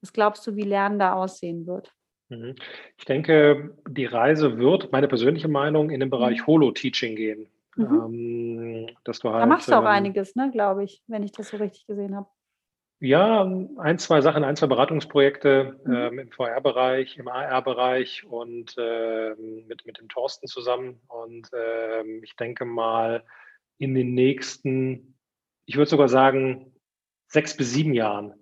was 0.00 0.14
glaubst 0.14 0.46
du, 0.46 0.56
wie 0.56 0.62
Lernen 0.62 0.98
da 0.98 1.12
aussehen 1.12 1.66
wird? 1.66 1.92
Mhm. 2.30 2.54
Ich 2.96 3.04
denke, 3.04 3.76
die 3.86 4.06
Reise 4.06 4.56
wird, 4.56 4.90
meine 4.90 5.06
persönliche 5.06 5.48
Meinung, 5.48 5.90
in 5.90 6.00
den 6.00 6.08
Bereich 6.08 6.40
mhm. 6.40 6.46
Holo-Teaching 6.46 7.14
gehen. 7.14 7.46
Mhm. 7.76 8.86
Ähm, 8.86 8.96
dass 9.04 9.20
du 9.20 9.30
halt, 9.30 9.42
da 9.42 9.46
machst 9.46 9.68
du 9.68 9.74
auch 9.74 9.80
ähm, 9.80 9.86
einiges, 9.86 10.36
ne, 10.36 10.50
glaube 10.50 10.84
ich, 10.84 11.02
wenn 11.06 11.22
ich 11.22 11.32
das 11.32 11.48
so 11.48 11.56
richtig 11.56 11.86
gesehen 11.86 12.14
habe. 12.14 12.28
Ja, 13.04 13.42
ein, 13.78 13.98
zwei 13.98 14.20
Sachen, 14.20 14.44
ein, 14.44 14.54
zwei 14.54 14.68
Beratungsprojekte 14.68 15.80
mhm. 15.84 15.92
ähm, 15.92 16.18
im 16.20 16.30
VR-Bereich, 16.30 17.16
im 17.18 17.26
AR-Bereich 17.26 18.24
und 18.24 18.76
äh, 18.78 19.34
mit, 19.34 19.84
mit 19.86 19.98
dem 19.98 20.08
Thorsten 20.08 20.46
zusammen. 20.46 21.00
Und 21.08 21.52
äh, 21.52 22.02
ich 22.22 22.36
denke 22.36 22.64
mal, 22.64 23.24
in 23.78 23.94
den 23.94 24.14
nächsten, 24.14 25.18
ich 25.66 25.76
würde 25.76 25.90
sogar 25.90 26.08
sagen, 26.08 26.72
sechs 27.26 27.56
bis 27.56 27.72
sieben 27.72 27.92
Jahren, 27.92 28.34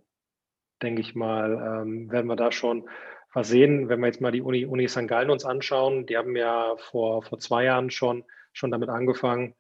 denke 0.83 1.01
ich 1.01 1.15
mal, 1.15 1.83
ähm, 1.83 2.11
werden 2.11 2.27
wir 2.27 2.37
da 2.37 2.53
schon 2.53 2.87
was 3.33 3.49
sehen. 3.49 3.89
Wenn 3.89 4.01
wir 4.01 4.09
jetzt 4.09 4.21
mal 4.21 4.33
die 4.33 4.43
Uni, 4.43 4.67
Uni 4.67 4.89
St. 4.89 5.09
Gallen 5.09 5.31
uns 5.31 5.47
anschauen, 5.47 6.05
die 6.05 6.19
haben 6.19 6.37
ja 6.37 6.77
vor, 6.77 7.23
vor 7.23 7.39
zwei 7.39 7.65
Jahren 7.65 7.91
schon, 7.91 8.25
schon 8.53 8.71
damit 8.71 8.89
angefangen. 8.89 9.55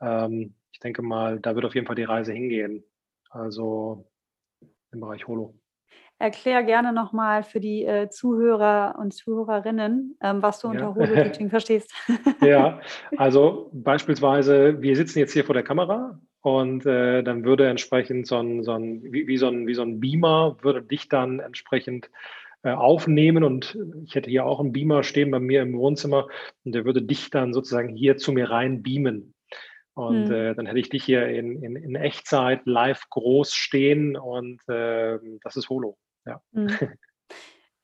Ähm, 0.00 0.54
ich 0.72 0.80
denke 0.80 1.02
mal, 1.02 1.38
da 1.40 1.54
wird 1.54 1.64
auf 1.64 1.74
jeden 1.74 1.86
Fall 1.86 1.96
die 1.96 2.04
Reise 2.04 2.32
hingehen. 2.32 2.84
Also 3.30 4.06
im 4.92 5.00
Bereich 5.00 5.26
Holo. 5.26 5.54
Erklär 6.18 6.62
gerne 6.62 6.92
nochmal 6.92 7.42
für 7.42 7.58
die 7.58 7.84
äh, 7.84 8.08
Zuhörer 8.08 8.96
und 9.00 9.12
Zuhörerinnen, 9.12 10.16
ähm, 10.22 10.40
was 10.40 10.60
du 10.60 10.68
unter 10.68 10.84
ja. 10.84 10.94
Holo-Teaching 10.94 11.50
verstehst. 11.50 11.92
ja, 12.40 12.80
also 13.16 13.70
beispielsweise, 13.72 14.80
wir 14.80 14.94
sitzen 14.94 15.18
jetzt 15.18 15.32
hier 15.32 15.44
vor 15.44 15.54
der 15.54 15.64
Kamera 15.64 16.20
und 16.40 16.86
äh, 16.86 17.24
dann 17.24 17.44
würde 17.44 17.68
entsprechend 17.68 18.28
so 18.28 18.36
ein, 18.36 18.62
so 18.62 18.72
ein, 18.72 19.02
wie, 19.02 19.26
wie, 19.26 19.36
so 19.36 19.48
ein, 19.48 19.66
wie 19.66 19.74
so 19.74 19.82
ein 19.82 19.98
Beamer, 19.98 20.58
würde 20.62 20.82
dich 20.82 21.08
dann 21.08 21.40
entsprechend 21.40 22.08
aufnehmen 22.70 23.44
und 23.44 23.76
ich 24.04 24.14
hätte 24.14 24.30
hier 24.30 24.46
auch 24.46 24.60
einen 24.60 24.72
Beamer 24.72 25.02
stehen 25.02 25.30
bei 25.30 25.40
mir 25.40 25.62
im 25.62 25.76
Wohnzimmer 25.76 26.28
und 26.64 26.74
der 26.74 26.84
würde 26.84 27.02
dich 27.02 27.30
dann 27.30 27.52
sozusagen 27.52 27.94
hier 27.96 28.16
zu 28.16 28.32
mir 28.32 28.50
rein 28.50 28.82
beamen. 28.82 29.34
Und 29.94 30.28
mhm. 30.28 30.32
äh, 30.32 30.54
dann 30.54 30.66
hätte 30.66 30.78
ich 30.78 30.88
dich 30.88 31.04
hier 31.04 31.28
in, 31.28 31.62
in, 31.62 31.76
in 31.76 31.94
Echtzeit 31.96 32.62
live 32.64 33.02
groß 33.10 33.52
stehen 33.52 34.16
und 34.16 34.60
äh, 34.68 35.18
das 35.42 35.56
ist 35.56 35.68
Holo. 35.68 35.98
Ja. 36.24 36.40
Mhm. 36.52 36.68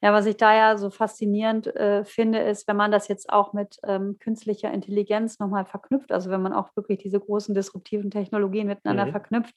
Ja, 0.01 0.12
was 0.12 0.26
ich 0.26 0.37
da 0.37 0.55
ja 0.55 0.76
so 0.76 0.91
faszinierend 0.91 1.74
äh, 1.74 2.05
finde, 2.05 2.39
ist, 2.39 2.68
wenn 2.68 2.76
man 2.76 2.93
das 2.93 3.09
jetzt 3.09 3.31
auch 3.31 3.53
mit 3.53 3.79
ähm, 3.83 4.16
künstlicher 4.20 4.72
Intelligenz 4.72 5.41
nochmal 5.41 5.64
verknüpft, 5.64 6.12
also 6.12 6.31
wenn 6.31 6.41
man 6.41 6.53
auch 6.53 6.68
wirklich 6.76 6.99
diese 6.99 7.18
großen 7.18 7.53
disruptiven 7.53 8.12
Technologien 8.12 8.68
miteinander 8.68 9.07
mhm. 9.07 9.11
verknüpft 9.11 9.57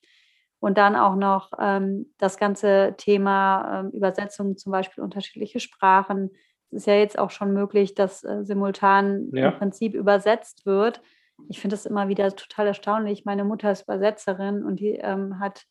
und 0.61 0.77
dann 0.77 0.95
auch 0.95 1.15
noch 1.15 1.51
ähm, 1.59 2.13
das 2.17 2.37
ganze 2.37 2.95
Thema 2.97 3.81
ähm, 3.81 3.89
Übersetzung, 3.91 4.55
zum 4.55 4.71
Beispiel 4.71 5.03
unterschiedliche 5.03 5.59
Sprachen. 5.59 6.29
Es 6.69 6.77
ist 6.83 6.87
ja 6.87 6.95
jetzt 6.95 7.19
auch 7.19 7.31
schon 7.31 7.51
möglich, 7.51 7.95
dass 7.95 8.23
äh, 8.23 8.45
simultan 8.45 9.29
ja. 9.33 9.49
im 9.49 9.57
Prinzip 9.57 9.93
übersetzt 9.93 10.65
wird 10.65 11.01
ich 11.49 11.59
finde 11.59 11.75
das 11.75 11.85
immer 11.85 12.07
wieder 12.07 12.35
total 12.35 12.67
erstaunlich. 12.67 13.25
Meine 13.25 13.43
Mutter 13.43 13.71
ist 13.71 13.83
Übersetzerin 13.83 14.63
und 14.63 14.79
die 14.79 14.95
ähm, 14.95 15.39
hat, 15.39 15.65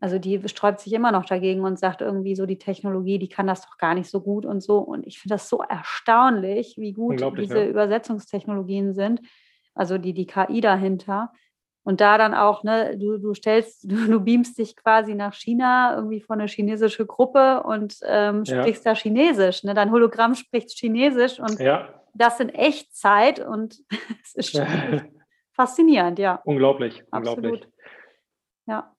also 0.00 0.18
die 0.18 0.46
sträubt 0.48 0.80
sich 0.80 0.92
immer 0.92 1.12
noch 1.12 1.24
dagegen 1.24 1.62
und 1.62 1.78
sagt 1.78 2.00
irgendwie 2.00 2.34
so, 2.34 2.46
die 2.46 2.58
Technologie, 2.58 3.18
die 3.18 3.28
kann 3.28 3.46
das 3.46 3.62
doch 3.62 3.78
gar 3.78 3.94
nicht 3.94 4.10
so 4.10 4.20
gut 4.20 4.46
und 4.46 4.62
so. 4.62 4.78
Und 4.78 5.06
ich 5.06 5.20
finde 5.20 5.34
das 5.34 5.48
so 5.48 5.62
erstaunlich, 5.62 6.76
wie 6.78 6.92
gut 6.92 7.22
diese 7.38 7.60
ja. 7.60 7.66
Übersetzungstechnologien 7.66 8.94
sind, 8.94 9.20
also 9.74 9.98
die, 9.98 10.14
die 10.14 10.26
KI 10.26 10.60
dahinter. 10.60 11.32
Und 11.82 12.00
da 12.00 12.18
dann 12.18 12.34
auch, 12.34 12.62
ne, 12.62 12.96
du, 12.98 13.16
du 13.18 13.32
stellst, 13.34 13.90
du, 13.90 14.06
du 14.06 14.20
beamst 14.20 14.58
dich 14.58 14.76
quasi 14.76 15.14
nach 15.14 15.34
China, 15.34 15.94
irgendwie 15.96 16.20
von 16.20 16.38
einer 16.38 16.48
chinesischen 16.48 17.06
Gruppe 17.06 17.62
und 17.62 17.96
ähm, 18.04 18.44
sprichst 18.44 18.84
ja. 18.84 18.92
da 18.92 18.98
Chinesisch. 18.98 19.64
Ne? 19.64 19.74
Dein 19.74 19.90
Hologramm 19.90 20.34
spricht 20.34 20.70
Chinesisch 20.70 21.40
und 21.40 21.58
ja 21.58 21.88
das 22.14 22.40
in 22.40 22.48
Echtzeit 22.50 23.40
und 23.40 23.78
es 24.22 24.34
ist 24.34 24.52
schon 24.52 24.66
faszinierend, 25.52 26.18
ja. 26.18 26.40
Unglaublich, 26.44 27.04
Absolut. 27.10 27.44
unglaublich. 27.44 27.72
Ja. 28.66 28.94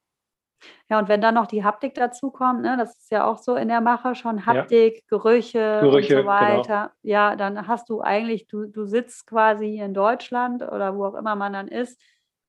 Ja, 0.89 0.99
und 0.99 1.09
wenn 1.09 1.21
dann 1.21 1.33
noch 1.33 1.47
die 1.47 1.63
Haptik 1.63 1.95
dazu 1.95 2.29
kommt, 2.29 2.61
ne, 2.61 2.77
das 2.77 2.95
ist 2.95 3.11
ja 3.11 3.25
auch 3.25 3.39
so 3.39 3.55
in 3.55 3.67
der 3.67 3.81
Mache 3.81 4.13
schon 4.13 4.45
Haptik, 4.45 4.95
ja. 4.95 5.01
Gerüche, 5.07 5.79
Gerüche, 5.81 6.17
und 6.17 6.23
so 6.23 6.27
weiter. 6.27 6.91
Genau. 7.01 7.13
Ja, 7.13 7.35
dann 7.35 7.67
hast 7.67 7.89
du 7.89 8.01
eigentlich, 8.01 8.47
du, 8.47 8.67
du 8.67 8.85
sitzt 8.85 9.25
quasi 9.25 9.79
in 9.79 9.95
Deutschland 9.95 10.61
oder 10.61 10.95
wo 10.95 11.05
auch 11.05 11.15
immer 11.15 11.35
man 11.35 11.53
dann 11.53 11.67
ist 11.67 11.99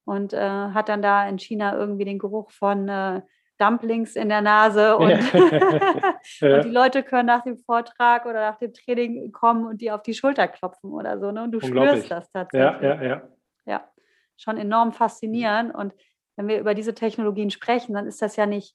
und 0.04 0.32
äh, 0.32 0.38
hat 0.38 0.88
dann 0.88 1.02
da 1.02 1.28
in 1.28 1.38
China 1.38 1.76
irgendwie 1.76 2.04
den 2.04 2.18
Geruch 2.18 2.50
von 2.50 2.88
äh, 2.88 3.22
Dumplings 3.58 4.16
in 4.16 4.28
der 4.28 4.40
Nase 4.40 4.96
und, 4.96 5.10
ja. 6.40 6.56
und, 6.56 6.64
die 6.64 6.70
Leute 6.70 7.02
können 7.02 7.26
nach 7.26 7.44
dem 7.44 7.58
Vortrag 7.58 8.26
oder 8.26 8.50
nach 8.50 8.58
dem 8.58 8.72
Training 8.72 9.30
kommen 9.30 9.66
und 9.66 9.80
die 9.80 9.90
auf 9.90 10.02
die 10.02 10.14
Schulter 10.14 10.48
klopfen 10.48 10.92
oder 10.92 11.18
so. 11.20 11.30
Ne? 11.30 11.44
Und 11.44 11.52
du 11.52 11.60
spürst 11.60 12.10
das 12.10 12.30
tatsächlich. 12.30 12.82
Ja, 12.82 12.94
ja, 12.94 13.02
ja. 13.02 13.28
Ja, 13.64 13.88
schon 14.36 14.56
enorm 14.56 14.92
faszinierend. 14.92 15.74
Und 15.74 15.94
wenn 16.36 16.48
wir 16.48 16.58
über 16.58 16.74
diese 16.74 16.94
Technologien 16.94 17.50
sprechen, 17.50 17.94
dann 17.94 18.06
ist 18.06 18.20
das 18.20 18.36
ja 18.36 18.46
nicht 18.46 18.74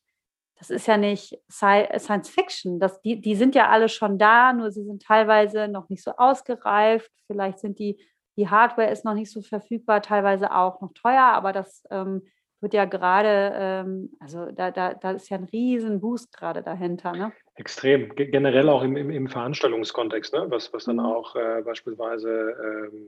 das 0.59 0.71
ist 0.71 0.87
ja 0.87 0.97
nicht 0.97 1.39
Science 1.49 2.29
Fiction. 2.29 2.79
Das, 2.79 3.01
die, 3.01 3.21
die 3.21 3.35
sind 3.35 3.53
ja 3.53 3.69
alle 3.69 3.89
schon 3.89 4.17
da, 4.17 4.53
nur 4.53 4.71
sie 4.71 4.83
sind 4.83 5.03
teilweise 5.03 5.67
noch 5.67 5.87
nicht 5.89 6.03
so 6.03 6.11
ausgereift. 6.17 7.11
Vielleicht 7.27 7.59
sind 7.59 7.77
die, 7.79 7.99
die 8.37 8.49
Hardware 8.49 8.91
ist 8.91 9.03
noch 9.03 9.13
nicht 9.15 9.31
so 9.31 9.41
verfügbar, 9.41 10.01
teilweise 10.01 10.53
auch 10.53 10.79
noch 10.81 10.93
teuer, 10.93 11.23
aber 11.23 11.51
das 11.51 11.83
ähm, 11.89 12.21
wird 12.61 12.73
ja 12.73 12.85
gerade, 12.85 13.51
ähm, 13.55 14.11
also 14.19 14.51
da, 14.51 14.71
da, 14.71 14.93
da 14.93 15.11
ist 15.11 15.29
ja 15.29 15.37
ein 15.37 15.45
riesen 15.45 15.99
Boost 15.99 16.35
gerade 16.35 16.63
dahinter. 16.63 17.11
Ne? 17.11 17.31
Extrem, 17.55 18.15
G 18.15 18.27
generell 18.27 18.69
auch 18.69 18.83
im, 18.83 18.97
im, 18.97 19.09
im 19.09 19.27
Veranstaltungskontext, 19.27 20.33
ne? 20.33 20.45
was, 20.49 20.73
was 20.73 20.85
dann 20.85 20.97
mhm. 20.97 21.05
auch 21.05 21.35
äh, 21.35 21.61
beispielsweise 21.63 22.29
ähm, 22.29 23.07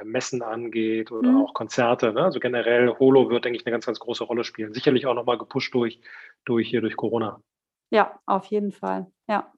äh, 0.00 0.04
Messen 0.04 0.42
angeht 0.42 1.12
oder 1.12 1.30
mhm. 1.30 1.44
auch 1.44 1.54
Konzerte. 1.54 2.12
Ne? 2.12 2.22
Also 2.22 2.40
generell 2.40 2.88
Holo 2.98 3.30
wird, 3.30 3.44
denke 3.44 3.58
ich, 3.58 3.66
eine 3.66 3.72
ganz, 3.72 3.86
ganz 3.86 3.98
große 3.98 4.24
Rolle 4.24 4.44
spielen. 4.44 4.72
Sicherlich 4.72 5.06
auch 5.06 5.14
nochmal 5.14 5.38
gepusht 5.38 5.74
durch, 5.74 6.00
durch, 6.44 6.68
hier 6.68 6.80
durch 6.80 6.96
Corona. 6.96 7.40
Ja, 7.90 8.20
auf 8.26 8.46
jeden 8.46 8.72
Fall. 8.72 9.06
Ja. 9.28 9.52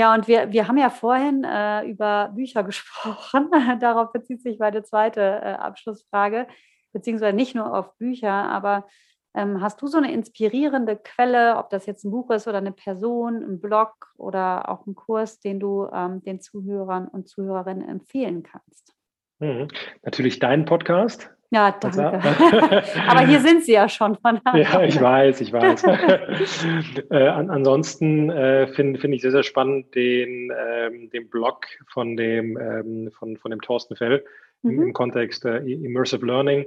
Ja, 0.00 0.14
und 0.14 0.28
wir, 0.28 0.50
wir 0.50 0.66
haben 0.66 0.78
ja 0.78 0.88
vorhin 0.88 1.44
äh, 1.44 1.84
über 1.84 2.32
Bücher 2.34 2.64
gesprochen. 2.70 3.50
Darauf 3.80 4.12
bezieht 4.12 4.40
sich 4.40 4.58
meine 4.58 4.82
zweite 4.82 5.20
äh, 5.20 5.52
Abschlussfrage 5.52 6.46
beziehungsweise 6.94 7.36
nicht 7.36 7.54
nur 7.54 7.76
auf 7.76 7.98
Bücher, 7.98 8.32
aber 8.32 8.88
ähm, 9.34 9.60
hast 9.60 9.82
du 9.82 9.88
so 9.88 9.98
eine 9.98 10.10
inspirierende 10.10 10.96
Quelle, 10.96 11.58
ob 11.58 11.68
das 11.68 11.84
jetzt 11.84 12.04
ein 12.04 12.10
Buch 12.12 12.30
ist 12.30 12.48
oder 12.48 12.56
eine 12.56 12.72
Person, 12.72 13.44
ein 13.44 13.60
Blog 13.60 13.92
oder 14.16 14.70
auch 14.70 14.86
ein 14.86 14.94
Kurs, 14.94 15.38
den 15.38 15.60
du 15.60 15.86
ähm, 15.92 16.22
den 16.22 16.40
Zuhörern 16.40 17.06
und 17.06 17.28
Zuhörerinnen 17.28 17.86
empfehlen 17.86 18.42
kannst? 18.42 18.94
Mhm. 19.38 19.68
Natürlich 20.02 20.38
deinen 20.38 20.64
Podcast. 20.64 21.30
Ja, 21.52 21.72
danke. 21.72 22.00
Aber 23.08 23.26
hier 23.26 23.40
sind 23.40 23.64
sie 23.64 23.72
ja 23.72 23.88
schon 23.88 24.16
von 24.16 24.40
Ja, 24.54 24.82
ich 24.82 25.00
weiß, 25.00 25.40
ich 25.40 25.52
weiß. 25.52 25.82
äh, 27.10 27.26
an, 27.26 27.50
ansonsten 27.50 28.30
äh, 28.30 28.68
finde 28.68 29.00
find 29.00 29.14
ich 29.14 29.22
sehr, 29.22 29.32
sehr 29.32 29.42
spannend 29.42 29.92
den, 29.96 30.52
ähm, 30.56 31.10
den 31.10 31.28
Blog 31.28 31.66
von 31.88 32.16
dem, 32.16 32.56
ähm, 32.56 33.10
von, 33.18 33.36
von 33.36 33.50
dem 33.50 33.60
Thorsten 33.60 33.96
Fell 33.96 34.24
mhm. 34.62 34.70
im, 34.70 34.82
im, 34.82 34.92
Kontext 34.92 35.44
äh, 35.44 35.58
Immersive 35.58 36.24
Learning. 36.24 36.66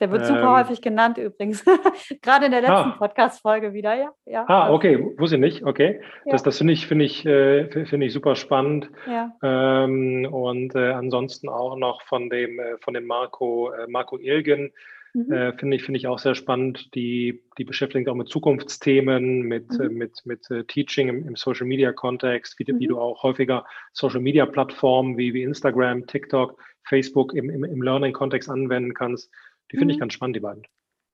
Der 0.00 0.10
wird 0.10 0.26
super 0.26 0.40
ähm, 0.40 0.50
häufig 0.50 0.82
genannt 0.82 1.18
übrigens. 1.18 1.64
Gerade 2.22 2.46
in 2.46 2.50
der 2.50 2.62
letzten 2.62 2.74
ah, 2.74 2.96
Podcast-Folge 2.98 3.72
wieder, 3.72 3.94
ja. 3.94 4.10
ja. 4.26 4.44
Ah, 4.48 4.72
okay, 4.72 4.98
wusste 5.16 5.36
ich 5.36 5.40
nicht, 5.40 5.64
okay. 5.64 6.00
Ja. 6.24 6.32
Das, 6.32 6.42
das 6.42 6.58
finde 6.58 6.72
ich, 6.72 6.86
finde 6.88 7.04
ich, 7.04 7.24
äh, 7.24 7.86
finde 7.86 8.06
ich 8.06 8.12
super 8.12 8.34
spannend. 8.34 8.90
Ja. 9.06 9.32
Ähm, 9.42 10.26
und 10.30 10.74
äh, 10.74 10.90
ansonsten 10.90 11.48
auch 11.48 11.76
noch 11.76 12.02
von 12.02 12.28
dem, 12.28 12.58
äh, 12.58 12.76
von 12.80 12.94
dem 12.94 13.06
Marco, 13.06 13.70
äh, 13.70 13.86
Marco 13.86 14.18
Ilgen, 14.18 14.72
mhm. 15.12 15.32
Äh, 15.32 15.52
finde 15.56 15.76
ich, 15.76 15.84
finde 15.84 15.98
ich 15.98 16.08
auch 16.08 16.18
sehr 16.18 16.34
spannend. 16.34 16.92
Die, 16.96 17.44
die 17.56 17.64
beschäftigen 17.64 18.04
sich 18.04 18.10
auch 18.10 18.16
mit 18.16 18.28
Zukunftsthemen, 18.28 19.42
mit, 19.42 19.70
mhm. 19.78 19.80
Äh, 19.80 19.88
mit, 19.90 20.26
mit 20.26 20.48
Teaching 20.66 21.08
im, 21.08 21.28
im 21.28 21.36
Social 21.36 21.68
Media 21.68 21.92
Kontext, 21.92 22.58
wie, 22.58 22.70
mhm. 22.70 22.80
wie, 22.80 22.88
du 22.88 22.98
auch 22.98 23.22
häufiger 23.22 23.64
Social 23.92 24.20
Media 24.20 24.44
Plattformen 24.44 25.16
wie, 25.16 25.34
wie 25.34 25.44
Instagram, 25.44 26.08
TikTok, 26.08 26.60
Facebook 26.82 27.32
im, 27.32 27.48
im, 27.48 27.62
im 27.62 27.80
Learning-Kontext 27.80 28.50
anwenden 28.50 28.92
kannst. 28.92 29.30
Die 29.72 29.76
finde 29.76 29.92
mhm. 29.92 29.96
ich 29.96 30.00
ganz 30.00 30.12
spannend, 30.12 30.36
die 30.36 30.40
beiden. 30.40 30.62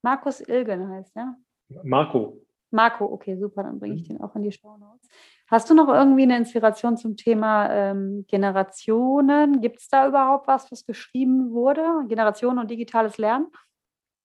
Markus 0.03 0.41
Ilgen 0.41 0.89
heißt, 0.89 1.15
ja? 1.17 1.37
Marco. 1.83 2.41
Marco, 2.71 3.05
okay, 3.05 3.37
super, 3.37 3.63
dann 3.65 3.79
bringe 3.79 3.97
ich 3.97 4.03
mhm. 4.03 4.15
den 4.15 4.21
auch 4.21 4.35
in 4.37 4.43
die 4.43 4.53
Show 4.53 4.77
Notes. 4.79 5.09
Hast 5.49 5.69
du 5.69 5.75
noch 5.75 5.89
irgendwie 5.89 6.23
eine 6.23 6.37
Inspiration 6.37 6.97
zum 6.97 7.17
Thema 7.17 7.69
ähm, 7.71 8.25
Generationen? 8.29 9.61
Gibt 9.61 9.81
es 9.81 9.89
da 9.89 10.07
überhaupt 10.07 10.47
was, 10.47 10.71
was 10.71 10.87
geschrieben 10.87 11.51
wurde? 11.51 11.83
Generationen 12.09 12.61
und 12.61 12.71
digitales 12.71 13.19
Lernen? 13.19 13.49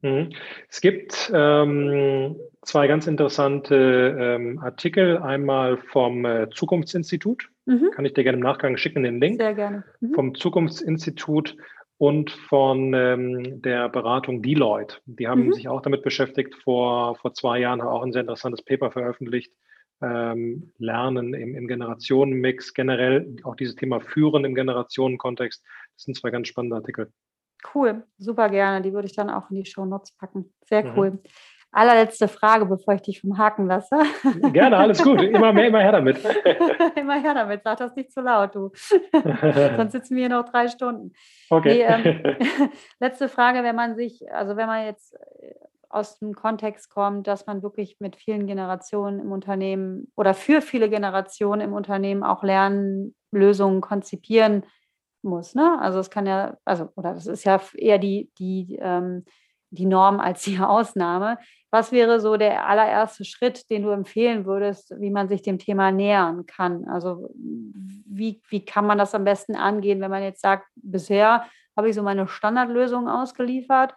Mhm. 0.02 0.30
Es 0.70 0.82
gibt 0.82 1.32
ähm, 1.34 2.36
zwei 2.62 2.88
ganz 2.88 3.08
interessante 3.08 3.76
ähm, 4.20 4.60
Artikel. 4.60 5.18
Einmal 5.18 5.78
vom 5.78 6.26
äh, 6.26 6.48
Zukunftsinstitut. 6.52 7.50
Mhm. 7.66 7.90
Kann 7.96 8.06
ich 8.06 8.14
dir 8.14 8.24
gerne 8.24 8.38
im 8.38 8.44
Nachgang 8.44 8.78
schicken, 8.78 9.02
den 9.02 9.20
Link. 9.20 9.42
Sehr 9.42 9.56
gerne. 9.56 9.84
Mhm. 10.02 10.14
Vom 10.14 10.36
Zukunftsinstitut 10.36 11.58
und 11.98 12.32
von 12.32 12.93
ähm, 12.93 13.62
der 13.62 13.89
Beratung 13.89 14.41
Deloitte. 14.41 14.98
Die 15.06 15.28
haben 15.28 15.46
mhm. 15.46 15.54
sich 15.54 15.68
auch 15.68 15.82
damit 15.82 16.04
beschäftigt. 16.04 16.56
Vor, 16.64 17.16
vor 17.16 17.34
zwei 17.34 17.60
Jahren 17.60 17.82
haben 17.82 17.89
auch 17.89 18.04
ein 18.04 18.12
sehr 18.12 18.22
interessantes 18.22 18.64
Paper 18.64 18.91
veröffentlicht. 18.91 19.54
Ähm, 20.02 20.74
Lernen 20.78 21.34
im, 21.34 21.56
im 21.56 21.68
Generationenmix, 21.68 22.74
generell 22.74 23.38
auch 23.43 23.56
dieses 23.56 23.76
Thema 23.76 24.02
Führen 24.02 24.43
im 24.43 24.54
Generationenkontext. 24.54 25.64
Das 25.96 26.04
sind 26.04 26.18
zwei 26.18 26.32
ganz 26.32 26.50
spannende 26.50 26.76
Artikel. 26.76 27.12
Cool, 27.74 28.04
super 28.18 28.50
gerne. 28.50 28.82
Die 28.82 28.93
würde 28.93 29.08
ich 29.08 29.16
dann 29.16 29.30
auch 29.30 29.50
in 29.50 29.56
die 29.56 29.66
Show 29.66 29.86
Notes 29.86 30.12
packen. 30.18 30.54
Sehr 30.68 30.84
mhm. 30.84 30.98
cool. 30.98 31.12
Mhm 31.12 31.20
allerletzte 31.76 32.28
Frage, 32.28 32.66
bevor 32.66 32.94
ich 32.96 33.02
dich 33.02 33.22
vom 33.22 33.38
Haken 33.38 33.68
lasse. 33.68 33.98
Gerne, 34.54 34.78
alles 34.78 35.04
gut. 35.04 35.22
Immer 35.22 35.52
mehr, 35.52 35.68
immer 35.68 35.82
her 35.82 35.92
damit. 35.92 36.18
immer 36.96 37.22
her 37.22 37.34
damit. 37.34 37.64
Sag 37.64 37.78
das 37.78 37.96
nicht 37.96 38.12
zu 38.12 38.22
laut, 38.22 38.56
du. 38.56 38.72
Sonst 39.78 39.92
sitzen 39.92 40.16
wir 40.16 40.28
hier 40.28 40.30
noch 40.30 40.50
drei 40.50 40.70
Stunden. 40.70 41.12
Okay. 41.50 41.86
Nee, 42.04 42.10
ähm, 42.10 42.70
letzte 43.00 43.28
Frage, 43.28 43.64
wenn 43.64 43.76
man 43.76 43.96
sich, 43.96 44.32
also 44.32 44.56
wenn 44.56 44.68
man 44.68 44.86
jetzt 44.86 45.16
äh, 45.16 45.54
aus 45.90 46.20
dem 46.20 46.34
Kontext 46.34 46.90
kommt, 46.90 47.28
dass 47.28 47.46
man 47.46 47.62
wirklich 47.62 47.98
mit 48.00 48.16
vielen 48.16 48.48
Generationen 48.48 49.20
im 49.20 49.32
Unternehmen 49.32 50.12
oder 50.16 50.34
für 50.34 50.62
viele 50.62 50.90
Generationen 50.90 51.62
im 51.62 51.74
Unternehmen 51.74 52.24
auch 52.24 52.44
lernen, 52.44 53.16
Lösungen 53.32 53.82
konzipieren 53.82 54.64
muss. 55.22 55.56
Ne? 55.56 55.78
Also 55.82 56.00
es 56.00 56.10
kann 56.10 56.26
ja, 56.26 56.58
also, 56.64 56.90
oder 56.96 57.14
das 57.14 57.28
ist 57.28 57.44
ja 57.44 57.60
eher 57.76 57.98
die, 57.98 58.32
die 58.38 58.78
ähm, 58.82 59.26
die 59.76 59.86
Norm 59.86 60.20
als 60.20 60.44
die 60.44 60.60
Ausnahme. 60.60 61.38
Was 61.72 61.92
wäre 61.92 62.20
so 62.20 62.38
der 62.38 62.68
allererste 62.68 63.26
Schritt, 63.26 63.70
den 63.70 63.84
du 63.84 63.90
empfehlen 63.90 64.46
würdest, 64.46 64.94
wie 65.00 65.12
man 65.12 65.28
sich 65.28 65.42
dem 65.42 65.60
Thema 65.60 65.92
nähern 65.92 66.46
kann? 66.46 66.86
Also 66.86 67.30
wie, 67.36 68.42
wie 68.50 68.64
kann 68.64 68.88
man 68.88 68.98
das 68.98 69.14
am 69.14 69.26
besten 69.26 69.56
angehen, 69.56 70.00
wenn 70.02 70.12
man 70.12 70.24
jetzt 70.24 70.42
sagt, 70.42 70.68
bisher 70.76 71.46
habe 71.76 71.90
ich 71.90 71.96
so 71.96 72.02
meine 72.02 72.28
Standardlösung 72.28 73.10
ausgeliefert 73.10 73.94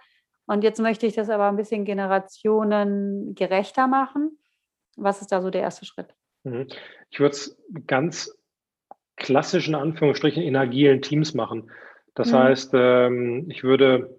und 0.47 0.65
jetzt 0.65 0.81
möchte 0.81 1.07
ich 1.07 1.15
das 1.15 1.31
aber 1.31 1.49
ein 1.49 1.57
bisschen 1.57 1.85
generationengerechter 1.85 3.87
machen? 3.87 4.39
Was 4.97 5.21
ist 5.21 5.31
da 5.31 5.41
so 5.41 5.51
der 5.51 5.63
erste 5.63 5.87
Schritt? 5.87 6.13
Mhm. 6.43 6.67
Ich 7.11 7.21
würde 7.21 7.33
es 7.33 7.57
ganz 7.87 8.37
klassisch 9.17 9.69
in 9.69 9.75
Anführungsstrichen 9.75 10.43
in 10.43 10.57
agilen 10.57 11.03
Teams 11.03 11.35
machen. 11.35 11.71
Das 12.15 12.33
mhm. 12.33 12.37
heißt, 12.37 12.71
ähm, 12.75 13.47
ich 13.51 13.63
würde 13.63 14.18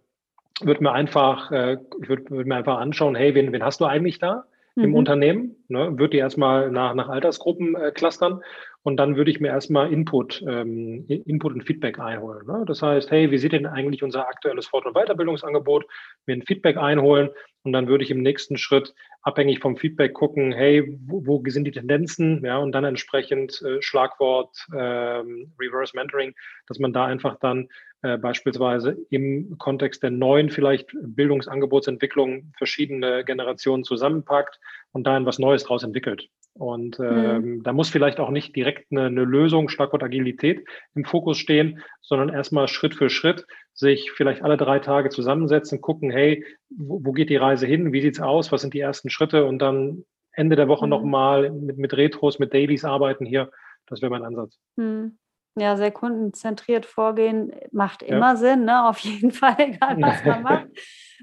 würde 0.61 0.83
mir 0.83 0.91
einfach, 0.91 1.51
äh, 1.51 1.77
ich 2.01 2.09
würde 2.09 2.29
würd 2.29 2.47
mir 2.47 2.55
einfach 2.55 2.79
anschauen, 2.79 3.15
hey, 3.15 3.35
wen, 3.35 3.51
wen 3.51 3.63
hast 3.63 3.81
du 3.81 3.85
eigentlich 3.85 4.19
da 4.19 4.45
mhm. 4.75 4.83
im 4.83 4.95
Unternehmen? 4.95 5.55
Ne? 5.67 5.97
Würde 5.97 6.09
die 6.09 6.17
erstmal 6.17 6.71
nach, 6.71 6.93
nach 6.95 7.09
Altersgruppen 7.09 7.75
äh, 7.75 7.91
clustern 7.91 8.41
und 8.83 8.97
dann 8.97 9.17
würde 9.17 9.29
ich 9.29 9.39
mir 9.39 9.49
erstmal 9.49 9.91
Input, 9.91 10.43
ähm, 10.47 11.05
Input 11.07 11.53
und 11.53 11.63
Feedback 11.63 11.99
einholen. 11.99 12.45
Ne? 12.47 12.63
Das 12.65 12.81
heißt, 12.81 13.11
hey, 13.11 13.29
wie 13.29 13.37
sieht 13.37 13.51
denn 13.51 13.65
eigentlich 13.65 14.03
unser 14.03 14.27
aktuelles 14.27 14.67
Fort- 14.67 14.85
und 14.85 14.93
Weiterbildungsangebot? 14.93 15.85
Mir 16.25 16.35
ein 16.35 16.43
Feedback 16.43 16.77
einholen 16.77 17.29
und 17.63 17.73
dann 17.73 17.87
würde 17.87 18.03
ich 18.03 18.11
im 18.11 18.21
nächsten 18.21 18.57
Schritt 18.57 18.93
abhängig 19.21 19.59
vom 19.59 19.75
Feedback 19.75 20.13
gucken, 20.13 20.53
hey, 20.53 20.97
wo, 21.05 21.25
wo 21.25 21.43
sind 21.49 21.65
die 21.65 21.71
Tendenzen? 21.71 22.43
Ja, 22.45 22.57
und 22.57 22.71
dann 22.71 22.85
entsprechend 22.85 23.61
äh, 23.61 23.81
Schlagwort 23.81 24.65
ähm, 24.73 25.51
Reverse 25.59 25.95
Mentoring, 25.95 26.33
dass 26.67 26.79
man 26.79 26.93
da 26.93 27.05
einfach 27.05 27.37
dann 27.39 27.67
äh, 28.01 28.17
beispielsweise 28.17 28.97
im 29.09 29.57
Kontext 29.57 30.03
der 30.03 30.11
neuen 30.11 30.49
vielleicht 30.49 30.87
Bildungsangebotsentwicklung 31.01 32.53
verschiedene 32.57 33.25
Generationen 33.25 33.83
zusammenpackt 33.83 34.57
und 34.93 35.05
da 35.05 35.23
was 35.25 35.37
Neues 35.37 35.65
draus 35.65 35.83
entwickelt. 35.83 36.29
Und 36.59 36.99
ähm, 36.99 37.41
mhm. 37.41 37.63
da 37.63 37.71
muss 37.71 37.89
vielleicht 37.89 38.19
auch 38.19 38.31
nicht 38.31 38.53
direkt 38.53 38.91
eine, 38.91 39.05
eine 39.05 39.23
Lösung, 39.23 39.69
Schlagwort 39.69 40.03
Agilität, 40.03 40.67
im 40.93 41.05
Fokus 41.05 41.37
stehen, 41.37 41.81
sondern 42.01 42.27
erstmal 42.27 42.67
Schritt 42.67 42.95
für 42.95 43.09
Schritt 43.09 43.45
sich 43.73 44.11
vielleicht 44.11 44.43
alle 44.43 44.57
drei 44.57 44.79
Tage 44.79 45.09
zusammensetzen, 45.09 45.79
gucken, 45.79 46.11
hey, 46.11 46.45
wo, 46.69 46.99
wo 47.01 47.11
geht 47.13 47.29
die 47.29 47.37
Reise 47.37 47.65
hin? 47.65 47.93
Wie 47.93 48.01
sieht's 48.01 48.19
aus? 48.19 48.51
Was 48.51 48.59
sind 48.59 48.73
die 48.73 48.81
ersten 48.81 49.09
Schritte? 49.09 49.45
Und 49.45 49.59
dann 49.59 50.03
Ende 50.33 50.57
der 50.57 50.67
Woche 50.67 50.85
mhm. 50.85 50.89
nochmal 50.89 51.49
mit, 51.49 51.77
mit 51.77 51.93
Retros, 51.93 52.39
mit 52.39 52.53
Dailies 52.53 52.83
arbeiten 52.83 53.25
hier. 53.25 53.51
Das 53.87 54.01
wäre 54.01 54.11
mein 54.11 54.23
Ansatz. 54.23 54.59
Mhm. 54.75 55.17
Ja, 55.57 55.77
sehr 55.77 55.91
kundenzentriert 55.91 56.85
vorgehen 56.85 57.53
macht 57.71 58.03
immer 58.03 58.31
ja. 58.31 58.35
Sinn, 58.35 58.65
ne? 58.65 58.85
auf 58.85 58.99
jeden 58.99 59.31
Fall, 59.31 59.55
egal 59.59 59.97
was 60.01 60.25
man 60.25 60.43
macht. 60.43 60.67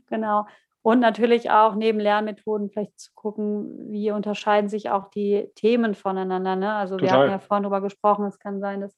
Genau. 0.08 0.46
Und 0.86 1.00
natürlich 1.00 1.50
auch 1.50 1.74
neben 1.74 1.98
Lernmethoden 1.98 2.70
vielleicht 2.70 2.96
zu 3.00 3.10
gucken, 3.16 3.90
wie 3.90 4.12
unterscheiden 4.12 4.68
sich 4.68 4.88
auch 4.88 5.08
die 5.08 5.50
Themen 5.56 5.96
voneinander. 5.96 6.54
Ne? 6.54 6.72
Also 6.72 6.96
Total. 6.96 7.08
wir 7.08 7.18
haben 7.18 7.30
ja 7.32 7.38
vorhin 7.40 7.64
darüber 7.64 7.80
gesprochen, 7.80 8.24
es 8.26 8.38
kann 8.38 8.60
sein, 8.60 8.82
dass 8.82 8.96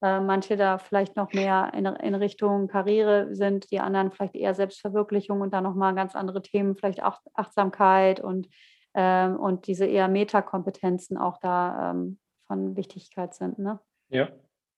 äh, 0.00 0.20
manche 0.20 0.56
da 0.56 0.78
vielleicht 0.78 1.16
noch 1.16 1.30
mehr 1.34 1.70
in, 1.74 1.84
in, 1.84 2.14
Richtung 2.14 2.66
Karriere 2.66 3.34
sind, 3.34 3.70
die 3.70 3.78
anderen 3.78 4.10
vielleicht 4.10 4.36
eher 4.36 4.54
Selbstverwirklichung 4.54 5.42
und 5.42 5.52
dann 5.52 5.64
nochmal 5.64 5.94
ganz 5.94 6.16
andere 6.16 6.40
Themen, 6.40 6.76
vielleicht 6.76 7.02
auch 7.02 7.20
Achtsamkeit 7.34 8.20
und, 8.20 8.48
ähm, 8.94 9.36
und 9.38 9.66
diese 9.66 9.84
eher 9.84 10.08
Metakompetenzen 10.08 11.18
auch 11.18 11.36
da 11.40 11.90
ähm, 11.90 12.18
von 12.46 12.74
Wichtigkeit 12.74 13.34
sind. 13.34 13.58
Ne? 13.58 13.78
Ja, 14.08 14.30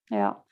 ja. 0.09 0.45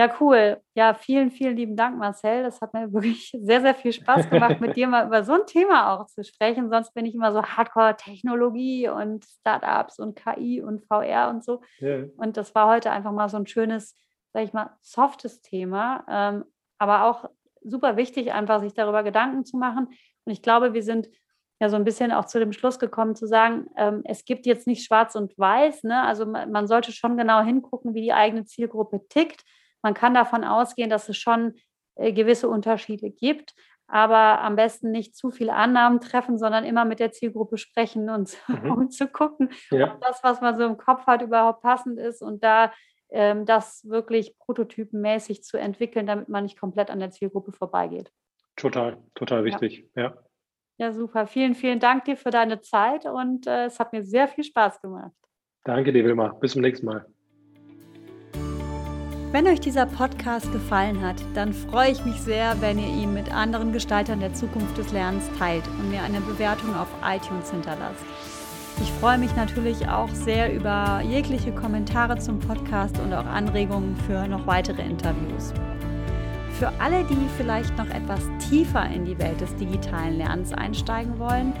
Ja, 0.00 0.10
cool. 0.18 0.62
Ja, 0.74 0.94
vielen, 0.94 1.30
vielen 1.30 1.58
lieben 1.58 1.76
Dank, 1.76 1.98
Marcel. 1.98 2.42
Das 2.42 2.62
hat 2.62 2.72
mir 2.72 2.90
wirklich 2.90 3.36
sehr, 3.42 3.60
sehr 3.60 3.74
viel 3.74 3.92
Spaß 3.92 4.30
gemacht, 4.30 4.58
mit 4.58 4.74
dir 4.74 4.88
mal 4.88 5.06
über 5.06 5.24
so 5.24 5.34
ein 5.34 5.44
Thema 5.46 5.92
auch 5.92 6.06
zu 6.06 6.24
sprechen. 6.24 6.70
Sonst 6.70 6.94
bin 6.94 7.04
ich 7.04 7.14
immer 7.14 7.32
so 7.32 7.42
Hardcore-Technologie 7.42 8.88
und 8.88 9.26
Startups 9.26 9.98
und 9.98 10.16
KI 10.16 10.62
und 10.62 10.86
VR 10.86 11.28
und 11.28 11.44
so. 11.44 11.60
Ja. 11.80 12.04
Und 12.16 12.38
das 12.38 12.54
war 12.54 12.70
heute 12.70 12.90
einfach 12.90 13.12
mal 13.12 13.28
so 13.28 13.36
ein 13.36 13.46
schönes, 13.46 13.94
sag 14.32 14.44
ich 14.44 14.54
mal, 14.54 14.74
softes 14.80 15.42
Thema. 15.42 16.02
Ähm, 16.08 16.44
aber 16.78 17.04
auch 17.04 17.28
super 17.62 17.98
wichtig, 17.98 18.32
einfach 18.32 18.60
sich 18.62 18.72
darüber 18.72 19.02
Gedanken 19.02 19.44
zu 19.44 19.58
machen. 19.58 19.88
Und 20.24 20.32
ich 20.32 20.40
glaube, 20.40 20.72
wir 20.72 20.82
sind 20.82 21.10
ja 21.60 21.68
so 21.68 21.76
ein 21.76 21.84
bisschen 21.84 22.10
auch 22.10 22.24
zu 22.24 22.38
dem 22.38 22.54
Schluss 22.54 22.78
gekommen, 22.78 23.16
zu 23.16 23.26
sagen, 23.26 23.66
ähm, 23.76 24.00
es 24.04 24.24
gibt 24.24 24.46
jetzt 24.46 24.66
nicht 24.66 24.82
schwarz 24.82 25.14
und 25.14 25.38
weiß. 25.38 25.82
Ne? 25.82 26.02
Also 26.04 26.24
man, 26.24 26.50
man 26.50 26.66
sollte 26.66 26.90
schon 26.90 27.18
genau 27.18 27.42
hingucken, 27.42 27.92
wie 27.92 28.00
die 28.00 28.14
eigene 28.14 28.46
Zielgruppe 28.46 29.06
tickt 29.10 29.44
man 29.82 29.94
kann 29.94 30.14
davon 30.14 30.44
ausgehen, 30.44 30.90
dass 30.90 31.08
es 31.08 31.16
schon 31.16 31.54
äh, 31.96 32.12
gewisse 32.12 32.48
Unterschiede 32.48 33.10
gibt, 33.10 33.54
aber 33.86 34.40
am 34.40 34.56
besten 34.56 34.90
nicht 34.90 35.16
zu 35.16 35.30
viele 35.30 35.54
Annahmen 35.54 36.00
treffen, 36.00 36.38
sondern 36.38 36.64
immer 36.64 36.84
mit 36.84 37.00
der 37.00 37.12
Zielgruppe 37.12 37.58
sprechen, 37.58 38.08
und, 38.08 38.36
mhm. 38.48 38.70
um 38.70 38.90
zu 38.90 39.08
gucken, 39.08 39.50
ja. 39.70 39.92
ob 39.92 40.00
das, 40.00 40.22
was 40.22 40.40
man 40.40 40.56
so 40.56 40.64
im 40.64 40.76
Kopf 40.76 41.06
hat, 41.06 41.22
überhaupt 41.22 41.62
passend 41.62 41.98
ist 41.98 42.22
und 42.22 42.44
da 42.44 42.72
ähm, 43.10 43.44
das 43.44 43.88
wirklich 43.88 44.38
prototypenmäßig 44.38 45.42
zu 45.42 45.56
entwickeln, 45.56 46.06
damit 46.06 46.28
man 46.28 46.44
nicht 46.44 46.58
komplett 46.58 46.90
an 46.90 47.00
der 47.00 47.10
Zielgruppe 47.10 47.52
vorbeigeht. 47.52 48.12
Total, 48.56 48.98
total 49.14 49.44
wichtig, 49.44 49.88
ja. 49.96 50.02
ja. 50.02 50.18
Ja, 50.80 50.94
super. 50.94 51.26
Vielen, 51.26 51.54
vielen 51.54 51.78
Dank 51.78 52.06
dir 52.06 52.16
für 52.16 52.30
deine 52.30 52.62
Zeit 52.62 53.04
und 53.04 53.46
äh, 53.46 53.66
es 53.66 53.78
hat 53.78 53.92
mir 53.92 54.02
sehr 54.02 54.28
viel 54.28 54.44
Spaß 54.44 54.80
gemacht. 54.80 55.12
Danke 55.62 55.92
dir, 55.92 56.02
Wilma. 56.04 56.28
Bis 56.40 56.52
zum 56.52 56.62
nächsten 56.62 56.86
Mal. 56.86 57.04
Wenn 59.32 59.46
euch 59.46 59.60
dieser 59.60 59.86
Podcast 59.86 60.50
gefallen 60.50 61.02
hat, 61.02 61.14
dann 61.34 61.52
freue 61.52 61.92
ich 61.92 62.04
mich 62.04 62.20
sehr, 62.20 62.60
wenn 62.60 62.80
ihr 62.80 62.88
ihn 62.88 63.14
mit 63.14 63.32
anderen 63.32 63.72
Gestaltern 63.72 64.18
der 64.18 64.34
Zukunft 64.34 64.76
des 64.76 64.90
Lernens 64.90 65.30
teilt 65.38 65.62
und 65.68 65.88
mir 65.88 66.02
eine 66.02 66.20
Bewertung 66.20 66.74
auf 66.74 66.88
iTunes 67.04 67.48
hinterlasst. 67.48 68.04
Ich 68.82 68.90
freue 68.94 69.18
mich 69.18 69.36
natürlich 69.36 69.86
auch 69.88 70.08
sehr 70.08 70.52
über 70.52 71.00
jegliche 71.04 71.52
Kommentare 71.52 72.18
zum 72.18 72.40
Podcast 72.40 72.98
und 72.98 73.14
auch 73.14 73.26
Anregungen 73.26 73.94
für 74.04 74.26
noch 74.26 74.48
weitere 74.48 74.82
Interviews. 74.82 75.54
Für 76.58 76.72
alle, 76.80 77.04
die 77.04 77.28
vielleicht 77.36 77.78
noch 77.78 77.88
etwas 77.88 78.22
tiefer 78.48 78.84
in 78.86 79.04
die 79.04 79.18
Welt 79.20 79.40
des 79.40 79.54
digitalen 79.54 80.18
Lernens 80.18 80.52
einsteigen 80.52 81.20
wollen, 81.20 81.52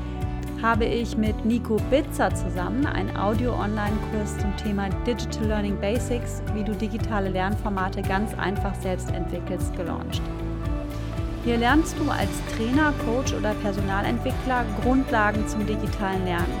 habe 0.62 0.84
ich 0.84 1.16
mit 1.16 1.44
Nico 1.44 1.76
Bitzer 1.90 2.34
zusammen 2.34 2.84
einen 2.84 3.16
Audio-Online-Kurs 3.16 4.36
zum 4.38 4.54
Thema 4.56 4.90
Digital 5.06 5.46
Learning 5.46 5.80
Basics, 5.80 6.42
wie 6.54 6.62
du 6.62 6.72
digitale 6.72 7.30
Lernformate 7.30 8.02
ganz 8.02 8.34
einfach 8.34 8.74
selbst 8.74 9.10
entwickelst, 9.10 9.74
gelauncht. 9.76 10.20
Hier 11.44 11.56
lernst 11.56 11.96
du 11.98 12.10
als 12.10 12.28
Trainer, 12.54 12.92
Coach 13.06 13.32
oder 13.32 13.54
Personalentwickler 13.54 14.64
Grundlagen 14.82 15.48
zum 15.48 15.66
digitalen 15.66 16.24
Lernen 16.26 16.60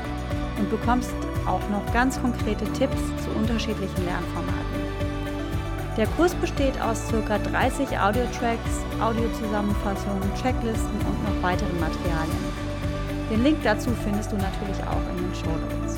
und 0.58 0.70
bekommst 0.70 1.14
auch 1.46 1.68
noch 1.68 1.92
ganz 1.92 2.20
konkrete 2.20 2.64
Tipps 2.72 3.02
zu 3.22 3.30
unterschiedlichen 3.38 4.04
Lernformaten. 4.06 4.80
Der 5.98 6.06
Kurs 6.06 6.34
besteht 6.36 6.80
aus 6.80 7.08
ca. 7.26 7.36
30 7.36 7.98
Audio-Tracks, 7.98 8.84
Audiozusammenfassungen, 9.00 10.30
Checklisten 10.40 10.98
und 11.00 11.24
noch 11.24 11.42
weiteren 11.42 11.78
Materialien. 11.78 12.49
Den 13.30 13.44
Link 13.44 13.58
dazu 13.62 13.90
findest 14.04 14.32
du 14.32 14.36
natürlich 14.36 14.82
auch 14.82 15.16
in 15.16 15.22
den 15.22 15.34
Show 15.34 15.50
Notes. 15.50 15.96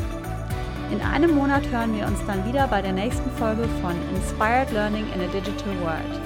In 0.91 1.01
einem 1.01 1.35
Monat 1.35 1.67
hören 1.71 1.97
wir 1.97 2.07
uns 2.07 2.19
dann 2.27 2.47
wieder 2.47 2.69
bei 2.69 2.83
der 2.83 2.93
nächsten 2.93 3.31
Folge 3.39 3.67
von 3.81 3.95
Inspired 4.15 4.71
Learning 4.73 5.07
in 5.15 5.23
a 5.23 5.27
Digital 5.33 5.75
World. 5.81 6.21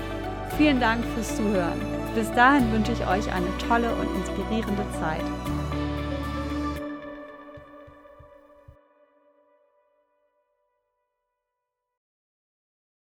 Vielen 0.58 0.80
Dank 0.80 1.04
fürs 1.14 1.36
Zuhören. 1.36 1.80
Bis 2.16 2.32
dahin 2.32 2.72
wünsche 2.72 2.90
ich 2.90 3.06
euch 3.06 3.32
eine 3.32 3.46
tolle 3.68 3.94
und 3.94 4.08
inspirierende 4.16 4.82
Zeit. 4.98 5.22